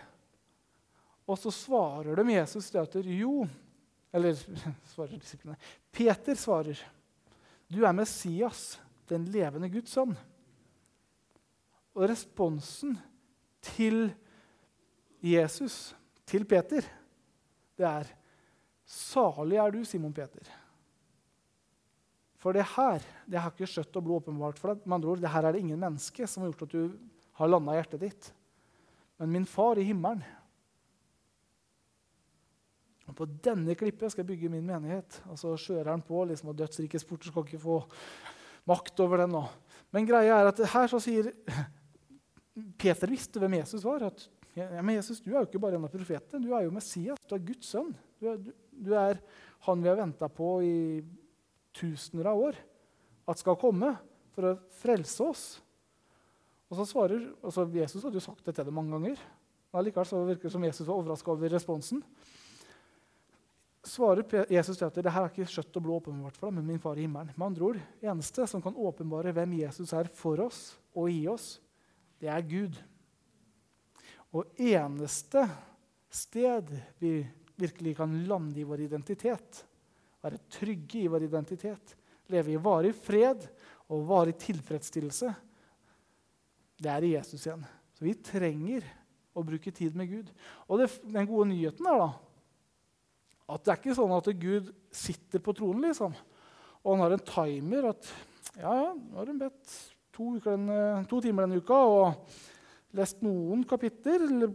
Og 1.30 1.38
så 1.38 1.52
svarer 1.54 2.18
de 2.18 2.34
Jesus 2.34 2.72
det 2.74 2.82
at 2.82 2.96
jo 3.06 3.44
Eller 4.12 4.36
svarer 4.92 5.16
disiplene. 5.16 5.56
Peter 5.92 6.36
svarer, 6.38 6.78
du 7.72 7.82
er 7.84 7.96
Messias, 7.96 8.80
den 9.08 9.24
levende 9.32 9.70
Guds 9.72 9.94
sønn. 9.94 10.14
Og 11.92 12.08
responsen 12.08 12.96
til 13.64 14.10
Jesus, 15.22 15.94
til 16.28 16.44
Peter, 16.48 16.84
det 17.78 17.88
er 17.88 18.10
Salig 18.92 19.56
er 19.56 19.72
du, 19.72 19.84
Simon 19.88 20.12
Peter. 20.12 20.44
For 22.42 22.52
det 22.52 22.64
her 22.74 23.04
det 23.30 23.40
har 23.40 23.52
ikke 23.54 23.70
kjøtt 23.70 23.96
og 23.96 24.04
blod 24.04 24.24
åpenbart 24.24 24.58
for 24.60 24.72
deg. 24.72 24.82
Med 24.84 24.98
andre 24.98 25.12
ord, 25.12 25.22
det 25.22 25.30
her 25.32 25.46
er 25.46 25.54
det 25.54 25.62
ingen 25.62 25.80
menneske 25.80 26.26
som 26.28 26.42
har 26.42 26.50
gjort 26.50 26.66
at 26.66 26.74
du 26.74 26.96
har 27.38 27.48
landa 27.48 27.76
hjertet 27.78 28.02
ditt. 28.02 28.30
Men 29.22 29.32
min 29.32 29.46
far 29.48 29.78
i 29.78 29.86
himmelen. 29.86 30.24
Og 33.12 33.18
På 33.20 33.28
denne 33.44 33.76
klippet 33.76 34.12
skal 34.12 34.24
jeg 34.24 34.30
bygge 34.32 34.50
min 34.52 34.64
menighet. 34.66 35.20
Og 35.28 35.38
så 35.40 35.52
skjører 35.60 35.92
han 35.92 36.04
på 36.04 36.24
liksom, 36.30 36.50
og 36.52 36.58
dødsrikes 36.58 37.04
porter 37.04 37.28
skal 37.28 37.44
ikke 37.44 37.60
få 37.60 37.82
makt 38.68 39.02
over 39.04 39.22
den 39.22 39.34
nå. 39.36 39.42
Men 39.92 40.08
greia 40.08 40.38
er 40.40 40.48
at 40.48 40.62
her 40.72 40.88
så 40.88 41.00
sier 41.02 41.28
Peter 42.80 43.10
visste 43.10 43.40
hvem 43.42 43.58
Jesus 43.60 43.84
var. 43.84 44.06
at 44.08 44.28
ja, 44.56 44.68
men 44.80 44.96
Jesus, 44.96 45.20
Du 45.20 45.32
er 45.32 45.42
jo 45.42 45.48
ikke 45.48 45.60
bare 45.60 45.76
en 45.76 45.84
av 45.88 45.92
profetene, 45.92 46.44
du 46.44 46.52
er 46.56 46.66
jo 46.66 46.74
Messias. 46.74 47.20
Du 47.28 47.36
er 47.36 47.44
Guds 47.44 47.68
sønn. 47.72 47.92
Du 48.20 48.28
er, 48.32 48.40
du, 48.40 48.52
du 48.72 48.92
er 48.96 49.20
han 49.66 49.82
vi 49.82 49.88
har 49.88 50.00
venta 50.00 50.28
på 50.28 50.48
i 50.64 50.76
tusener 51.76 52.28
av 52.32 52.40
år 52.48 52.58
at 53.28 53.40
skal 53.40 53.60
komme 53.60 53.94
for 54.34 54.48
å 54.48 54.56
frelse 54.80 55.24
oss. 55.24 55.44
Og 56.72 56.78
så 56.80 56.88
svarer, 56.88 57.28
altså 57.44 57.66
Jesus 57.76 58.02
hadde 58.02 58.16
jo 58.16 58.24
sagt 58.24 58.44
det 58.48 58.56
til 58.56 58.66
dem 58.68 58.76
mange 58.76 58.96
ganger. 58.96 59.20
Men 59.72 59.86
likevel 59.86 60.08
så 60.08 60.20
virker 60.24 60.48
det 60.48 60.54
som 60.54 60.64
Jesus 60.64 60.86
var 60.88 60.98
overraska 60.98 61.32
over 61.32 61.52
responsen. 61.52 62.00
Svarer 63.82 64.46
Jesus 64.52 64.78
til 64.78 64.86
at 64.86 64.98
det 65.02 65.10
her 65.10 65.26
er 65.26 65.32
ikke 65.32 65.48
kjøtt 65.50 65.76
og 65.80 65.82
blod 65.82 66.04
åpenbart 66.04 66.36
for 66.38 66.48
deg, 66.48 66.54
men 66.58 66.68
min 66.70 66.82
far 66.82 66.98
i 66.98 67.02
himmelen. 67.02 67.32
Med 67.34 67.46
andre 67.48 67.66
ord, 67.66 67.80
eneste 67.98 68.46
som 68.46 68.62
kan 68.62 68.78
åpenbare 68.78 69.34
hvem 69.34 69.56
Jesus 69.58 69.92
er 69.98 70.10
for 70.14 70.44
oss 70.44 70.60
og 70.94 71.10
i 71.10 71.24
oss, 71.30 71.56
det 72.22 72.30
er 72.30 72.46
Gud. 72.46 72.78
Og 74.32 74.54
eneste 74.54 75.42
sted 76.12 76.70
vi 77.02 77.18
virkelig 77.58 77.96
kan 77.98 78.14
lande 78.28 78.62
i 78.62 78.66
vår 78.68 78.86
identitet, 78.86 79.64
være 80.22 80.40
trygge 80.52 81.02
i 81.02 81.10
vår 81.10 81.26
identitet, 81.26 81.96
leve 82.30 82.54
i 82.54 82.62
varig 82.62 82.94
fred 82.94 83.48
og 83.90 84.06
varig 84.08 84.38
tilfredsstillelse, 84.40 85.34
det 86.82 86.90
er 86.90 87.04
i 87.06 87.14
Jesus 87.16 87.44
igjen. 87.46 87.64
Så 87.94 88.06
vi 88.06 88.14
trenger 88.18 88.86
å 89.34 89.44
bruke 89.46 89.72
tid 89.74 89.96
med 89.98 90.10
Gud. 90.10 90.30
Og 90.66 90.80
det, 90.80 90.88
den 91.02 91.28
gode 91.28 91.50
nyheten 91.50 91.86
er 91.88 92.00
da, 92.00 92.08
at 93.52 93.64
det 93.64 93.72
er 93.72 93.80
ikke 93.80 93.96
sånn 93.96 94.14
at 94.16 94.30
Gud 94.40 94.70
sitter 94.92 95.42
på 95.44 95.54
tronen 95.56 95.88
liksom, 95.88 96.14
og 96.82 96.94
han 96.94 97.04
har 97.04 97.16
en 97.16 97.26
timer 97.26 97.90
at 97.92 98.08
ja, 98.58 98.72
ja, 98.72 98.90
nå 98.92 99.20
har 99.20 99.30
hun 99.30 99.40
bedt 99.40 99.76
to, 100.12 100.34
to, 100.42 101.20
timer 101.24 101.46
denne 101.46 101.62
uka 101.62 101.78
og 101.88 102.34
lest 102.98 103.22
noen 103.24 103.62
kapitler 103.68 104.26
eller 104.26 104.52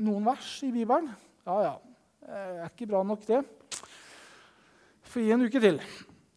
noen 0.00 0.24
vers 0.24 0.54
i 0.64 0.70
Bibelen. 0.72 1.10
Ja, 1.44 1.58
ja. 1.66 1.74
Det 2.24 2.38
er 2.40 2.70
ikke 2.70 2.88
bra 2.88 3.02
nok, 3.04 3.26
det. 3.28 3.42
For 5.04 5.20
gi 5.20 5.34
en 5.34 5.44
uke 5.44 5.60
til. 5.60 5.76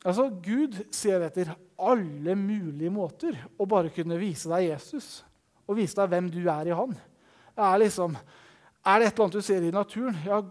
Altså, 0.03 0.27
Gud 0.43 0.75
ser 0.93 1.23
etter 1.29 1.53
alle 1.77 2.35
mulige 2.37 2.91
måter 2.91 3.37
å 3.55 3.67
bare 3.69 3.93
kunne 3.95 4.19
vise 4.19 4.51
deg 4.51 4.67
Jesus 4.73 5.21
og 5.67 5.77
vise 5.79 5.95
deg 5.97 6.11
hvem 6.11 6.27
du 6.31 6.41
er 6.43 6.69
i 6.69 6.75
Han. 6.75 6.93
Det 7.57 7.65
er 7.65 7.81
liksom, 7.81 8.17
er 8.87 8.99
det 8.99 9.07
et 9.07 9.15
eller 9.15 9.25
annet 9.25 9.39
du 9.39 9.47
ser 9.47 9.65
i 9.67 9.73
naturen? 9.73 10.19
Ja, 10.27 10.41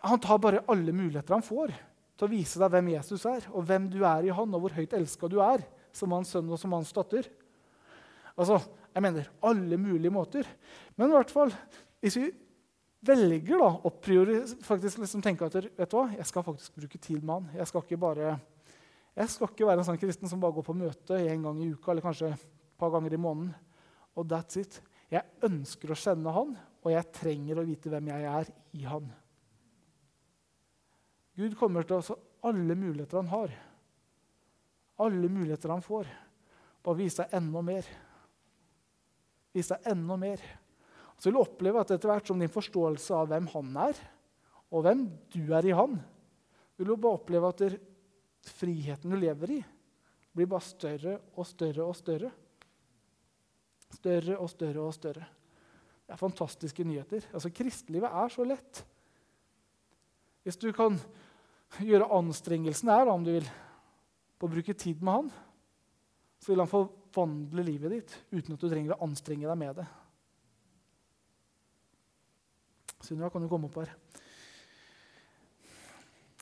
han 0.00 0.20
tar 0.22 0.40
bare 0.40 0.64
alle 0.70 0.94
muligheter 0.96 1.36
han 1.36 1.44
får 1.44 1.72
til 2.20 2.26
å 2.28 2.32
vise 2.32 2.60
deg 2.60 2.72
hvem 2.72 2.90
Jesus 2.94 3.24
er, 3.28 3.46
og 3.52 3.64
hvem 3.68 3.88
du 3.92 4.02
er 4.04 4.26
i 4.28 4.34
Han, 4.34 4.52
og 4.56 4.64
hvor 4.64 4.76
høyt 4.76 4.92
elska 4.96 5.28
du 5.28 5.38
er 5.44 5.64
som 5.96 6.12
hans 6.12 6.32
sønn 6.32 6.50
og 6.52 6.60
som 6.60 6.72
hans 6.76 6.92
datter. 6.92 7.26
Altså, 8.36 8.60
jeg 8.92 9.04
mener 9.04 9.30
alle 9.44 9.78
mulige 9.80 10.12
måter. 10.12 10.48
Men 10.96 11.10
i 11.10 11.16
hvert 11.16 11.32
fall, 11.32 11.52
hvis 12.04 12.18
vi 12.20 12.28
velger 13.06 13.60
da, 13.60 13.70
å 13.88 13.92
faktisk 14.66 15.00
liksom 15.00 15.24
tenke 15.24 15.48
at 15.48 15.56
vet 15.56 15.88
du 15.88 15.96
hva, 15.96 16.06
jeg 16.12 16.28
skal 16.28 16.44
faktisk 16.44 16.76
bruke 16.76 17.00
tid 17.00 17.24
med 17.24 17.34
han. 17.38 17.48
Jeg 17.60 17.70
skal 17.70 17.84
ikke 17.84 18.00
bare, 18.00 18.34
jeg 19.16 19.32
skal 19.32 19.52
ikke 19.52 19.68
være 19.70 19.82
en 19.82 19.88
sånn 19.88 20.00
kristen 20.00 20.30
som 20.30 20.42
bare 20.42 20.56
går 20.58 20.68
på 20.68 20.76
møte 20.76 21.20
en 21.24 21.48
gang 21.48 21.62
i 21.64 21.70
uka 21.72 21.92
eller 21.94 22.04
kanskje 22.04 22.34
et 22.34 22.46
par 22.80 22.92
ganger 22.92 23.16
i 23.16 23.20
måneden. 23.20 23.54
Og 24.18 24.28
that's 24.28 24.60
it. 24.60 24.80
Jeg 25.10 25.24
ønsker 25.46 25.90
å 25.90 25.98
kjenne 25.98 26.36
han, 26.36 26.54
og 26.84 26.92
jeg 26.92 27.12
trenger 27.16 27.60
å 27.60 27.66
vite 27.66 27.92
hvem 27.92 28.12
jeg 28.12 28.28
er 28.30 28.52
i 28.76 28.84
han. 28.88 29.08
Gud 31.40 31.56
kommer 31.56 31.86
til 31.88 31.96
oss 31.96 32.10
alle 32.44 32.74
muligheter 32.76 33.22
han 33.22 33.30
har. 33.32 33.52
Alle 35.00 35.28
muligheter 35.32 35.72
han 35.72 35.84
får. 35.84 36.08
Bare 36.84 36.98
vise 36.98 37.24
deg 37.24 37.36
enda 37.38 37.62
mer. 37.64 37.86
Vise 39.56 39.76
deg 39.76 39.94
enda 39.94 40.18
mer. 40.20 40.42
Så 41.16 41.28
vil 41.28 41.38
du 41.38 41.42
oppleve 41.42 41.80
at 41.80 41.92
etter 41.94 42.12
hvert 42.12 42.28
som 42.28 42.40
din 42.40 42.52
forståelse 42.52 43.16
av 43.16 43.30
hvem 43.30 43.48
han 43.54 43.72
er, 43.86 44.02
og 44.70 44.84
hvem 44.84 45.06
du 45.32 45.42
er 45.56 45.66
i 45.68 45.74
han, 45.76 45.96
vil 46.76 46.92
du 46.92 46.94
bare 46.96 47.18
oppleve 47.18 47.50
at 47.52 47.64
friheten 48.56 49.12
du 49.12 49.18
lever 49.20 49.56
i, 49.56 49.58
blir 50.32 50.48
bare 50.48 50.64
større 50.64 51.16
og 51.34 51.48
større 51.48 51.84
og 51.88 51.96
større. 51.98 52.30
Større 53.96 54.36
og 54.38 54.52
større 54.52 54.84
og 54.84 54.94
større. 54.94 55.26
Det 56.04 56.14
er 56.14 56.20
fantastiske 56.20 56.84
nyheter. 56.86 57.26
Altså, 57.32 57.50
Kristelivet 57.54 58.12
er 58.12 58.32
så 58.32 58.46
lett. 58.46 58.84
Hvis 60.44 60.56
du 60.60 60.70
kan 60.72 60.96
gjøre 61.78 62.10
anstrengelsen 62.18 62.90
her, 62.90 63.08
om 63.10 63.24
du 63.24 63.32
vil, 63.36 63.46
på 64.40 64.48
å 64.48 64.52
bruke 64.52 64.74
tid 64.74 65.02
med 65.04 65.20
han, 65.20 65.30
så 66.40 66.52
vil 66.52 66.62
han 66.62 66.70
forvandle 66.70 67.64
livet 67.66 67.94
ditt 67.94 68.14
uten 68.32 68.56
at 68.56 68.62
du 68.62 68.68
trenger 68.68 68.96
å 68.96 69.04
anstrenge 69.06 69.46
deg 69.46 69.60
med 69.60 69.82
det. 69.82 69.86
Sunniva, 73.04 73.30
kan 73.32 73.44
du 73.44 73.48
komme 73.50 73.68
opp 73.70 73.78
her? 73.80 73.94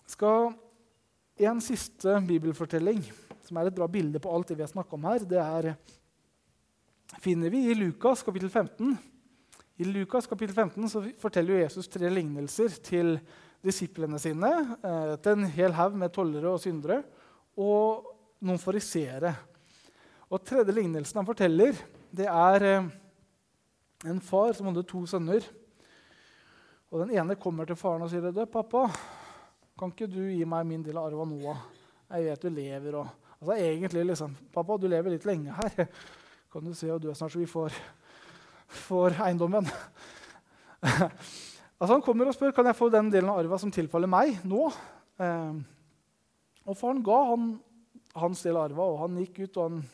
Skal 0.09 0.55
En 1.39 1.61
siste 1.63 2.17
bibelfortelling, 2.27 2.99
som 3.47 3.61
er 3.61 3.69
et 3.69 3.77
bra 3.77 3.87
bilde 3.87 4.19
på 4.19 4.31
alt 4.35 4.49
det 4.51 4.57
vi 4.59 4.65
har 4.65 4.71
snakka 4.73 4.97
om 4.97 5.05
her, 5.07 5.23
det 5.23 5.39
er, 5.39 5.69
finner 7.23 7.53
vi 7.55 7.61
i 7.71 7.77
Lukas 7.79 8.25
kapittel 8.27 8.51
15. 8.51 8.97
I 9.79 9.87
Lukas 9.87 10.27
kapittel 10.27 10.57
15 10.57 10.91
så 10.91 11.05
forteller 11.23 11.61
Jesus 11.61 11.87
tre 11.87 12.11
lignelser 12.11 12.75
til 12.83 13.21
disiplene 13.65 14.19
sine. 14.23 14.51
Eh, 14.83 15.15
til 15.23 15.35
en 15.35 15.51
hel 15.53 15.75
haug 15.77 15.97
med 15.99 16.13
tollere 16.15 16.53
og 16.53 16.63
syndere 16.63 17.03
og 17.59 18.07
noen 18.45 18.61
fariseere. 18.63 19.33
Og 20.29 20.43
tredje 20.45 20.75
lignelsen 20.77 21.21
han 21.21 21.29
forteller, 21.29 21.79
det 22.15 22.29
er 22.29 22.67
eh, 22.69 22.91
en 24.09 24.21
far 24.23 24.53
som 24.57 24.71
hadde 24.71 24.87
to 24.89 25.05
sønner. 25.11 25.47
Og 26.89 27.03
Den 27.03 27.17
ene 27.19 27.37
kommer 27.37 27.69
til 27.69 27.77
faren 27.77 28.03
og 28.03 28.11
sier, 28.11 28.31
du, 28.33 28.45
'Pappa, 28.47 28.87
kan 29.79 29.93
ikke 29.93 30.09
du 30.09 30.23
gi 30.31 30.45
meg 30.45 30.67
min 30.67 30.83
del 30.83 30.97
av 30.97 31.11
arva 31.11 31.25
Noah? 31.29 31.67
Jeg 32.11 32.25
vet 32.25 32.43
du 32.43 32.49
lever.' 32.49 32.95
og... 32.95 33.09
Altså 33.39 33.55
egentlig 33.55 34.07
liksom, 34.07 34.37
'Pappa, 34.53 34.77
du 34.77 34.89
lever 34.89 35.11
litt 35.11 35.27
lenge 35.27 35.53
her. 35.53 35.87
Kan 36.53 36.65
du 36.65 36.73
se 36.75 36.89
og 36.93 37.03
dø 37.03 37.13
snart, 37.15 37.33
så 37.33 37.39
vi 37.39 37.47
får, 37.47 37.73
får 38.89 39.21
eiendommen?' 39.27 39.69
Altså 41.79 41.95
Han 41.95 42.05
kommer 42.05 42.29
og 42.29 42.37
spør 42.37 42.55
kan 42.55 42.67
jeg 42.69 42.79
få 42.79 42.91
den 42.93 43.11
delen 43.11 43.31
av 43.33 43.41
arva 43.41 43.59
som 43.59 43.73
tilfaller 43.75 44.11
meg, 44.11 44.41
nå. 44.45 44.69
Eh, 45.23 45.61
og 46.69 46.77
faren 46.77 47.05
ga 47.07 47.21
han 47.31 47.53
hans 48.19 48.43
del 48.45 48.59
av 48.59 48.69
arva, 48.69 48.91
og 48.93 48.99
han 49.07 49.23
gikk 49.23 49.45
ut. 49.47 49.57
og 49.57 49.63
han, 49.71 49.85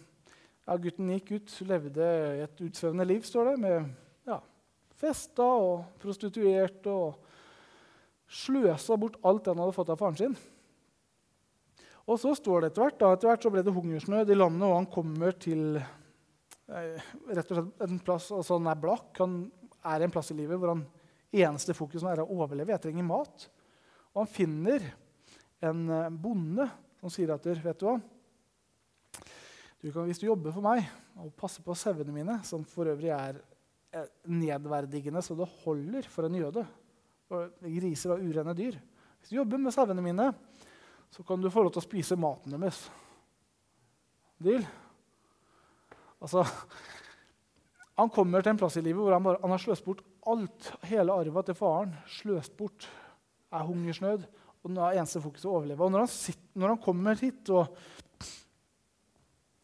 ja, 0.64 0.78
Gutten 0.80 1.12
gikk 1.12 1.36
ut, 1.36 1.60
levde 1.68 2.08
et 2.46 2.64
utsvevende 2.64 3.06
liv, 3.06 3.22
står 3.28 3.52
det, 3.52 3.60
med 3.62 3.92
festa 5.04 5.44
og 5.44 6.00
prostituerte 6.02 6.92
og 6.92 7.20
sløsa 8.30 8.96
bort 8.98 9.18
alt 9.26 9.50
han 9.50 9.60
hadde 9.62 9.76
fått 9.76 9.92
av 9.92 10.00
faren 10.00 10.18
sin. 10.18 10.36
Og 12.04 12.18
så 12.20 12.34
står 12.36 12.62
det 12.62 12.72
etter 12.72 12.84
hvert 12.84 12.98
da, 13.00 13.12
etter 13.14 13.30
hvert 13.30 13.46
så 13.46 13.52
ble 13.52 13.62
det 13.64 13.74
hungersnød 13.74 14.32
i 14.32 14.36
landet, 14.36 14.66
og 14.68 14.76
han 14.76 14.90
kommer 14.92 15.36
til 15.40 15.78
eh, 15.78 17.06
rett 17.30 17.52
og 17.52 17.58
slett 17.58 17.86
en 17.86 18.02
plass, 18.04 18.28
altså 18.34 18.58
Han 18.58 18.68
er 18.72 18.80
blakk. 18.80 19.08
Han 19.22 19.38
er 19.94 20.04
en 20.04 20.12
plass 20.12 20.32
i 20.32 20.36
livet 20.36 20.60
hvor 20.60 20.74
han 20.74 20.84
eneste 21.42 21.74
fokuset 21.76 22.06
er 22.12 22.22
å 22.22 22.28
overleve. 22.36 22.74
Jeg 22.74 22.84
trenger 22.86 23.06
mat. 23.08 23.48
Og 24.14 24.22
han 24.22 24.30
finner 24.30 24.84
en 25.64 25.86
eh, 25.90 26.10
bonde 26.10 26.68
som 27.00 27.12
sier 27.12 27.34
at 27.34 27.46
vet 27.46 27.80
du 27.80 27.88
hva? 27.88 27.98
Du 29.84 29.90
kan, 29.92 30.06
hvis 30.08 30.22
du 30.22 30.30
jobber 30.30 30.54
for 30.54 30.64
meg 30.64 30.86
og 31.20 31.34
passer 31.36 31.64
på 31.64 31.74
sauene 31.76 32.14
mine, 32.14 32.38
som 32.46 32.62
for 32.64 32.88
øvrig 32.88 33.10
er 33.12 33.42
nedverdigende 34.26 35.22
så 35.22 35.36
det 35.38 35.50
holder 35.62 36.08
for 36.10 36.26
en 36.26 36.38
jøde 36.38 36.64
og 37.34 37.60
Griser 37.62 38.14
og 38.14 38.24
urene 38.24 38.54
dyr. 38.56 38.78
Hvis 39.20 39.32
du 39.32 39.38
jobber 39.38 39.60
med 39.60 39.74
sauene 39.74 40.04
mine, 40.04 40.30
så 41.10 41.22
kan 41.26 41.40
du 41.40 41.50
få 41.52 41.64
lov 41.64 41.74
til 41.74 41.82
å 41.82 41.86
spise 41.86 42.18
maten 42.20 42.56
deres. 42.56 42.82
Deal? 44.42 44.64
Altså, 46.20 46.44
han 47.98 48.10
kommer 48.12 48.42
til 48.42 48.54
en 48.54 48.60
plass 48.60 48.76
i 48.80 48.84
livet 48.84 49.00
hvor 49.00 49.14
han, 49.14 49.24
bare, 49.24 49.40
han 49.42 49.54
har 49.54 49.62
sløst 49.62 49.86
bort 49.86 50.02
alt. 50.30 50.70
Hele 50.88 51.14
arva 51.14 51.42
til 51.46 51.56
faren. 51.58 51.94
Sløst 52.20 52.56
bort. 52.58 52.88
Er 53.54 53.66
hungersnød. 53.68 54.24
Og 54.64 54.70
den 54.70 54.80
eneste 54.80 55.22
fokuset 55.22 55.50
å 55.50 55.58
overleve. 55.58 55.84
Og 55.84 55.92
når 55.92 56.06
han, 56.06 56.12
sitter, 56.12 56.48
når 56.60 56.74
han 56.74 56.82
kommer 56.84 57.20
hit 57.20 57.52
og 57.54 57.76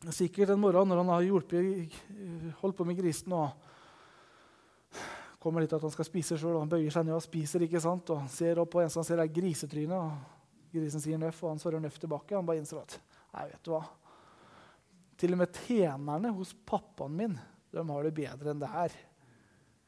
Sikkert 0.00 0.48
en 0.54 0.62
morgen 0.62 0.88
når 0.88 1.02
han 1.02 1.10
har 1.12 1.24
hjulpet, 1.26 1.96
holdt 2.62 2.76
på 2.78 2.86
med 2.88 2.96
grisen 2.96 3.34
og 3.36 3.50
kommer 5.40 5.60
dit 5.60 5.74
at 5.76 5.84
han 5.84 5.92
skal 5.92 6.06
spise 6.08 6.38
sjøl, 6.40 6.54
og 6.54 6.62
han 6.64 6.70
bøyer 6.72 6.94
seg 6.94 7.04
ned 7.04 7.18
og 7.18 7.24
spiser. 7.24 7.66
ikke 7.66 7.82
sant? 7.84 8.08
Og 8.08 8.22
han 8.22 8.30
ser 8.32 8.62
opp 8.62 8.72
på 8.72 8.80
en 8.80 8.88
som 8.92 9.04
ser 9.04 9.20
er 9.20 9.28
grisetrynet. 9.28 9.92
og 10.00 10.72
grisen 10.72 11.04
sier 11.04 11.20
nøff, 11.20 11.42
og 11.44 11.52
han 11.52 11.60
svarer 11.60 11.84
nøff 11.84 11.98
tilbake. 12.00 12.36
Han 12.36 12.48
bare 12.48 12.62
innser 12.62 12.80
at 12.80 12.96
nei, 13.34 13.46
vet 13.50 13.64
du 13.66 13.74
hva, 13.74 13.82
til 15.20 15.36
og 15.36 15.42
med 15.42 15.62
tjenerne 15.66 16.32
hos 16.32 16.54
pappaen 16.64 17.16
min 17.16 17.38
de 17.70 17.84
har 17.86 18.06
det 18.06 18.16
bedre 18.16 18.50
enn 18.50 18.62
det 18.62 18.72
her. 18.72 18.94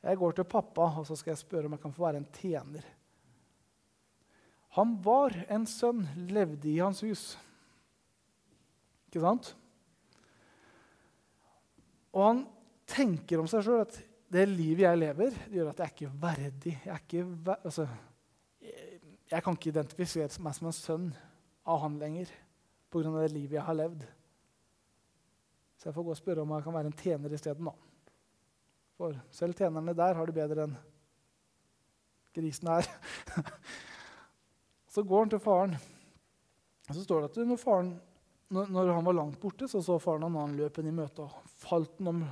Jeg 0.02 0.18
går 0.18 0.34
til 0.34 0.48
pappa 0.50 0.88
og 0.98 1.06
så 1.06 1.16
skal 1.18 1.32
jeg 1.32 1.42
spørre 1.44 1.68
om 1.68 1.76
jeg 1.76 1.82
kan 1.84 1.94
få 1.94 2.06
være 2.06 2.22
en 2.22 2.30
tjener. 2.34 2.86
Han 4.76 4.94
var 5.04 5.34
en 5.52 5.66
sønn, 5.68 6.00
levde 6.32 6.70
i 6.70 6.78
hans 6.80 7.02
hus. 7.04 7.24
Ikke 9.10 9.20
sant? 9.20 9.52
Og 12.12 12.24
han 12.24 12.40
tenker 12.88 13.40
om 13.40 13.48
seg 13.50 13.66
sjøl 13.66 13.84
at 13.84 13.98
det 14.32 14.46
livet 14.48 14.86
jeg 14.86 15.00
lever, 15.00 15.36
det 15.36 15.58
gjør 15.58 15.70
at 15.74 15.82
jeg 15.82 15.84
er 15.84 15.92
ikke 15.92 16.14
verdig. 16.22 16.72
Jeg, 16.72 16.94
er 16.94 17.04
ikke 17.04 17.24
ver 17.44 17.68
altså, 17.68 17.86
jeg, 18.62 19.42
kan 19.44 19.58
ikke 19.58 19.72
identifisere 19.74 20.42
meg 20.44 20.56
som 20.56 20.70
en 20.70 20.76
sønn 20.76 21.06
av 21.68 21.82
han 21.84 21.98
lenger 22.00 22.32
pga. 22.92 23.12
det 23.20 23.32
livet 23.32 23.58
jeg 23.58 23.66
har 23.68 23.76
levd. 23.76 24.06
Så 25.76 25.90
jeg 25.90 25.96
får 25.98 26.06
gå 26.08 26.14
og 26.14 26.20
spørre 26.20 26.46
om 26.46 26.56
jeg 26.56 26.64
kan 26.64 26.78
være 26.78 26.90
en 26.92 27.00
tjener 27.04 27.36
isteden. 27.36 27.68
For 29.02 29.16
selv 29.34 29.58
tjenerne 29.58 29.96
der 29.98 30.14
har 30.14 30.28
det 30.30 30.34
bedre 30.36 30.68
enn 30.68 30.76
grisen 32.36 32.68
her. 32.70 32.86
så 34.94 35.02
går 35.02 35.24
han 35.24 35.32
til 35.32 35.42
faren. 35.42 35.74
Og 36.86 36.94
så 36.94 37.02
står 37.02 37.24
det 37.24 37.32
at 37.32 37.50
når, 37.50 37.58
faren, 37.58 37.90
når 38.54 38.92
han 38.94 39.08
var 39.08 39.18
langt 39.18 39.40
borte, 39.42 39.66
så 39.66 39.82
så 39.82 39.98
faren 39.98 40.22
han 40.28 40.38
han 40.38 40.54
løp 40.54 40.78
i 40.78 40.94
møte. 40.94 41.26
og 41.26 41.50
Falt 41.64 41.98
han 41.98 42.12
om 42.12 42.22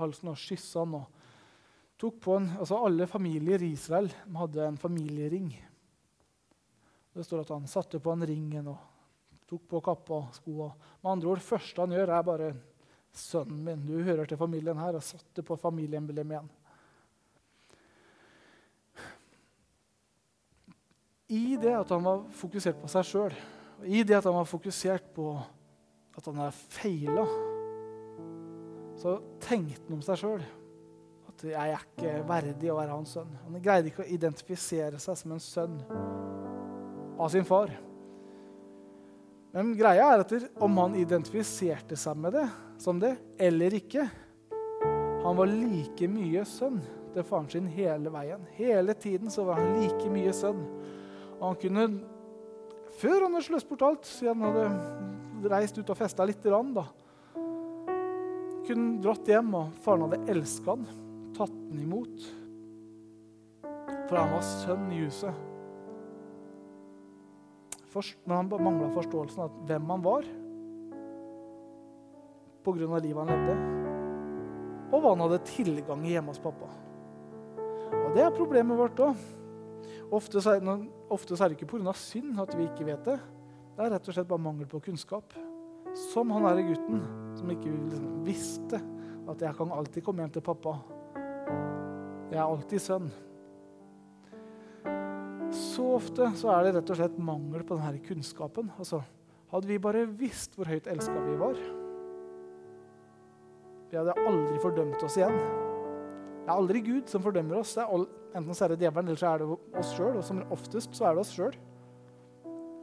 halsen 0.00 0.34
og 0.34 0.42
kyssa 0.42 0.82
han. 0.82 1.06
tok 1.96 2.18
på 2.26 2.40
en, 2.40 2.50
altså 2.58 2.82
Alle 2.82 3.06
familier 3.06 3.62
i 3.62 3.70
Israel 3.78 4.10
hadde 4.10 4.66
en 4.66 4.82
familiering. 4.82 5.52
Det 7.14 7.24
står 7.24 7.46
at 7.46 7.54
han 7.54 7.70
satte 7.70 8.02
på 8.02 8.12
en 8.12 8.26
ringen 8.26 8.66
og 8.74 9.46
tok 9.46 9.62
på 9.70 9.80
kappa 9.80 10.24
og 10.24 10.34
skoa. 10.34 10.72
Med 11.04 11.12
andre 11.12 11.36
ord, 11.36 11.50
første 11.54 11.86
han 11.86 11.94
gjør, 11.94 12.18
er 12.18 12.32
bare 12.34 12.56
Sønnen 13.16 13.62
min, 13.64 13.84
du 13.86 13.96
hører 14.04 14.28
til 14.28 14.36
familien 14.36 14.76
her, 14.76 14.98
og 14.98 15.04
satte 15.04 15.44
på 15.46 15.56
familieemblem 15.56 16.34
igjen. 16.34 16.50
I 21.32 21.56
det 21.58 21.72
at 21.74 21.90
han 21.90 22.04
var 22.04 22.26
fokusert 22.38 22.76
på 22.82 22.90
seg 22.92 23.08
sjøl, 23.08 23.38
i 23.88 24.04
det 24.06 24.18
at 24.18 24.28
han 24.28 24.36
var 24.36 24.46
fokusert 24.48 25.08
på 25.16 25.32
at 26.16 26.28
han 26.28 26.38
har 26.44 26.54
feila, 26.54 27.24
så 29.00 29.16
tenkte 29.42 29.82
han 29.88 29.98
om 29.98 30.04
seg 30.04 30.20
sjøl 30.20 30.44
at 31.28 31.42
'jeg 31.44 31.72
er 31.72 31.82
ikke 31.82 32.28
verdig 32.28 32.70
å 32.72 32.78
være 32.78 32.94
hans 32.94 33.16
sønn'. 33.16 33.36
Han 33.44 33.62
greide 33.62 33.90
ikke 33.90 34.04
å 34.04 34.12
identifisere 34.12 34.98
seg 34.98 35.16
som 35.16 35.32
en 35.32 35.40
sønn 35.40 35.80
av 37.18 37.28
sin 37.28 37.44
far. 37.44 37.72
Men 39.52 39.74
greia 39.76 40.14
er 40.14 40.20
at 40.20 40.32
om 40.60 40.78
han 40.78 40.94
identifiserte 40.94 41.96
seg 41.96 42.16
med 42.16 42.32
det, 42.32 42.48
som 42.78 43.00
det 43.00 43.16
eller 43.38 43.74
ikke 43.78 44.08
Han 45.24 45.36
var 45.38 45.50
like 45.50 46.06
mye 46.10 46.44
sønn 46.46 46.78
til 47.14 47.24
faren 47.26 47.48
sin 47.50 47.66
hele 47.72 48.12
veien. 48.14 48.44
Hele 48.54 48.94
tiden 48.94 49.32
så 49.32 49.42
var 49.48 49.58
han 49.58 49.80
like 49.80 50.10
mye 50.12 50.30
sønn. 50.36 50.60
Og 51.40 51.42
han 51.48 51.58
kunne, 51.58 51.86
før 53.00 53.24
han 53.24 53.34
hadde 53.34 53.48
sløst 53.48 53.68
bort 53.70 53.82
alt, 53.82 54.06
siden 54.06 54.44
han 54.44 54.54
hadde 54.54 55.50
reist 55.50 55.80
ut 55.80 55.90
og 55.90 55.98
festa 55.98 56.26
litt, 56.28 56.46
da, 56.46 56.84
kunne 58.68 59.00
dratt 59.02 59.32
hjem, 59.32 59.50
og 59.58 59.74
faren 59.82 60.06
hadde 60.06 60.36
elska 60.36 60.76
han, 60.76 60.86
tatt 61.34 61.58
han 61.58 61.82
imot. 61.82 62.30
For 64.06 64.20
han 64.20 64.34
var 64.36 64.46
sønn 64.46 64.88
i 64.94 65.02
huset. 65.02 65.44
Men 68.28 68.36
han 68.36 68.50
mangla 68.60 68.90
forståelsen 68.92 69.46
av 69.46 69.62
hvem 69.66 69.94
han 69.94 70.02
var 70.04 70.26
pga. 72.66 73.00
livet 73.00 73.22
han 73.22 73.32
levde, 73.32 73.56
og 74.90 75.00
hva 75.00 75.14
han 75.14 75.24
hadde 75.24 75.40
tilgang 75.46 76.04
i 76.06 76.14
hjemme 76.14 76.34
hos 76.34 76.42
pappa. 76.42 76.68
Og 77.92 78.14
Det 78.14 78.22
er 78.24 78.34
problemet 78.34 78.78
vårt 78.78 79.00
òg. 79.02 79.26
Ofte, 80.14 80.38
ofte, 81.10 81.34
er 81.34 81.48
det 81.48 81.56
ikke 81.58 81.78
pga. 81.78 81.92
synd 81.94 82.40
at 82.40 82.54
vi 82.56 82.66
ikke 82.66 82.86
vet 82.86 83.04
det. 83.04 83.18
Det 83.76 83.84
er 83.84 83.92
rett 83.92 84.08
og 84.08 84.14
slett 84.14 84.28
bare 84.28 84.40
mangel 84.40 84.66
på 84.66 84.80
kunnskap. 84.80 85.34
Som 86.12 86.30
han 86.30 86.44
er 86.48 86.60
i 86.60 86.66
gutten 86.68 87.02
som 87.36 87.50
ikke 87.52 87.70
liksom 87.72 88.24
visste 88.26 88.80
at 89.26 89.42
jeg 89.42 89.56
kan 89.58 89.72
alltid 89.74 90.04
komme 90.04 90.24
hjem 90.24 90.34
til 90.36 90.44
pappa. 90.44 90.76
Jeg 92.30 92.38
er 92.38 92.44
alltid 92.44 92.82
sønn. 92.82 93.10
Så 95.56 95.84
ofte 95.96 96.30
så 96.38 96.50
er 96.52 96.66
det 96.66 96.74
rett 96.76 96.92
og 96.92 96.98
slett 96.98 97.18
mangel 97.22 97.64
på 97.66 97.78
denne 97.78 98.00
kunnskapen. 98.04 98.70
Altså, 98.78 99.02
hadde 99.52 99.70
vi 99.70 99.78
bare 99.82 100.06
visst 100.18 100.56
hvor 100.56 100.68
høyt 100.68 100.88
elska 100.90 101.16
vi 101.26 101.36
var, 101.40 101.60
vi 103.96 104.02
hadde 104.02 104.28
aldri 104.28 104.58
fordømt 104.60 105.00
oss 105.06 105.14
igjen. 105.16 105.36
Det 106.44 106.50
er 106.50 106.58
aldri 106.60 106.80
Gud 106.84 107.08
som 107.08 107.22
fordømmer 107.24 107.62
oss. 107.62 107.70
All, 107.80 108.02
enten 108.36 108.54
så 108.54 108.66
er 108.66 108.74
det 108.74 108.82
djevelen 108.84 109.08
eller 109.08 109.20
så 109.22 109.30
er 109.30 109.40
det 109.40 109.46
oss 109.80 109.92
sjøl. 109.96 110.18
Og 110.20 110.26
som 110.26 110.42
oftest 110.52 110.92
så 110.98 111.06
er 111.08 111.16
det 111.16 111.22
oss 111.22 111.30
sjøl. 111.32 111.56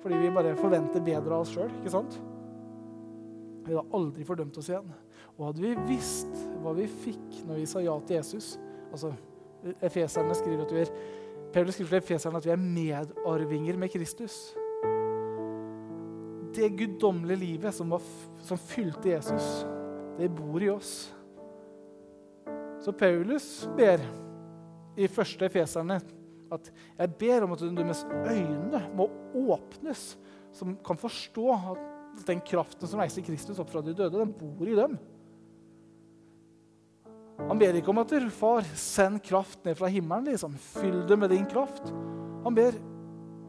Fordi 0.02 0.18
vi 0.20 0.32
bare 0.34 0.56
forventer 0.58 1.04
bedre 1.06 1.38
av 1.38 1.46
oss 1.46 1.52
sjøl. 1.54 1.70
Vi 1.84 1.92
hadde 1.94 3.86
aldri 3.94 4.26
fordømt 4.26 4.58
oss 4.58 4.72
igjen. 4.72 4.90
Og 5.36 5.46
hadde 5.52 5.62
vi 5.68 5.76
visst 5.92 6.34
hva 6.64 6.74
vi 6.80 6.88
fikk 6.90 7.44
når 7.46 7.62
vi 7.62 7.68
sa 7.70 7.84
ja 7.86 7.94
til 8.08 8.18
Jesus 8.18 8.56
altså 8.94 9.14
Efeserne 9.86 10.36
skriver 10.36 10.66
at 10.66 10.74
vi 10.74 10.82
er, 10.84 10.90
Paulus 11.54 11.78
skriver 11.78 11.94
til 11.94 12.02
Efeserne 12.02 12.42
at 12.42 12.46
vi 12.46 12.52
er 12.52 12.60
medarvinger 12.60 13.78
med 13.80 13.94
Kristus. 13.94 14.42
Det 16.54 16.68
guddommelige 16.78 17.40
livet 17.46 17.74
som, 17.74 17.94
var, 17.94 18.04
som 18.44 18.60
fylte 18.60 19.14
Jesus 19.14 19.64
det 20.18 20.30
bor 20.34 20.64
i 20.64 20.70
oss. 20.74 21.14
Så 22.84 22.92
Paulus 22.92 23.48
ber 23.78 24.04
i 25.00 25.08
første 25.10 25.48
Efeserne 25.48 26.02
at 26.54 26.70
jeg 27.00 27.16
ber 27.18 27.46
om 27.46 27.56
at 27.56 27.64
deres 27.64 28.04
øyne 28.12 28.84
må 28.94 29.08
åpnes, 29.56 30.04
som 30.54 30.76
kan 30.86 31.00
forstå 31.00 31.48
at 31.56 32.28
den 32.28 32.44
kraften 32.46 32.90
som 32.90 33.02
reiser 33.02 33.26
Kristus 33.26 33.58
opp 33.62 33.72
fra 33.74 33.82
de 33.82 33.96
døde, 33.98 34.20
den 34.20 34.36
bor 34.38 34.70
i 34.70 34.78
dem. 34.78 35.00
Han 37.50 37.60
ber 37.60 37.80
ikke 37.80 37.90
om 37.90 38.04
at 38.04 38.14
far, 38.36 38.68
send 38.78 39.24
kraft 39.26 39.64
ned 39.66 39.76
fra 39.80 39.90
himmelen. 39.90 40.30
liksom. 40.30 40.54
Fyll 40.54 41.02
det 41.08 41.18
med 41.18 41.30
din 41.34 41.46
kraft. 41.50 41.90
Han 42.44 42.56
ber 42.56 42.78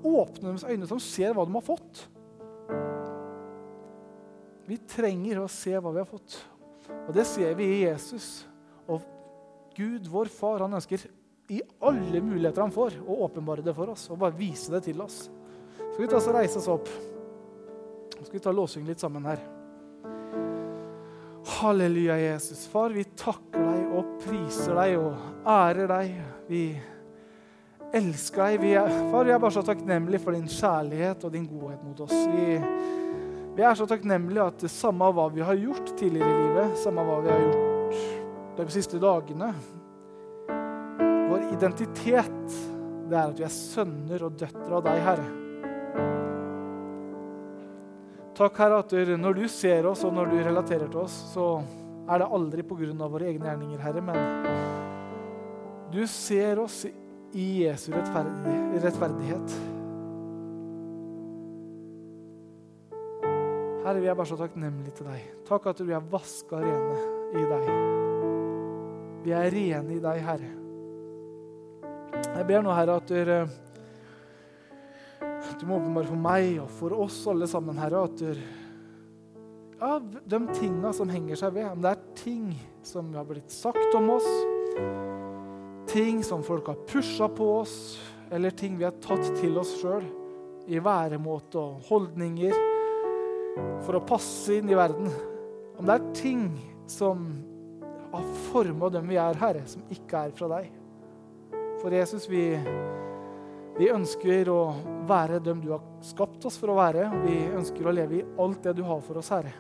åpne 0.04 0.54
deres 0.54 0.64
øyne, 0.64 0.88
som 0.88 1.00
ser 1.00 1.34
hva 1.34 1.44
de 1.44 1.54
har 1.54 1.64
fått. 1.64 2.06
Vi 4.64 4.78
trenger 4.88 5.42
å 5.42 5.50
se 5.52 5.76
hva 5.76 5.92
vi 5.92 6.00
har 6.00 6.08
fått. 6.08 6.38
Og 7.05 7.12
det 7.14 7.26
ser 7.28 7.55
vi 7.59 7.66
i 7.68 7.82
Jesus. 7.84 8.46
Og 8.88 9.02
Gud, 9.76 10.09
vår 10.11 10.30
far, 10.32 10.64
han 10.64 10.76
ønsker 10.76 11.05
i 11.52 11.61
alle 11.84 12.22
muligheter 12.24 12.64
han 12.64 12.72
får, 12.72 12.96
å 13.05 13.18
åpenbare 13.26 13.64
det 13.64 13.74
for 13.76 13.92
oss 13.92 14.07
og 14.09 14.22
bare 14.22 14.36
vise 14.38 14.72
det 14.72 14.84
til 14.86 15.02
oss. 15.05 15.26
Så 15.76 15.90
skal 15.92 16.07
vi 16.07 16.09
ta 16.11 16.20
oss 16.20 16.30
og 16.30 16.38
reise 16.38 16.61
oss 16.61 16.70
opp. 16.72 16.88
Så 18.14 18.24
skal 18.24 18.38
vi 18.38 18.44
ta 18.46 18.55
låsing 18.55 18.86
litt 18.88 19.02
sammen 19.02 19.26
her. 19.28 19.42
Halleluja, 21.59 22.16
Jesus. 22.18 22.64
Far, 22.72 22.94
vi 22.96 23.05
takker 23.05 23.61
deg 23.61 23.92
og 23.98 24.16
priser 24.24 24.74
deg 24.78 24.96
og 24.96 25.48
ærer 25.52 25.90
deg. 25.90 26.14
Vi 26.48 26.62
elsker 27.94 28.46
deg. 28.46 28.62
Vi 28.64 28.72
er, 28.80 28.88
far, 29.12 29.28
vi 29.28 29.34
er 29.34 29.42
bare 29.42 29.55
så 29.59 29.64
takknemlige 29.66 30.22
for 30.24 30.36
din 30.36 30.48
kjærlighet 30.48 31.26
og 31.28 31.34
din 31.34 31.46
godhet 31.50 31.84
mot 31.84 32.00
oss. 32.07 32.14
Vi 32.32 32.57
vi 33.55 33.62
er 33.62 33.76
så 33.78 33.86
takknemlige 33.86 34.48
at 34.50 34.64
samme 34.70 35.07
hva 35.14 35.28
vi 35.30 35.44
har 35.46 35.55
gjort 35.59 35.94
tidligere 35.98 36.26
i 36.26 36.42
livet, 36.42 36.78
samme 36.82 37.05
hva 37.07 37.20
vi 37.22 37.30
har 37.30 37.42
gjort 37.44 38.59
de 38.59 38.66
siste 38.74 38.98
dagene. 39.02 39.52
Vår 41.30 41.48
identitet, 41.55 42.57
det 43.11 43.16
er 43.18 43.30
at 43.30 43.38
vi 43.38 43.46
er 43.46 43.55
sønner 43.55 44.26
og 44.26 44.36
døtre 44.40 44.78
av 44.78 44.84
deg, 44.86 45.00
Herre. 45.07 45.28
Takk, 48.34 48.59
Herre, 48.59 48.80
at 48.82 48.94
når 49.22 49.38
du 49.38 49.44
ser 49.50 49.86
oss, 49.86 50.02
og 50.07 50.14
når 50.16 50.32
du 50.32 50.36
relaterer 50.42 50.90
til 50.90 51.05
oss, 51.05 51.14
så 51.30 51.46
er 52.11 52.20
det 52.20 52.32
aldri 52.38 52.64
pga. 52.66 53.07
våre 53.07 53.30
egne 53.30 53.46
gjerninger, 53.46 53.78
Herre, 53.78 54.02
men 54.02 54.18
du 55.94 56.02
ser 56.11 56.59
oss 56.59 56.82
i 57.34 57.46
Jesu 57.62 57.92
rettferdighet. 57.94 59.73
Herre, 63.85 64.01
vi 64.01 64.09
er 64.09 64.14
bare 64.16 64.30
så 64.30 64.37
takknemlige 64.41 64.95
til 64.97 65.05
deg. 65.11 65.24
Takk 65.45 65.66
at 65.74 65.80
vi 65.85 65.93
er 65.93 66.05
vaska 66.09 66.57
rene 66.57 66.95
i 67.37 67.43
deg. 67.51 67.66
Vi 69.26 69.35
er 69.37 69.51
rene 69.53 69.93
i 69.93 70.01
deg, 70.01 70.20
Herre. 70.24 70.53
Jeg 72.24 72.47
ber 72.49 72.64
nå, 72.64 72.72
Herre, 72.72 72.97
at 72.97 73.12
du, 73.12 73.45
du 75.61 75.66
må 75.68 75.82
åpenbare 75.82 76.09
for 76.09 76.24
meg 76.30 76.57
og 76.62 76.72
for 76.78 76.97
oss 76.97 77.20
alle 77.28 77.45
sammen, 77.51 77.76
Herre, 77.76 78.07
at 78.09 78.16
du, 78.24 78.41
ja, 79.76 80.01
de 80.01 80.41
tinga 80.57 80.97
som 80.97 81.12
henger 81.12 81.45
seg 81.45 81.53
ved, 81.59 81.68
om 81.68 81.85
det 81.85 81.93
er 81.93 82.05
ting 82.24 82.51
som 82.89 83.12
har 83.12 83.28
blitt 83.28 83.53
sagt 83.53 84.01
om 84.01 84.14
oss, 84.16 84.30
ting 85.93 86.24
som 86.24 86.41
folk 86.47 86.72
har 86.72 86.80
pusha 86.89 87.28
på 87.28 87.57
oss, 87.61 87.99
eller 88.32 88.57
ting 88.57 88.80
vi 88.80 88.89
har 88.89 88.97
tatt 89.05 89.28
til 89.43 89.61
oss 89.61 89.76
sjøl 89.82 90.09
i 90.72 90.80
væremåte 90.80 91.61
og 91.61 91.85
holdninger 91.91 92.72
for 93.84 93.98
å 93.98 94.05
passe 94.07 94.59
inn 94.59 94.70
i 94.70 94.78
verden. 94.78 95.11
Om 95.78 95.88
det 95.88 95.96
er 95.96 96.14
ting 96.16 96.46
som 96.90 97.26
har 98.14 98.32
forma 98.50 98.90
dem 98.94 99.09
vi 99.11 99.18
er, 99.18 99.38
Herre, 99.40 99.64
som 99.66 99.82
ikke 99.92 100.26
er 100.26 100.34
fra 100.38 100.50
deg. 100.57 100.70
For 101.82 101.94
Jesus, 101.94 102.28
vi, 102.30 102.46
vi 103.78 103.90
ønsker 103.92 104.48
å 104.52 104.61
være 105.09 105.40
dem 105.44 105.61
du 105.64 105.72
har 105.74 105.82
skapt 106.05 106.46
oss 106.48 106.57
for 106.61 106.72
å 106.72 106.78
være. 106.78 107.09
Vi 107.24 107.38
ønsker 107.50 107.88
å 107.88 107.94
leve 107.94 108.20
i 108.20 108.26
alt 108.40 108.62
det 108.64 108.76
du 108.78 108.84
har 108.86 109.02
for 109.05 109.20
oss, 109.20 109.32
Herre. 109.34 109.55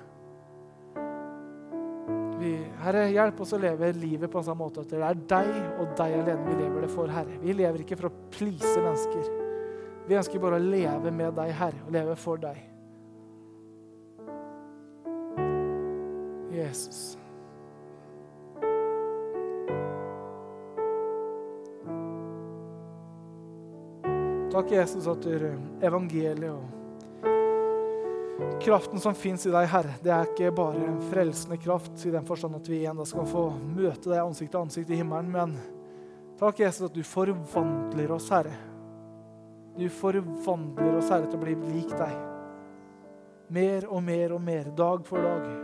Vi, 2.44 2.52
herre, 2.82 3.06
hjelp 3.14 3.40
oss 3.40 3.54
å 3.56 3.60
leve 3.62 3.92
livet 3.96 4.30
på 4.30 4.40
en 4.40 4.46
sånn 4.48 4.58
måte 4.58 4.82
at 4.82 4.90
det 4.90 5.00
er 5.00 5.20
deg 5.30 5.50
og 5.80 5.94
deg 5.96 6.16
alene 6.18 6.50
vi 6.50 6.58
lever 6.58 6.84
det 6.84 6.92
for, 6.92 7.10
Herre. 7.10 7.40
Vi 7.40 7.56
lever 7.56 7.84
ikke 7.84 7.98
for 8.00 8.10
å 8.10 8.28
please 8.34 8.74
mennesker. 8.76 9.32
Vi 10.04 10.18
ønsker 10.18 10.42
bare 10.42 10.60
å 10.60 10.64
leve 10.64 11.12
med 11.14 11.34
deg, 11.38 11.54
Herre, 11.56 11.84
og 11.86 11.94
leve 11.94 12.16
for 12.20 12.42
deg. 12.42 12.73
Jesus. 16.74 17.18
Takk, 24.52 24.70
Jesus, 24.70 25.06
at 25.06 25.22
du 25.22 25.56
evangeliet 25.82 26.50
og 26.50 26.62
kraften 28.62 29.00
som 29.02 29.14
fins 29.14 29.46
i 29.46 29.52
deg, 29.52 29.66
Herre, 29.70 29.94
det 30.02 30.10
er 30.10 30.30
ikke 30.30 30.50
bare 30.54 30.82
en 30.82 30.98
frelsende 31.10 31.58
kraft 31.62 32.06
i 32.06 32.10
den 32.10 32.26
forstand 32.26 32.58
at 32.58 32.70
vi 32.70 32.80
igjen 32.80 33.02
skal 33.06 33.26
få 33.28 33.44
møte 33.60 34.10
deg 34.10 34.22
ansikt 34.22 34.50
til 34.54 34.62
ansikt 34.64 34.90
i 34.90 34.98
himmelen, 34.98 35.30
men 35.30 35.54
takk, 36.40 36.62
Jesus, 36.64 36.88
at 36.88 36.96
du 36.96 37.02
forvandler 37.06 38.14
oss, 38.16 38.30
Herre. 38.34 38.56
Du 39.78 39.86
forvandler 39.90 40.98
oss, 40.98 41.10
Herre, 41.12 41.30
til 41.30 41.38
å 41.38 41.44
bli 41.44 41.54
lik 41.68 41.94
deg. 41.94 42.18
Mer 43.54 43.86
og 43.90 44.02
mer 44.02 44.34
og 44.34 44.42
mer, 44.42 44.74
dag 44.74 45.06
for 45.06 45.22
dag. 45.22 45.63